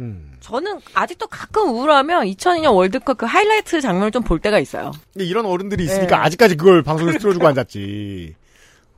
음. 0.01 0.33
저는 0.39 0.79
아직도 0.93 1.27
가끔 1.27 1.69
우울하면 1.69 2.25
2002년 2.25 2.73
월드컵 2.75 3.17
그 3.17 3.25
하이라이트 3.25 3.79
장면을 3.81 4.11
좀 4.11 4.23
볼 4.23 4.39
때가 4.39 4.59
있어요. 4.59 4.91
이런 5.15 5.45
어른들이 5.45 5.83
있으니까 5.85 6.17
네. 6.17 6.23
아직까지 6.25 6.57
그걸 6.57 6.81
방송에서 6.83 7.19
틀어주고 7.19 7.47
앉았지. 7.47 8.35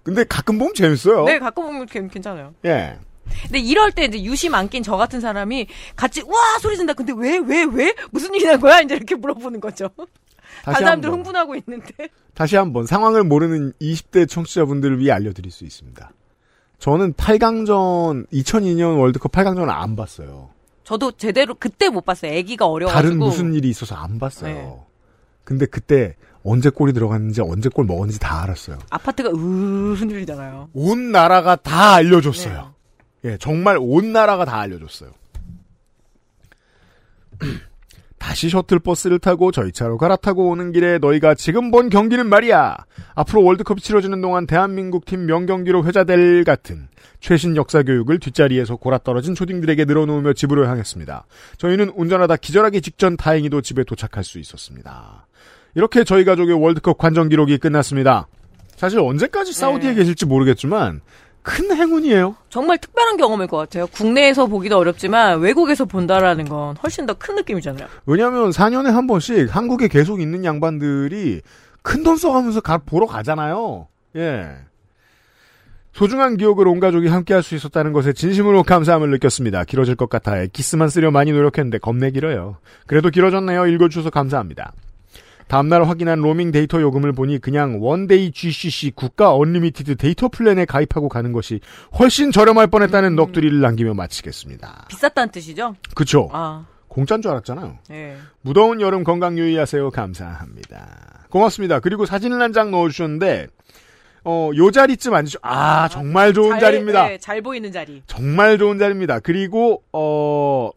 근데 0.03 0.23
가끔 0.25 0.57
보면 0.57 0.73
재밌어요. 0.73 1.23
네, 1.25 1.39
가끔 1.39 1.63
보면 1.63 1.85
괜- 1.87 2.09
괜찮아요. 2.09 2.53
예. 2.65 2.97
근데 3.43 3.59
이럴 3.59 3.91
때 3.91 4.03
이제 4.05 4.21
유심 4.21 4.53
안 4.53 4.67
낀 4.69 4.83
저 4.83 4.97
같은 4.97 5.21
사람이 5.21 5.67
같이 5.95 6.21
와 6.23 6.59
소리 6.61 6.75
진다. 6.77 6.93
근데 6.93 7.13
왜 7.15 7.37
왜 7.39 7.63
왜? 7.63 7.93
무슨 8.11 8.33
일이 8.35 8.45
난 8.45 8.59
거야? 8.59 8.81
이제 8.81 8.95
이렇게 8.95 9.15
물어보는 9.15 9.59
거죠. 9.61 9.89
다른 10.65 10.79
사람들 10.81 11.07
한번, 11.09 11.19
흥분하고 11.19 11.55
있는데. 11.55 12.09
다시 12.33 12.55
한번 12.57 12.85
상황을 12.85 13.23
모르는 13.23 13.73
20대 13.81 14.27
청취자분들을 14.29 14.99
위해 14.99 15.11
알려드릴 15.11 15.51
수 15.51 15.63
있습니다. 15.63 16.11
저는 16.79 17.13
8강전 17.13 18.27
2002년 18.31 18.99
월드컵 18.99 19.31
8강전을 19.31 19.69
안 19.69 19.95
봤어요. 19.95 20.49
저도 20.83 21.13
제대로 21.13 21.55
그때 21.55 21.89
못 21.89 22.05
봤어요. 22.05 22.37
아기가 22.37 22.67
어려가지고. 22.67 23.01
다른 23.01 23.19
무슨 23.19 23.53
일이 23.53 23.69
있어서 23.69 23.95
안 23.95 24.19
봤어요. 24.19 24.53
네. 24.53 24.79
근데 25.43 25.65
그때 25.65 26.15
언제 26.43 26.69
골이 26.69 26.93
들어갔는지 26.93 27.41
언제 27.41 27.69
골 27.69 27.85
먹었는지 27.85 28.19
다 28.19 28.43
알았어요. 28.43 28.79
아파트가 28.89 29.29
으 29.29 29.93
흔들리잖아요. 29.95 30.69
온 30.73 31.11
나라가 31.11 31.55
다 31.55 31.93
알려줬어요. 31.93 32.73
네. 33.21 33.31
예, 33.31 33.37
정말 33.37 33.77
온 33.79 34.11
나라가 34.11 34.43
다 34.45 34.59
알려줬어요. 34.59 35.11
다시 38.23 38.49
셔틀버스를 38.49 39.19
타고 39.19 39.51
저희 39.51 39.73
차로 39.73 39.97
갈아타고 39.97 40.47
오는 40.47 40.71
길에 40.71 40.97
너희가 40.97 41.35
지금 41.35 41.71
본 41.71 41.89
경기는 41.89 42.25
말이야. 42.25 42.77
앞으로 43.15 43.43
월드컵이 43.43 43.81
치러지는 43.81 44.21
동안 44.21 44.47
대한민국 44.47 45.03
팀 45.03 45.25
명경기로 45.25 45.83
회자될 45.83 46.45
같은 46.45 46.87
최신 47.19 47.57
역사 47.57 47.83
교육을 47.83 48.19
뒷자리에서 48.19 48.77
골아떨어진 48.77 49.35
초딩들에게 49.35 49.83
늘어놓으며 49.83 50.31
집으로 50.31 50.65
향했습니다. 50.67 51.25
저희는 51.57 51.91
운전하다 51.97 52.37
기절하기 52.37 52.81
직전 52.81 53.17
다행히도 53.17 53.59
집에 53.59 53.83
도착할 53.83 54.23
수 54.23 54.39
있었습니다. 54.39 55.27
이렇게 55.75 56.05
저희 56.05 56.23
가족의 56.23 56.55
월드컵 56.55 56.97
관전 56.97 57.27
기록이 57.27 57.57
끝났습니다. 57.57 58.27
사실 58.77 58.99
언제까지 58.99 59.51
사우디에 59.51 59.89
네. 59.89 59.95
계실지 59.95 60.27
모르겠지만 60.27 61.01
큰 61.43 61.75
행운이에요. 61.75 62.35
정말 62.49 62.77
특별한 62.79 63.17
경험일 63.17 63.47
것 63.47 63.57
같아요. 63.57 63.85
국내에서 63.87 64.47
보기도 64.47 64.77
어렵지만 64.77 65.39
외국에서 65.39 65.85
본다라는 65.85 66.45
건 66.45 66.75
훨씬 66.81 67.05
더 67.05 67.13
큰 67.13 67.35
느낌이잖아요. 67.35 67.87
왜냐하면 68.05 68.49
4년에 68.49 68.85
한 68.91 69.05
번씩 69.07 69.55
한국에 69.55 69.87
계속 69.87 70.21
있는 70.21 70.43
양반들이 70.45 71.41
큰 71.81 72.03
돈 72.03 72.17
써가면서 72.17 72.61
가, 72.61 72.77
보러 72.77 73.05
가잖아요. 73.05 73.87
예. 74.15 74.49
소중한 75.93 76.37
기억을 76.37 76.67
온 76.67 76.79
가족이 76.79 77.07
함께 77.07 77.33
할 77.35 77.43
수 77.43 77.53
있었다는 77.55 77.93
것에 77.93 78.13
진심으로 78.13 78.63
감사함을 78.63 79.09
느꼈습니다. 79.11 79.65
길어질 79.65 79.95
것 79.95 80.09
같아 80.09 80.41
엑기스만 80.41 80.89
쓰려 80.89 81.11
많이 81.11 81.31
노력했는데 81.31 81.77
겁내 81.77 82.09
길어요. 82.11 82.57
그래도 82.87 83.09
길어졌네요. 83.09 83.67
읽어주셔서 83.67 84.09
감사합니다. 84.09 84.73
다음날 85.47 85.83
확인한 85.87 86.19
로밍 86.19 86.51
데이터 86.51 86.81
요금을 86.81 87.11
보니 87.13 87.39
그냥 87.39 87.77
one 87.81 88.06
day 88.06 88.31
GCC 88.31 88.91
국가 88.95 89.33
unlimited 89.35 89.95
data 89.97 90.27
plan에 90.27 90.65
가입하고 90.65 91.09
가는 91.09 91.31
것이 91.31 91.59
훨씬 91.99 92.31
저렴할 92.31 92.67
뻔했다는 92.67 93.15
넋두리를 93.15 93.59
남기며 93.61 93.93
마치겠습니다. 93.93 94.85
비쌌다는 94.89 95.31
뜻이죠? 95.31 95.75
그쵸? 95.95 96.29
아, 96.31 96.65
공짜인 96.87 97.21
줄 97.21 97.31
알았잖아요. 97.31 97.77
예. 97.91 98.15
무더운 98.41 98.81
여름 98.81 99.03
건강 99.03 99.37
유의하세요. 99.37 99.89
감사합니다. 99.91 101.25
고맙습니다. 101.29 101.79
그리고 101.79 102.05
사진을 102.05 102.39
한 102.41 102.53
장 102.53 102.69
넣어주셨는데, 102.71 103.47
어, 104.25 104.51
요 104.55 104.71
자리쯤 104.71 105.13
앉으셔. 105.13 105.39
아, 105.41 105.87
정말 105.89 106.33
좋은 106.33 106.51
잘, 106.51 106.59
자리입니다. 106.61 107.07
네, 107.07 107.17
잘 107.17 107.41
보이는 107.41 107.71
자리. 107.71 108.03
정말 108.07 108.57
좋은 108.59 108.77
자리입니다. 108.77 109.19
그리고, 109.19 109.81
어, 109.91 110.69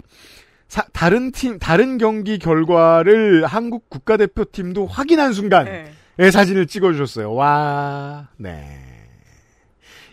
사- 0.68 0.86
다른 0.92 1.30
팀, 1.32 1.58
다른 1.58 1.96
경기 1.98 2.38
결과를 2.38 3.46
한국 3.46 3.88
국가대표팀도 3.88 4.86
확인한 4.86 5.32
순간의 5.32 5.92
네. 6.16 6.30
사진을 6.30 6.66
찍어주셨어요. 6.66 7.32
와, 7.34 8.28
네. 8.36 8.82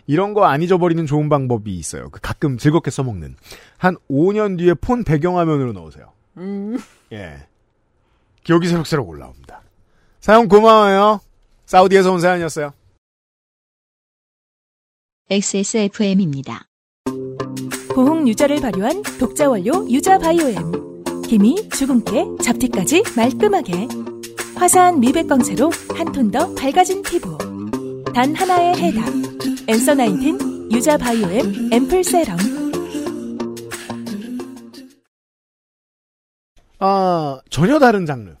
이런 0.06 0.34
거 0.34 0.44
안 0.44 0.60
잊어버리는 0.62 1.04
좋은 1.06 1.28
방법이 1.30 1.72
있어요. 1.74 2.10
그 2.10 2.20
가끔 2.20 2.58
즐겁게 2.58 2.90
써먹는. 2.90 3.36
한 3.78 3.96
5년 4.10 4.58
뒤에 4.58 4.74
폰 4.74 5.02
배경화면으로 5.02 5.72
넣으세요. 5.72 6.12
음, 6.36 6.78
예. 7.12 7.46
기억이 8.42 8.68
새록새록 8.68 9.08
올라옵니다. 9.08 9.62
사용 10.20 10.48
고마워요. 10.48 11.20
사우디에서 11.64 12.12
온 12.12 12.20
사연이었어요. 12.20 12.72
XSFM입니다. 15.30 16.66
보홍 17.94 18.26
유자를 18.26 18.60
발효한 18.60 19.02
독자 19.20 19.48
원료 19.48 19.88
유자 19.88 20.18
바이오엠. 20.18 21.22
기미, 21.22 21.68
주근깨, 21.70 22.24
잡티까지 22.42 23.04
말끔하게. 23.16 23.86
화사한 24.56 24.98
미백 24.98 25.28
광채로 25.28 25.70
한 25.94 26.10
톤 26.12 26.32
더 26.32 26.52
밝아진 26.56 27.02
피부. 27.02 27.38
단 28.12 28.34
하나의 28.34 28.76
해답. 28.76 29.04
엔서 29.68 29.94
나인틴 29.94 30.72
유자 30.72 30.96
바이오엠 30.98 31.72
앰플 31.72 32.02
세럼. 32.02 32.36
아, 36.80 37.40
전혀 37.48 37.78
다른 37.78 38.06
장르. 38.06 38.34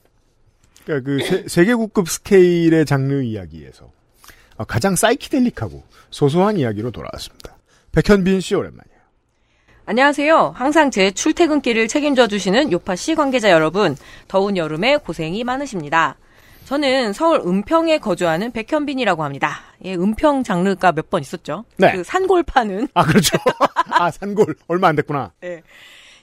그러니까 0.84 1.06
그 1.08 1.48
세, 1.48 1.64
계국급 1.64 2.08
스케일의 2.08 2.86
장르 2.86 3.22
이야기에서 3.22 3.92
아, 4.56 4.64
가장 4.64 4.96
사이키델릭하고 4.96 5.84
소소한 6.10 6.58
이야기로 6.58 6.90
돌아왔습니다. 6.90 7.56
백현빈 7.92 8.40
씨 8.40 8.56
오랜만이에요. 8.56 8.93
안녕하세요. 9.86 10.54
항상 10.56 10.90
제 10.90 11.10
출퇴근길을 11.10 11.88
책임져 11.88 12.26
주시는 12.26 12.72
요파 12.72 12.96
씨 12.96 13.14
관계자 13.14 13.50
여러분. 13.50 13.96
더운 14.28 14.56
여름에 14.56 14.96
고생이 14.96 15.44
많으십니다. 15.44 16.16
저는 16.64 17.12
서울 17.12 17.40
은평에 17.46 17.98
거주하는 17.98 18.50
백현빈이라고 18.52 19.22
합니다. 19.24 19.60
예, 19.84 19.94
은평 19.94 20.42
장르가 20.42 20.92
몇 20.92 21.10
번 21.10 21.20
있었죠. 21.20 21.66
네. 21.76 21.92
그 21.92 22.02
산골 22.02 22.44
파는 22.44 22.88
아, 22.94 23.04
그렇죠. 23.04 23.36
아, 23.90 24.10
산골. 24.10 24.54
얼마 24.68 24.88
안 24.88 24.96
됐구나. 24.96 25.32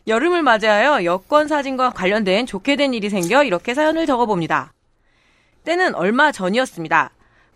여름을 0.08 0.42
맞이하여 0.42 1.04
여권 1.06 1.48
사진과 1.48 1.92
관련된 1.92 2.48
좋게 2.48 2.76
된 2.76 2.96
일이 2.96 3.12
생겨 3.12 3.44
이렇게 3.44 3.76
사연을 3.76 4.08
적어봅니다. 4.08 4.74
때는 5.64 5.94
얼마 5.94 6.32
전이었습니다. 6.32 7.12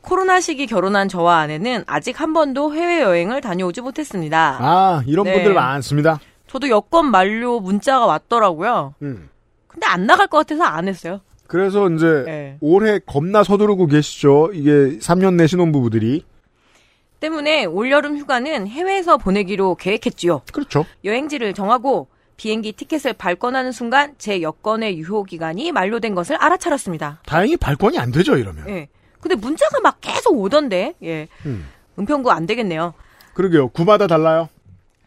코로나 0.06 0.40
시기 0.40 0.68
결혼한 0.68 1.10
저와 1.10 1.40
아내는 1.40 1.84
아직 1.88 2.20
한 2.22 2.34
번도 2.34 2.74
해외여행을 2.74 3.42
다녀오지 3.42 3.82
못했습니다. 3.82 4.58
아, 4.60 5.04
이런 5.06 5.26
네. 5.26 5.34
분들 5.34 5.54
많습니다. 5.54 6.20
저도 6.48 6.70
여권 6.70 7.12
만료 7.12 7.60
문자가 7.60 8.06
왔더라고요. 8.06 8.94
음. 9.02 9.30
근데 9.68 9.88
안 9.88 10.06
나갈 10.06 10.28
것 10.28 10.38
같아서 10.38 10.64
안 10.64 10.88
했어요. 10.88 11.20
그래서 11.48 11.90
이제 11.90 12.24
네. 12.26 12.58
올해 12.62 13.00
겁나 13.00 13.44
서두르고 13.44 13.88
계시죠. 13.88 14.52
이게 14.54 14.98
3년 15.00 15.36
내 15.36 15.48
신혼부부들이. 15.48 16.24
때문에 17.20 17.66
올여름 17.66 18.18
휴가는 18.18 18.68
해외에서 18.68 19.18
보내기로 19.18 19.76
계획했지요. 19.76 20.42
그렇죠. 20.52 20.86
여행지를 21.04 21.54
정하고 21.54 22.08
비행기 22.38 22.74
티켓을 22.74 23.14
발권하는 23.14 23.72
순간 23.72 24.14
제 24.18 24.42
여권의 24.42 24.98
유효 24.98 25.24
기간이 25.24 25.72
만료된 25.72 26.16
것을 26.16 26.36
알아차렸습니다. 26.36 27.22
다행히 27.26 27.58
발권이 27.58 27.98
안 27.98 28.12
되죠, 28.12 28.38
이러면. 28.38 28.68
예. 28.70 28.88
근데 29.26 29.34
문자가 29.36 29.80
막 29.80 29.98
계속 30.02 30.40
오던데. 30.40 30.94
예. 31.02 31.28
음. 31.48 31.68
은평구 31.98 32.30
안 32.30 32.46
되겠네요. 32.46 32.94
그러게요. 33.34 33.70
구마다 33.70 34.06
달라요. 34.06 34.50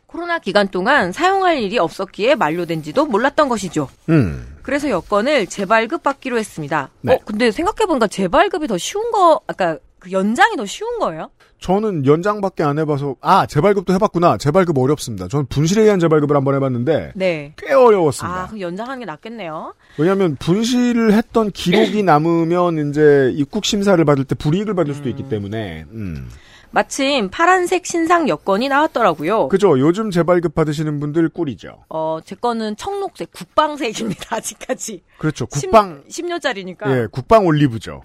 코로나 0.08 0.40
기간 0.40 0.66
동안 0.66 1.12
사용할 1.12 1.58
일이 1.58 1.78
없었기에 1.78 2.34
만료된지도 2.34 3.06
몰랐던 3.06 3.48
것이죠. 3.48 3.88
음. 4.08 4.56
그래서 4.64 4.90
여권을 4.90 5.46
재발급 5.46 6.02
받기로 6.02 6.36
했습니다. 6.36 6.90
네. 7.02 7.14
어, 7.14 7.18
근데 7.24 7.52
생각해보니까 7.52 8.08
재발급이 8.08 8.66
더 8.66 8.76
쉬운 8.76 9.12
거, 9.12 9.40
아까 9.46 9.78
그 9.98 10.12
연장이 10.12 10.56
더 10.56 10.64
쉬운 10.66 10.98
거예요? 10.98 11.30
저는 11.60 12.06
연장밖에 12.06 12.62
안 12.62 12.78
해봐서 12.78 13.16
아 13.20 13.46
재발급도 13.46 13.92
해봤구나. 13.94 14.36
재발급 14.38 14.78
어렵습니다. 14.78 15.26
저는 15.28 15.46
분실에 15.46 15.82
의한 15.82 15.98
재발급을 15.98 16.36
한번 16.36 16.54
해봤는데 16.54 17.12
네. 17.16 17.52
꽤 17.56 17.72
어려웠습니다. 17.72 18.42
아, 18.42 18.46
그럼 18.46 18.60
연장하는 18.60 19.00
게 19.00 19.06
낫겠네요. 19.06 19.74
왜냐하면 19.98 20.36
분실을 20.36 21.12
했던 21.14 21.50
기록이 21.50 22.02
남으면 22.04 22.90
이제 22.90 23.32
입국 23.34 23.64
심사를 23.64 24.02
받을 24.04 24.24
때 24.24 24.34
불이익을 24.36 24.74
받을 24.74 24.94
수도 24.94 25.08
있기 25.08 25.28
때문에 25.28 25.84
음. 25.90 26.28
마침 26.70 27.30
파란색 27.30 27.86
신상 27.86 28.28
여권이 28.28 28.68
나왔더라고요. 28.68 29.48
그죠. 29.48 29.78
요즘 29.80 30.10
재발급 30.10 30.54
받으시는 30.54 31.00
분들 31.00 31.30
꿀이죠. 31.30 31.84
어, 31.88 32.18
제 32.24 32.34
거는 32.36 32.76
청록색, 32.76 33.32
국방색입니다, 33.32 34.36
아직까지. 34.36 35.02
그렇죠. 35.18 35.46
국방 35.46 36.04
10, 36.08 36.26
년짜리니까 36.26 36.90
예 36.96 37.06
국방 37.10 37.46
올리브죠. 37.46 38.02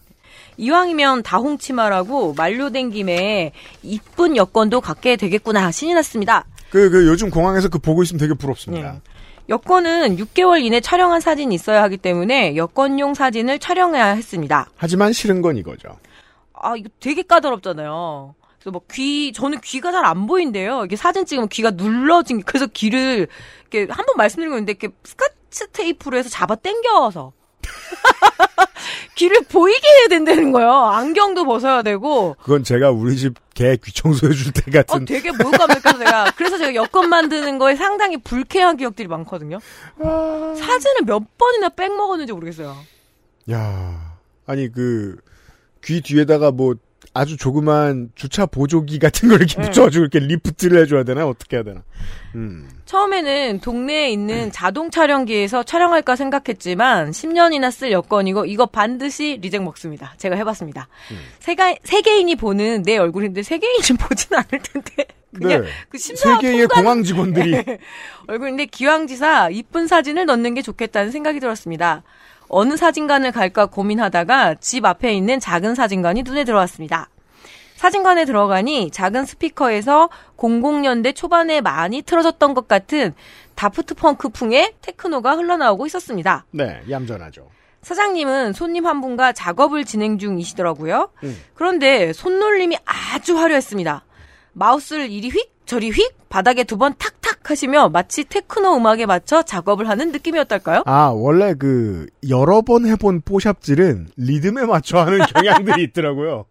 이왕이면 0.57 1.23
다홍치마라고 1.23 2.33
만료된 2.35 2.91
김에 2.91 3.51
이쁜 3.81 4.35
여권도 4.35 4.81
갖게 4.81 5.15
되겠구나 5.15 5.71
신이 5.71 5.93
났습니다. 5.93 6.45
그, 6.69 6.89
그 6.89 7.07
요즘 7.07 7.29
공항에서 7.29 7.69
그 7.69 7.79
보고 7.79 8.03
있으면 8.03 8.19
되게 8.19 8.33
부럽습니다. 8.33 8.95
예. 8.95 9.01
여권은 9.49 10.17
6개월 10.17 10.63
이내 10.63 10.79
촬영한 10.79 11.19
사진이 11.21 11.53
있어야 11.53 11.83
하기 11.83 11.97
때문에 11.97 12.55
여권용 12.55 13.13
사진을 13.13 13.59
촬영해야 13.59 14.07
했습니다. 14.15 14.69
하지만 14.77 15.11
싫은 15.13 15.41
건 15.41 15.57
이거죠. 15.57 15.89
아, 16.53 16.75
이거 16.77 16.89
되게 16.99 17.21
까다롭잖아요. 17.23 18.35
그래서 18.59 18.71
뭐 18.71 18.81
귀, 18.93 19.33
저는 19.33 19.59
귀가 19.61 19.91
잘 19.91 20.05
안 20.05 20.25
보인대요. 20.27 20.85
이게 20.85 20.95
사진 20.95 21.25
찍으면 21.25 21.49
귀가 21.49 21.71
눌러진, 21.71 22.37
게- 22.37 22.43
그래서 22.45 22.65
귀를, 22.67 23.27
이렇게 23.69 23.91
한 23.91 24.05
번 24.05 24.15
말씀드린 24.15 24.51
건데, 24.51 24.71
이렇게 24.71 24.95
스카치 25.03 25.65
테이프로 25.73 26.17
해서 26.17 26.29
잡아 26.29 26.55
당겨서. 26.55 27.33
귀를 29.15 29.41
보이게 29.43 29.81
해야 29.87 30.07
된다는 30.07 30.51
거예요. 30.51 30.71
안경도 30.71 31.45
벗어야 31.45 31.81
되고. 31.83 32.35
그건 32.41 32.63
제가 32.63 32.91
우리 32.91 33.15
집 33.17 33.35
개 33.53 33.77
귀청소해 33.77 34.33
줄 34.33 34.51
때 34.51 34.71
같은 34.71 34.95
어, 35.03 35.05
되게 35.05 35.29
모욕감을 35.31 35.75
느껴서 35.75 35.99
제가. 35.99 36.33
그래서 36.35 36.57
제가 36.57 36.73
여권 36.73 37.07
만드는 37.09 37.59
거에 37.59 37.75
상당히 37.75 38.17
불쾌한 38.17 38.77
기억들이 38.77 39.07
많거든요. 39.07 39.59
사진을 39.99 41.01
몇 41.05 41.21
번이나 41.37 41.69
빽 41.69 41.95
먹었는지 41.95 42.33
모르겠어요. 42.33 42.75
야 43.51 44.17
아니 44.47 44.71
그 44.71 45.17
귀 45.83 46.01
뒤에다가 46.01 46.49
뭐 46.51 46.75
아주 47.13 47.37
조그만 47.37 48.09
주차 48.15 48.45
보조기 48.45 48.97
같은 48.97 49.29
걸 49.29 49.37
이렇게 49.39 49.55
네. 49.61 49.67
붙여가지고 49.67 50.03
이렇게 50.03 50.19
리프트를 50.19 50.81
해줘야 50.81 51.03
되나 51.03 51.27
어떻게 51.27 51.57
해야 51.57 51.63
되나. 51.63 51.83
음. 52.35 52.67
처음에는 52.85 53.59
동네에 53.59 54.09
있는 54.09 54.51
자동 54.51 54.89
촬영기에서 54.89 55.63
촬영할까 55.63 56.15
생각했지만 56.15 57.11
10년이나 57.11 57.71
쓸 57.71 57.91
여권이고 57.91 58.45
이거 58.45 58.65
반드시 58.65 59.37
reject 59.41 59.61
먹습니다. 59.61 60.15
제가 60.17 60.35
해봤습니다. 60.35 60.87
세가, 61.39 61.75
세계인이 61.83 62.35
보는 62.35 62.81
내 62.83 62.97
얼굴인데 62.97 63.43
세계인이 63.43 63.97
보진 63.99 64.33
않을 64.33 64.47
텐데 64.63 65.05
그냥 65.33 65.63
네. 65.63 65.67
그 65.89 65.97
심사 65.97 66.35
세계의 66.35 66.67
공항 66.67 67.03
직원들이 67.03 67.63
얼굴인데 68.27 68.65
기왕지사 68.67 69.49
이쁜 69.51 69.87
사진을 69.87 70.25
넣는 70.25 70.53
게 70.53 70.61
좋겠다는 70.61 71.11
생각이 71.11 71.39
들었습니다. 71.39 72.03
어느 72.55 72.77
사진관을 72.77 73.31
갈까 73.31 73.65
고민하다가 73.65 74.55
집 74.55 74.85
앞에 74.85 75.11
있는 75.11 75.39
작은 75.39 75.73
사진관이 75.73 76.21
눈에 76.21 76.43
들어왔습니다. 76.43 77.09
사진관에 77.77 78.25
들어가니 78.25 78.91
작은 78.91 79.25
스피커에서 79.25 80.09
00년대 80.37 81.15
초반에 81.15 81.61
많이 81.61 82.03
틀어졌던 82.03 82.53
것 82.53 82.67
같은 82.67 83.15
다프트 83.55 83.95
펑크 83.95 84.29
풍의 84.29 84.75
테크노가 84.81 85.35
흘러나오고 85.35 85.87
있었습니다. 85.87 86.45
네 86.51 86.81
얌전하죠. 86.87 87.49
사장님은 87.81 88.53
손님 88.53 88.85
한 88.85 89.01
분과 89.01 89.33
작업을 89.33 89.83
진행 89.83 90.19
중이시더라고요. 90.19 91.09
음. 91.23 91.37
그런데 91.55 92.13
손놀림이 92.13 92.77
아주 92.85 93.35
화려했습니다. 93.35 94.05
마우스를 94.53 95.11
이리 95.11 95.29
휙 95.29 95.51
저리 95.65 95.89
휙 95.91 96.11
바닥에 96.29 96.63
두 96.63 96.77
번 96.77 96.95
탁탁 96.97 97.49
하시며 97.49 97.89
마치 97.89 98.23
테크노 98.23 98.77
음악에 98.77 99.05
맞춰 99.05 99.41
작업을 99.43 99.89
하는 99.89 100.11
느낌이었달까요? 100.11 100.83
아 100.85 101.07
원래 101.13 101.53
그 101.53 102.07
여러 102.29 102.61
번 102.61 102.85
해본 102.85 103.21
뽀샵질은 103.21 104.09
리듬에 104.17 104.65
맞춰 104.65 104.99
하는 104.99 105.19
경향들이 105.33 105.83
있더라고요. 105.83 106.45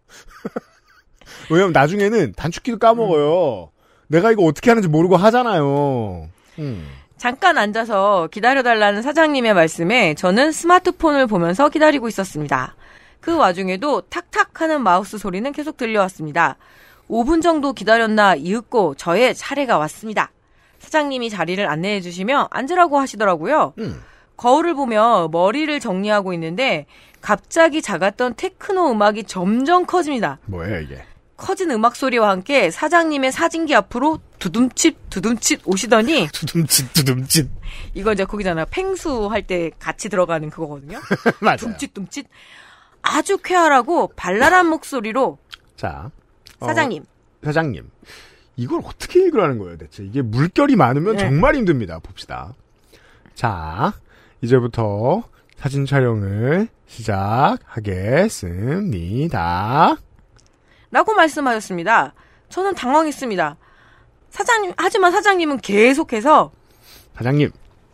왜냐면 1.49 1.73
나중에는 1.73 2.33
단축키도 2.35 2.77
까먹어요. 2.79 3.69
내가 4.07 4.31
이거 4.31 4.43
어떻게 4.43 4.69
하는지 4.69 4.87
모르고 4.87 5.17
하잖아요. 5.17 6.29
음. 6.59 6.87
잠깐 7.17 7.57
앉아서 7.57 8.27
기다려달라는 8.31 9.01
사장님의 9.01 9.53
말씀에 9.53 10.13
저는 10.15 10.51
스마트폰을 10.51 11.27
보면서 11.27 11.69
기다리고 11.69 12.07
있었습니다. 12.07 12.75
그 13.21 13.35
와중에도 13.35 14.01
탁탁 14.01 14.61
하는 14.61 14.81
마우스 14.83 15.17
소리는 15.17 15.49
계속 15.53 15.77
들려왔습니다. 15.77 16.57
5분 17.13 17.43
정도 17.43 17.73
기다렸나 17.73 18.33
이윽고 18.35 18.95
저의 18.95 19.35
차례가 19.35 19.77
왔습니다. 19.77 20.31
사장님이 20.79 21.29
자리를 21.29 21.65
안내해 21.69 22.01
주시며 22.01 22.47
앉으라고 22.49 22.99
하시더라고요. 22.99 23.73
음. 23.77 24.01
거울을 24.35 24.73
보며 24.73 25.29
머리를 25.31 25.79
정리하고 25.79 26.33
있는데 26.33 26.87
갑자기 27.21 27.83
작았던 27.83 28.33
테크노 28.35 28.91
음악이 28.91 29.25
점점 29.25 29.85
커집니다. 29.85 30.39
뭐예요 30.45 30.79
이게? 30.81 31.03
커진 31.37 31.69
음악 31.71 31.95
소리와 31.95 32.29
함께 32.29 32.71
사장님의 32.71 33.31
사진기 33.31 33.75
앞으로 33.75 34.19
두둠칫 34.39 34.97
두둠칫 35.11 35.61
오시더니 35.65 36.29
두둠칫 36.33 36.93
두둠칫 36.93 37.49
이거 37.93 38.13
이제 38.13 38.25
거기잖아. 38.25 38.65
팽수 38.65 39.27
할 39.27 39.43
때 39.45 39.69
같이 39.77 40.09
들어가는 40.09 40.49
그거거든요. 40.49 40.99
맞아요. 41.41 41.57
둠칫 41.57 41.93
둠칫. 41.93 42.25
아주 43.03 43.37
쾌활하고 43.37 44.13
발랄한 44.15 44.67
목소리로 44.67 45.37
자 45.77 46.09
어, 46.09 46.22
사장님. 46.67 47.03
사장님. 47.43 47.89
이걸 48.55 48.81
어떻게 48.85 49.25
읽으라는 49.25 49.57
거예요 49.57 49.77
대체? 49.77 50.03
이게 50.03 50.21
물결이 50.21 50.75
많으면 50.75 51.15
네. 51.15 51.23
정말 51.23 51.55
힘듭니다. 51.55 51.97
봅시다. 51.99 52.53
자 53.33 53.93
이제부터 54.41 55.23
사진 55.57 55.85
촬영을 55.85 56.67
시작하겠습니다. 56.85 57.57
라고 60.91 61.13
말씀하셨습니다. 61.13 62.13
저는 62.49 62.75
당황했습니다. 62.75 63.57
사장님 64.29 64.73
하지만 64.77 65.11
사장님은 65.11 65.57
계속해서 65.57 66.51
사장님 67.15 67.49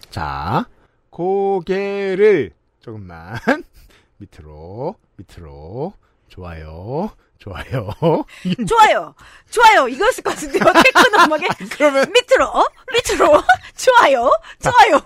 자 0.09 0.67
고개를 1.09 2.51
조금만 2.81 3.37
밑으로 4.17 4.95
밑으로. 5.15 5.93
좋아요 6.29 7.09
좋아요 7.39 7.89
좋아요 8.67 9.15
좋아요 9.49 9.87
이거였을 9.87 10.23
것 10.23 10.31
같은데요. 10.35 10.63
테크노 10.83 11.23
음악에 11.25 11.47
그러면 11.71 12.11
밑으로 12.11 12.67
밑으로 12.93 13.41
좋아요 13.75 14.29
좋아요 14.61 15.01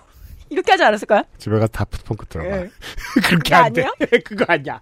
이렇게 0.50 0.72
하지 0.72 0.84
않았을까요? 0.84 1.22
집에 1.38 1.54
가서 1.54 1.68
다프트펑크 1.68 2.26
들어봐 2.26 2.56
예. 2.56 2.70
그렇게 3.24 3.54
안돼 3.54 3.82
아니야? 3.82 3.92
그거 4.24 4.44
아니야 4.48 4.80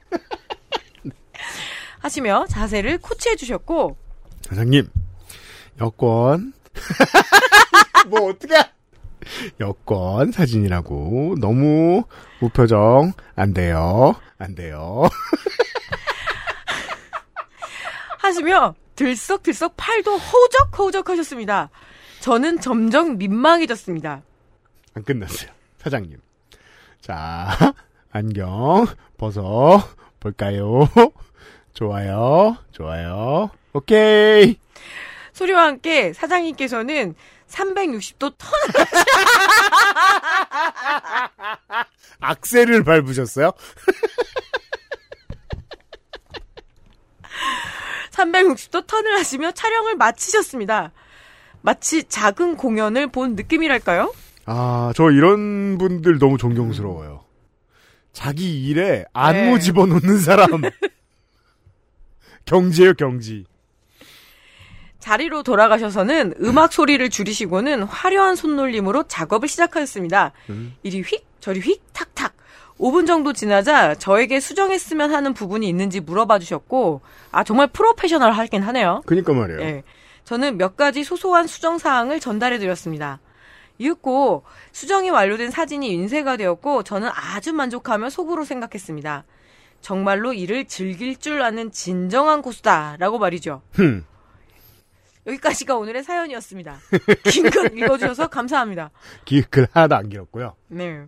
하시며 2.00 2.46
자세를 2.48 2.98
코치해 2.98 3.36
주셨고 3.36 3.96
사장님, 4.48 4.88
여권. 5.80 6.52
뭐, 8.08 8.28
어떻게. 8.30 8.54
여권 9.60 10.32
사진이라고 10.32 11.36
너무 11.40 12.02
무표정 12.40 13.12
안 13.36 13.54
돼요. 13.54 14.14
안 14.36 14.54
돼요. 14.56 15.04
하시며 18.22 18.74
들썩들썩 18.94 19.74
팔도 19.76 20.16
허우적허우적 20.16 21.08
하셨습니다. 21.08 21.70
저는 22.20 22.60
점점 22.60 23.18
민망해졌습니다. 23.18 24.22
안 24.94 25.04
끝났어요. 25.04 25.50
사장님. 25.78 26.18
자, 27.00 27.48
안경 28.12 28.86
벗어 29.18 29.82
볼까요? 30.20 30.88
좋아요. 31.74 32.56
좋아요. 32.70 33.50
오케이. 33.72 34.56
소리와 35.32 35.64
함께 35.64 36.12
사장님께서는 36.12 37.16
360도 37.48 38.34
턴, 38.38 38.38
악셀을 42.20 42.84
밟으셨어요? 42.84 43.52
360도 48.22 48.86
턴을 48.86 49.14
하시며 49.18 49.52
촬영을 49.52 49.96
마치셨습니다. 49.96 50.92
마치 51.60 52.04
작은 52.04 52.56
공연을 52.56 53.08
본 53.08 53.34
느낌이랄까요? 53.34 54.12
아, 54.46 54.92
저 54.96 55.10
이런 55.10 55.78
분들 55.78 56.18
너무 56.18 56.38
존경스러워요. 56.38 57.24
자기 58.12 58.66
일에 58.66 59.04
안무 59.12 59.54
네. 59.54 59.58
집어넣는 59.58 60.18
사람. 60.18 60.62
경지예요, 62.44 62.94
경지. 62.94 63.44
자리로 64.98 65.42
돌아가셔서는 65.42 66.34
음악 66.42 66.72
소리를 66.72 67.08
줄이시고는 67.08 67.82
화려한 67.84 68.36
손놀림으로 68.36 69.04
작업을 69.04 69.48
시작하였습니다. 69.48 70.32
음. 70.50 70.74
이리 70.82 71.02
휙, 71.02 71.24
저리 71.40 71.60
휙, 71.60 71.82
탁탁. 71.92 72.34
5분 72.78 73.06
정도 73.06 73.32
지나자 73.32 73.94
저에게 73.94 74.40
수정했으면 74.40 75.12
하는 75.14 75.34
부분이 75.34 75.68
있는지 75.68 76.00
물어봐 76.00 76.38
주셨고, 76.38 77.00
아, 77.30 77.44
정말 77.44 77.68
프로페셔널 77.68 78.32
하긴 78.32 78.62
하네요. 78.62 79.02
그니까 79.06 79.32
말이에요. 79.32 79.60
예. 79.60 79.82
저는 80.24 80.56
몇 80.56 80.76
가지 80.76 81.04
소소한 81.04 81.46
수정 81.46 81.78
사항을 81.78 82.20
전달해 82.20 82.58
드렸습니다. 82.58 83.20
이윽고 83.78 84.44
수정이 84.70 85.10
완료된 85.10 85.50
사진이 85.50 85.90
인쇄가 85.90 86.36
되었고 86.36 86.82
저는 86.84 87.08
아주 87.12 87.52
만족하며 87.52 88.10
속으로 88.10 88.44
생각했습니다. 88.44 89.24
정말로 89.80 90.32
이를 90.32 90.64
즐길 90.66 91.16
줄 91.16 91.42
아는 91.42 91.72
진정한 91.72 92.42
고수다라고 92.42 93.18
말이죠. 93.18 93.62
흠. 93.72 94.04
여기까지가 95.26 95.76
오늘의 95.76 96.02
사연이었습니다. 96.04 96.78
긴 97.30 97.50
글 97.50 97.76
읽어주셔서 97.78 98.28
감사합니다. 98.28 98.90
기글 99.24 99.66
하나도 99.72 99.96
안 99.96 100.08
길었고요. 100.08 100.54
네. 100.68 101.02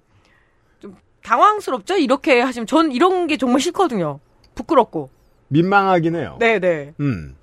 좀 1.25 1.31
당황스럽죠? 1.31 1.97
이렇게 1.97 2.41
하시면 2.41 2.67
전 2.67 2.93
이런 2.93 3.27
게 3.27 3.37
정말 3.37 3.61
싫거든요. 3.61 4.21
부끄럽고. 4.55 5.11
민망하긴 5.49 6.15
해요. 6.17 6.37
네네. 6.39 6.95
음. 7.01 7.35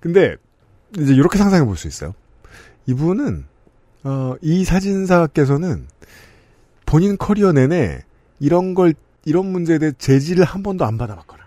근데 0.00 0.36
이제 0.98 1.14
이렇게 1.14 1.38
상상해 1.38 1.64
볼 1.64 1.76
수 1.76 1.86
있어요. 1.86 2.14
이분은 2.86 3.44
어, 4.04 4.34
이 4.40 4.64
사진사께서는 4.64 5.86
본인 6.86 7.16
커리어 7.16 7.52
내내 7.52 8.02
이런 8.40 8.74
걸 8.74 8.94
이런 9.24 9.46
문제에 9.46 9.78
대해 9.78 9.92
제지를 9.96 10.44
한 10.44 10.62
번도 10.64 10.84
안 10.84 10.98
받아봤거나 10.98 11.44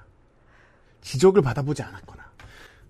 지적을 1.01 1.41
받아보지 1.41 1.83
않았거나 1.83 2.23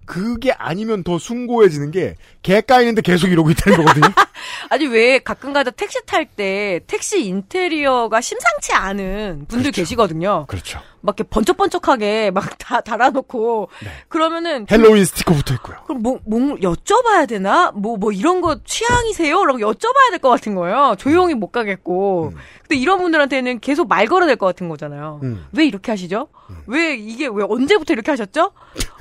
그게 0.06 0.52
아니면 0.52 1.04
더 1.04 1.18
숭고해지는 1.18 1.90
게 1.92 2.16
개 2.44 2.62
까이는데 2.62 3.02
계속 3.02 3.28
이러고 3.30 3.50
있다는 3.50 3.78
거거든요. 3.80 4.06
아니 4.70 4.86
왜 4.88 5.20
가끔가다 5.20 5.72
택시 5.72 6.04
탈 6.06 6.26
때 6.26 6.80
택시 6.88 7.26
인테리어가 7.26 8.20
심상치 8.22 8.74
않은 8.74 9.46
분들 9.48 9.72
그렇죠. 9.72 9.82
계시거든요. 9.82 10.46
그렇죠. 10.48 10.80
막 11.02 11.16
이렇게 11.18 11.24
번쩍번쩍하게 11.30 12.32
막 12.32 12.58
다 12.58 12.82
달아놓고 12.82 13.70
네. 13.84 13.90
그러면은 14.08 14.66
헬로윈 14.72 15.06
스티커 15.06 15.34
붙어 15.36 15.54
있고요. 15.56 15.78
그럼 15.86 16.02
뭐, 16.02 16.20
뭐 16.26 16.40
여쭤봐야 16.56 17.28
되나? 17.28 17.72
뭐, 17.76 17.96
뭐 17.98 18.12
이런 18.12 18.42
거 18.42 18.58
취향이세요? 18.64 19.46
라고 19.46 19.60
여쭤봐야 19.60 20.10
될 20.10 20.20
것 20.20 20.30
같은 20.30 20.56
거예요. 20.56 20.96
조용히 20.98 21.36
못 21.36 21.52
가겠고. 21.52 22.32
음. 22.34 22.38
근데 22.62 22.78
이런 22.78 22.98
분들한테는 23.00 23.60
계속 23.60 23.88
말 23.88 24.08
걸어야 24.08 24.26
될 24.28 24.38
것 24.38 24.48
같은 24.48 24.68
거잖아요. 24.68 25.20
음. 25.24 25.46
왜 25.52 25.66
이렇게 25.68 25.92
하시죠? 25.92 26.28
왜 26.66 26.96
이게 26.96 27.28
왜 27.32 27.46
언제부터 27.48 27.94
이렇게 27.94 28.10
하셨죠? 28.12 28.52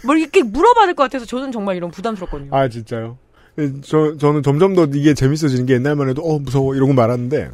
뭐 0.04 0.14
이렇게 0.16 0.42
물어봐야 0.42 0.84
될 0.86 0.94
것 0.94 1.04
같아서 1.04 1.24
저는 1.24 1.52
정말 1.52 1.76
이런 1.76 1.90
부담스럽거든요. 1.90 2.54
아 2.54 2.68
진짜요? 2.68 3.16
네, 3.56 3.72
저 3.82 4.16
저는 4.16 4.42
점점 4.42 4.74
더 4.74 4.84
이게 4.84 5.14
재밌어지는 5.14 5.66
게 5.66 5.74
옛날만 5.74 6.08
해도 6.08 6.22
어 6.22 6.38
무서워 6.38 6.74
이러고 6.74 6.92
말았는데 6.92 7.50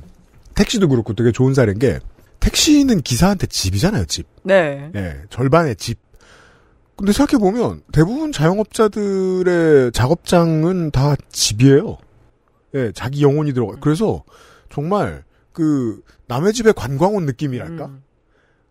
택시도 0.55 0.89
그렇고 0.89 1.15
되게 1.15 1.33
좋은 1.33 1.55
사례인 1.55 1.79
게 1.79 1.99
택시는 2.41 3.03
기사한테 3.03 3.47
집이잖아요 3.47 4.07
집. 4.07 4.27
네. 4.43 4.91
예, 4.95 5.23
절반의 5.31 5.77
집. 5.77 5.99
근데 6.97 7.13
생각해보면 7.13 7.83
대부분 7.93 8.33
자영업자들의 8.33 9.93
작업장은 9.93 10.91
다 10.91 11.17
집이에요. 11.31 11.97
예, 12.75 12.93
자기 12.93 13.23
영혼이 13.23 13.53
들어가요. 13.53 13.79
그래서 13.81 14.23
정말 14.71 15.25
그 15.53 16.01
남의 16.27 16.53
집에 16.53 16.73
관광 16.73 17.15
온 17.15 17.27
느낌이랄까? 17.27 17.87
음. 17.87 18.03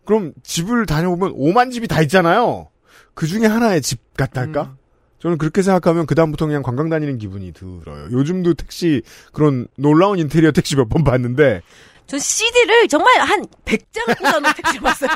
그럼 0.06 0.34
집을 0.44 0.86
다녀보면 0.86 1.34
오만 1.36 1.72
집이 1.72 1.88
다 1.88 2.02
있잖아요. 2.04 2.70
그 3.14 3.28
중에 3.28 3.46
하나의 3.46 3.82
집 3.82 4.00
같달까? 4.16 4.62
음. 4.64 4.78
저는 5.22 5.38
그렇게 5.38 5.62
생각하면 5.62 6.06
그다음부터 6.06 6.46
그냥 6.46 6.62
관광 6.64 6.88
다니는 6.90 7.18
기분이 7.18 7.52
들어요. 7.54 8.08
요즘도 8.12 8.54
택시, 8.54 9.02
그런 9.34 9.68
놀라운 9.76 10.18
인테리어 10.20 10.52
택시 10.52 10.76
몇 10.78 10.88
번 10.90 11.04
봤는데, 11.04 11.62
전 12.08 12.20
CD를 12.20 12.88
정말 12.88 13.20
한 13.20 13.46
100장 13.66 14.18
꽂아놓은 14.18 14.54
택시 14.56 14.80
봤어요. 14.80 15.10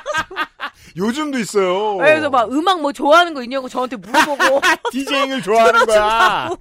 요즘도 0.98 1.40
있어요. 1.40 1.98
그래서 1.98 2.30
막 2.30 2.52
음악 2.52 2.82
뭐 2.82 2.92
좋아하는 2.94 3.34
거 3.34 3.42
있냐고 3.44 3.68
저한테 3.68 3.96
물어보고. 3.96 4.62
디제잉을 4.92 5.42
좋아하는 5.42 5.86
거야. 5.88 6.50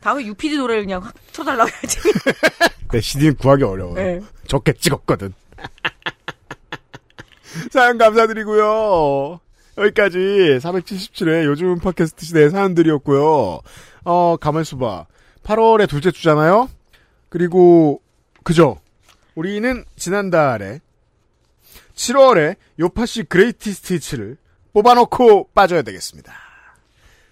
다음에 0.00 0.24
UPD 0.24 0.56
노래를 0.56 0.84
그냥 0.84 1.02
확 1.02 1.12
틀어달라고 1.32 1.68
해야지. 1.70 1.98
내 2.92 3.00
CD는 3.02 3.36
구하기 3.36 3.64
어려워요. 3.64 3.94
네. 3.94 4.20
적게 4.46 4.72
찍었거든. 4.72 5.34
사연 7.70 7.98
감사드리고요. 7.98 9.40
여기까지 9.78 10.18
477회 10.60 11.44
요즘 11.44 11.78
팟캐스트 11.78 12.26
시대의 12.26 12.50
사연들이었고요. 12.50 13.60
어, 14.04 14.36
가만있어봐. 14.36 15.06
8월에 15.44 15.88
둘째 15.88 16.10
주잖아요? 16.10 16.68
그리고, 17.28 18.02
그죠? 18.42 18.78
우리는 19.34 19.84
지난달에 19.96 20.80
7월에 21.94 22.56
요파시 22.78 23.24
Greatest 23.24 23.94
Hits를 23.94 24.36
뽑아놓고 24.72 25.50
빠져야 25.54 25.82
되겠습니다. 25.82 26.32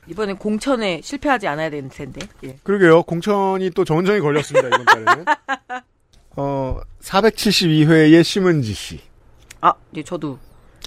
이번에 0.09 0.35
공천에 0.35 1.01
실패하지 1.03 1.49
않아야 1.49 1.71
되는 1.71 1.89
텐데. 1.91 2.27
예. 2.45 2.57
그러게요. 2.63 3.03
공천이 3.03 3.71
또 3.71 3.85
정정이 3.85 4.21
걸렸습니다, 4.21 4.69
이번 4.69 4.85
달에는. 4.85 5.25
어, 6.37 6.81
472회의 7.01 8.23
심은지 8.23 8.73
씨. 8.73 9.01
아, 9.61 9.73
예, 9.97 10.03
저도 10.05 10.39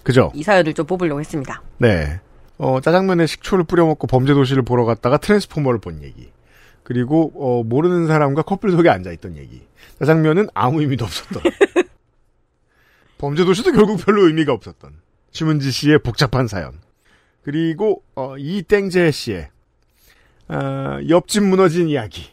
그죠? 0.04 0.32
이 0.36 0.43
사연을 0.43 0.74
좀 0.74 0.86
뽑으려고 0.86 1.20
했습니다. 1.20 1.62
네. 1.78 2.20
어, 2.58 2.82
짜장면에 2.82 3.26
식초를 3.26 3.64
뿌려먹고 3.64 4.08
범죄도시를 4.08 4.64
보러 4.64 4.86
갔다가 4.86 5.18
트랜스포머를 5.18 5.80
본 5.80 6.04
얘기. 6.04 6.30
그리고, 6.84 7.32
어, 7.36 7.64
모르는 7.64 8.08
사람과 8.08 8.41
커플 8.41 8.72
속에 8.72 8.89
앉아있던 8.89 9.38
얘기. 9.38 9.62
짜장면은 10.00 10.47
아무 10.54 10.82
의미도 10.82 11.06
없었던. 11.06 11.43
범죄도시도 13.20 13.72
결국 13.74 14.04
별로 14.04 14.28
의미가 14.28 14.52
없었던. 14.54 14.93
심은지 15.32 15.72
씨의 15.72 16.00
복잡한 16.00 16.47
사연. 16.47 16.80
그리고, 17.43 18.04
어, 18.16 18.38
이땡재 18.38 19.12
씨의, 19.12 19.50
아, 20.47 21.00
옆집 21.08 21.43
무너진 21.43 21.88
이야기. 21.88 22.32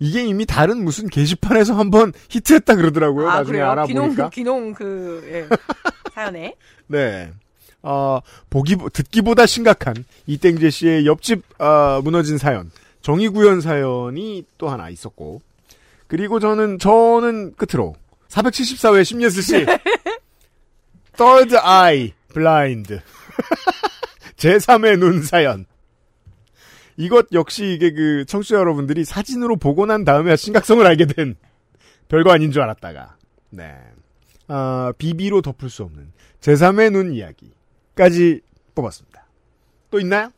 이게 0.00 0.24
이미 0.24 0.46
다른 0.46 0.82
무슨 0.82 1.08
게시판에서 1.08 1.74
한번 1.74 2.12
히트했다 2.30 2.74
그러더라고요. 2.74 3.28
아, 3.28 3.36
나중에 3.36 3.58
그래요? 3.58 3.70
알아보니까. 3.70 4.30
귀농, 4.30 4.30
귀농 4.30 4.74
그, 4.74 5.28
예. 5.30 5.46
사연에. 6.12 6.54
네. 6.86 7.32
어, 7.82 8.20
보기, 8.50 8.76
듣기보다 8.92 9.46
심각한 9.46 10.04
이땡재 10.26 10.70
씨의 10.70 11.06
옆집, 11.06 11.42
어, 11.60 12.00
무너진 12.02 12.38
사연. 12.38 12.70
정의구현 13.00 13.60
사연이 13.60 14.44
또 14.58 14.68
하나 14.68 14.90
있었고. 14.90 15.40
그리고 16.06 16.40
저는, 16.40 16.78
저는 16.78 17.54
끝으로. 17.54 17.94
474회 18.28 19.04
심예슬 19.04 19.42
씨. 19.42 19.66
Third 21.16 21.56
Eye 21.56 22.12
Blind. 22.32 23.00
제3의 24.36 24.98
눈 24.98 25.22
사연. 25.22 25.66
이것 26.96 27.28
역시 27.32 27.72
이게 27.72 27.92
그 27.92 28.24
청취자 28.26 28.56
여러분들이 28.56 29.04
사진으로 29.04 29.56
보고 29.56 29.86
난 29.86 30.04
다음에 30.04 30.36
심각성을 30.36 30.86
알게 30.86 31.06
된 31.06 31.36
별거 32.08 32.30
아닌 32.30 32.52
줄 32.52 32.62
알았다가. 32.62 33.16
네. 33.50 33.76
아, 34.52 34.92
비비로 34.98 35.42
덮을 35.42 35.70
수 35.70 35.84
없는 35.84 36.12
제3의 36.40 36.90
눈 36.90 37.14
이야기까지 37.14 38.40
뽑았습니다. 38.74 39.24
또 39.90 40.00
있나요? 40.00 40.32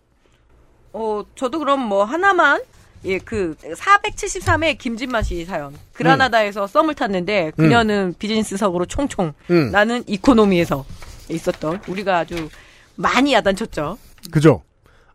어, 0.92 1.22
저도 1.34 1.58
그럼 1.58 1.80
뭐 1.80 2.04
하나만 2.04 2.60
예, 3.04 3.18
그 3.18 3.56
473회 3.62 4.76
김진만 4.78 5.22
씨 5.22 5.44
사연. 5.46 5.74
그라나다에서 5.94 6.66
썸을 6.66 6.94
탔는데 6.94 7.52
그녀는 7.56 8.14
비즈니스석으로 8.18 8.84
총총. 8.84 9.32
음. 9.50 9.70
나는 9.72 10.04
이코노미에서 10.06 10.84
있었던 11.30 11.80
우리가 11.88 12.18
아주 12.18 12.48
많이 12.94 13.32
야단쳤죠. 13.32 13.96
그죠? 14.30 14.62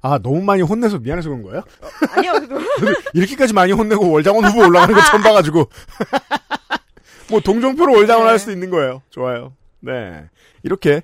아, 0.02 0.18
너무 0.18 0.42
많이 0.42 0.64
혼내서 0.64 1.00
미안해서 1.00 1.30
그런 1.30 1.44
거예요? 1.44 1.64
아니요. 2.10 2.34
이렇게까지 3.14 3.54
많이 3.54 3.72
혼내고 3.72 4.10
월장원 4.10 4.46
후보 4.46 4.66
올라가는 4.66 4.94
거 4.94 5.02
처음 5.06 5.22
봐가지고. 5.22 5.70
뭐, 7.30 7.40
동정표로 7.40 7.94
월장원 7.94 8.26
네. 8.26 8.30
할 8.30 8.40
수도 8.40 8.52
있는 8.52 8.70
거예요. 8.70 9.02
좋아요. 9.10 9.54
네. 9.80 10.26
이렇게. 10.64 11.02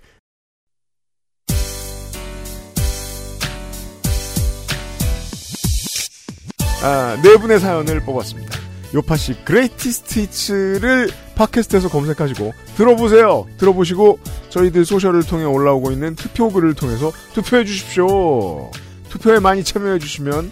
아, 6.82 7.18
네 7.24 7.38
분의 7.38 7.60
사연을 7.60 8.02
뽑았습니다. 8.02 8.60
요파시 8.94 9.44
Greatest 9.46 10.20
Hits를 10.20 11.10
팟캐스트에서 11.36 11.90
검색하시고 11.90 12.54
들어보세요. 12.76 13.48
들어보시고 13.58 14.20
저희들 14.50 14.86
소셜을 14.86 15.24
통해 15.24 15.46
올라오고 15.46 15.92
있는 15.92 16.16
투표글을 16.16 16.76
통해서 16.76 17.12
투표해 17.34 17.66
주십시오. 17.66 18.70
투표에 19.10 19.40
많이 19.40 19.64
참여해 19.64 19.98
주시면 20.00 20.52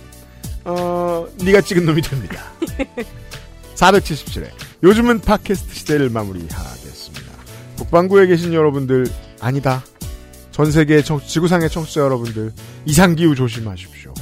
어, 0.63 1.27
네가 1.43 1.61
찍은 1.61 1.85
놈이 1.85 2.01
됩니다. 2.01 2.43
477회. 3.75 4.70
요즘은 4.83 5.21
팟캐스트 5.21 5.75
시대를 5.75 6.09
마무리하겠습니다. 6.09 7.31
북방구에 7.77 8.27
계신 8.27 8.53
여러분들 8.53 9.05
아니다. 9.39 9.83
전 10.51 10.71
세계 10.71 11.01
청, 11.01 11.19
지구상의 11.19 11.69
청취자 11.69 12.01
여러분들 12.01 12.51
이상기후 12.85 13.35
조심하십시오. 13.35 14.13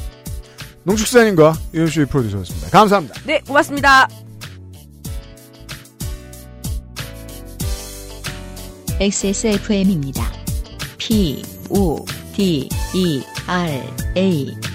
농축사님과 0.84 1.54
유현수의 1.74 2.08
프로듀서였습니다. 2.08 2.70
감사합니다. 2.70 3.16
네, 3.26 3.42
고맙습니다. 3.46 4.08
XSFM입니다. 9.00 10.30
P 10.98 11.42
O 11.70 12.06
D 12.36 12.68
E 12.94 13.24
R 13.48 13.84
A 14.18 14.69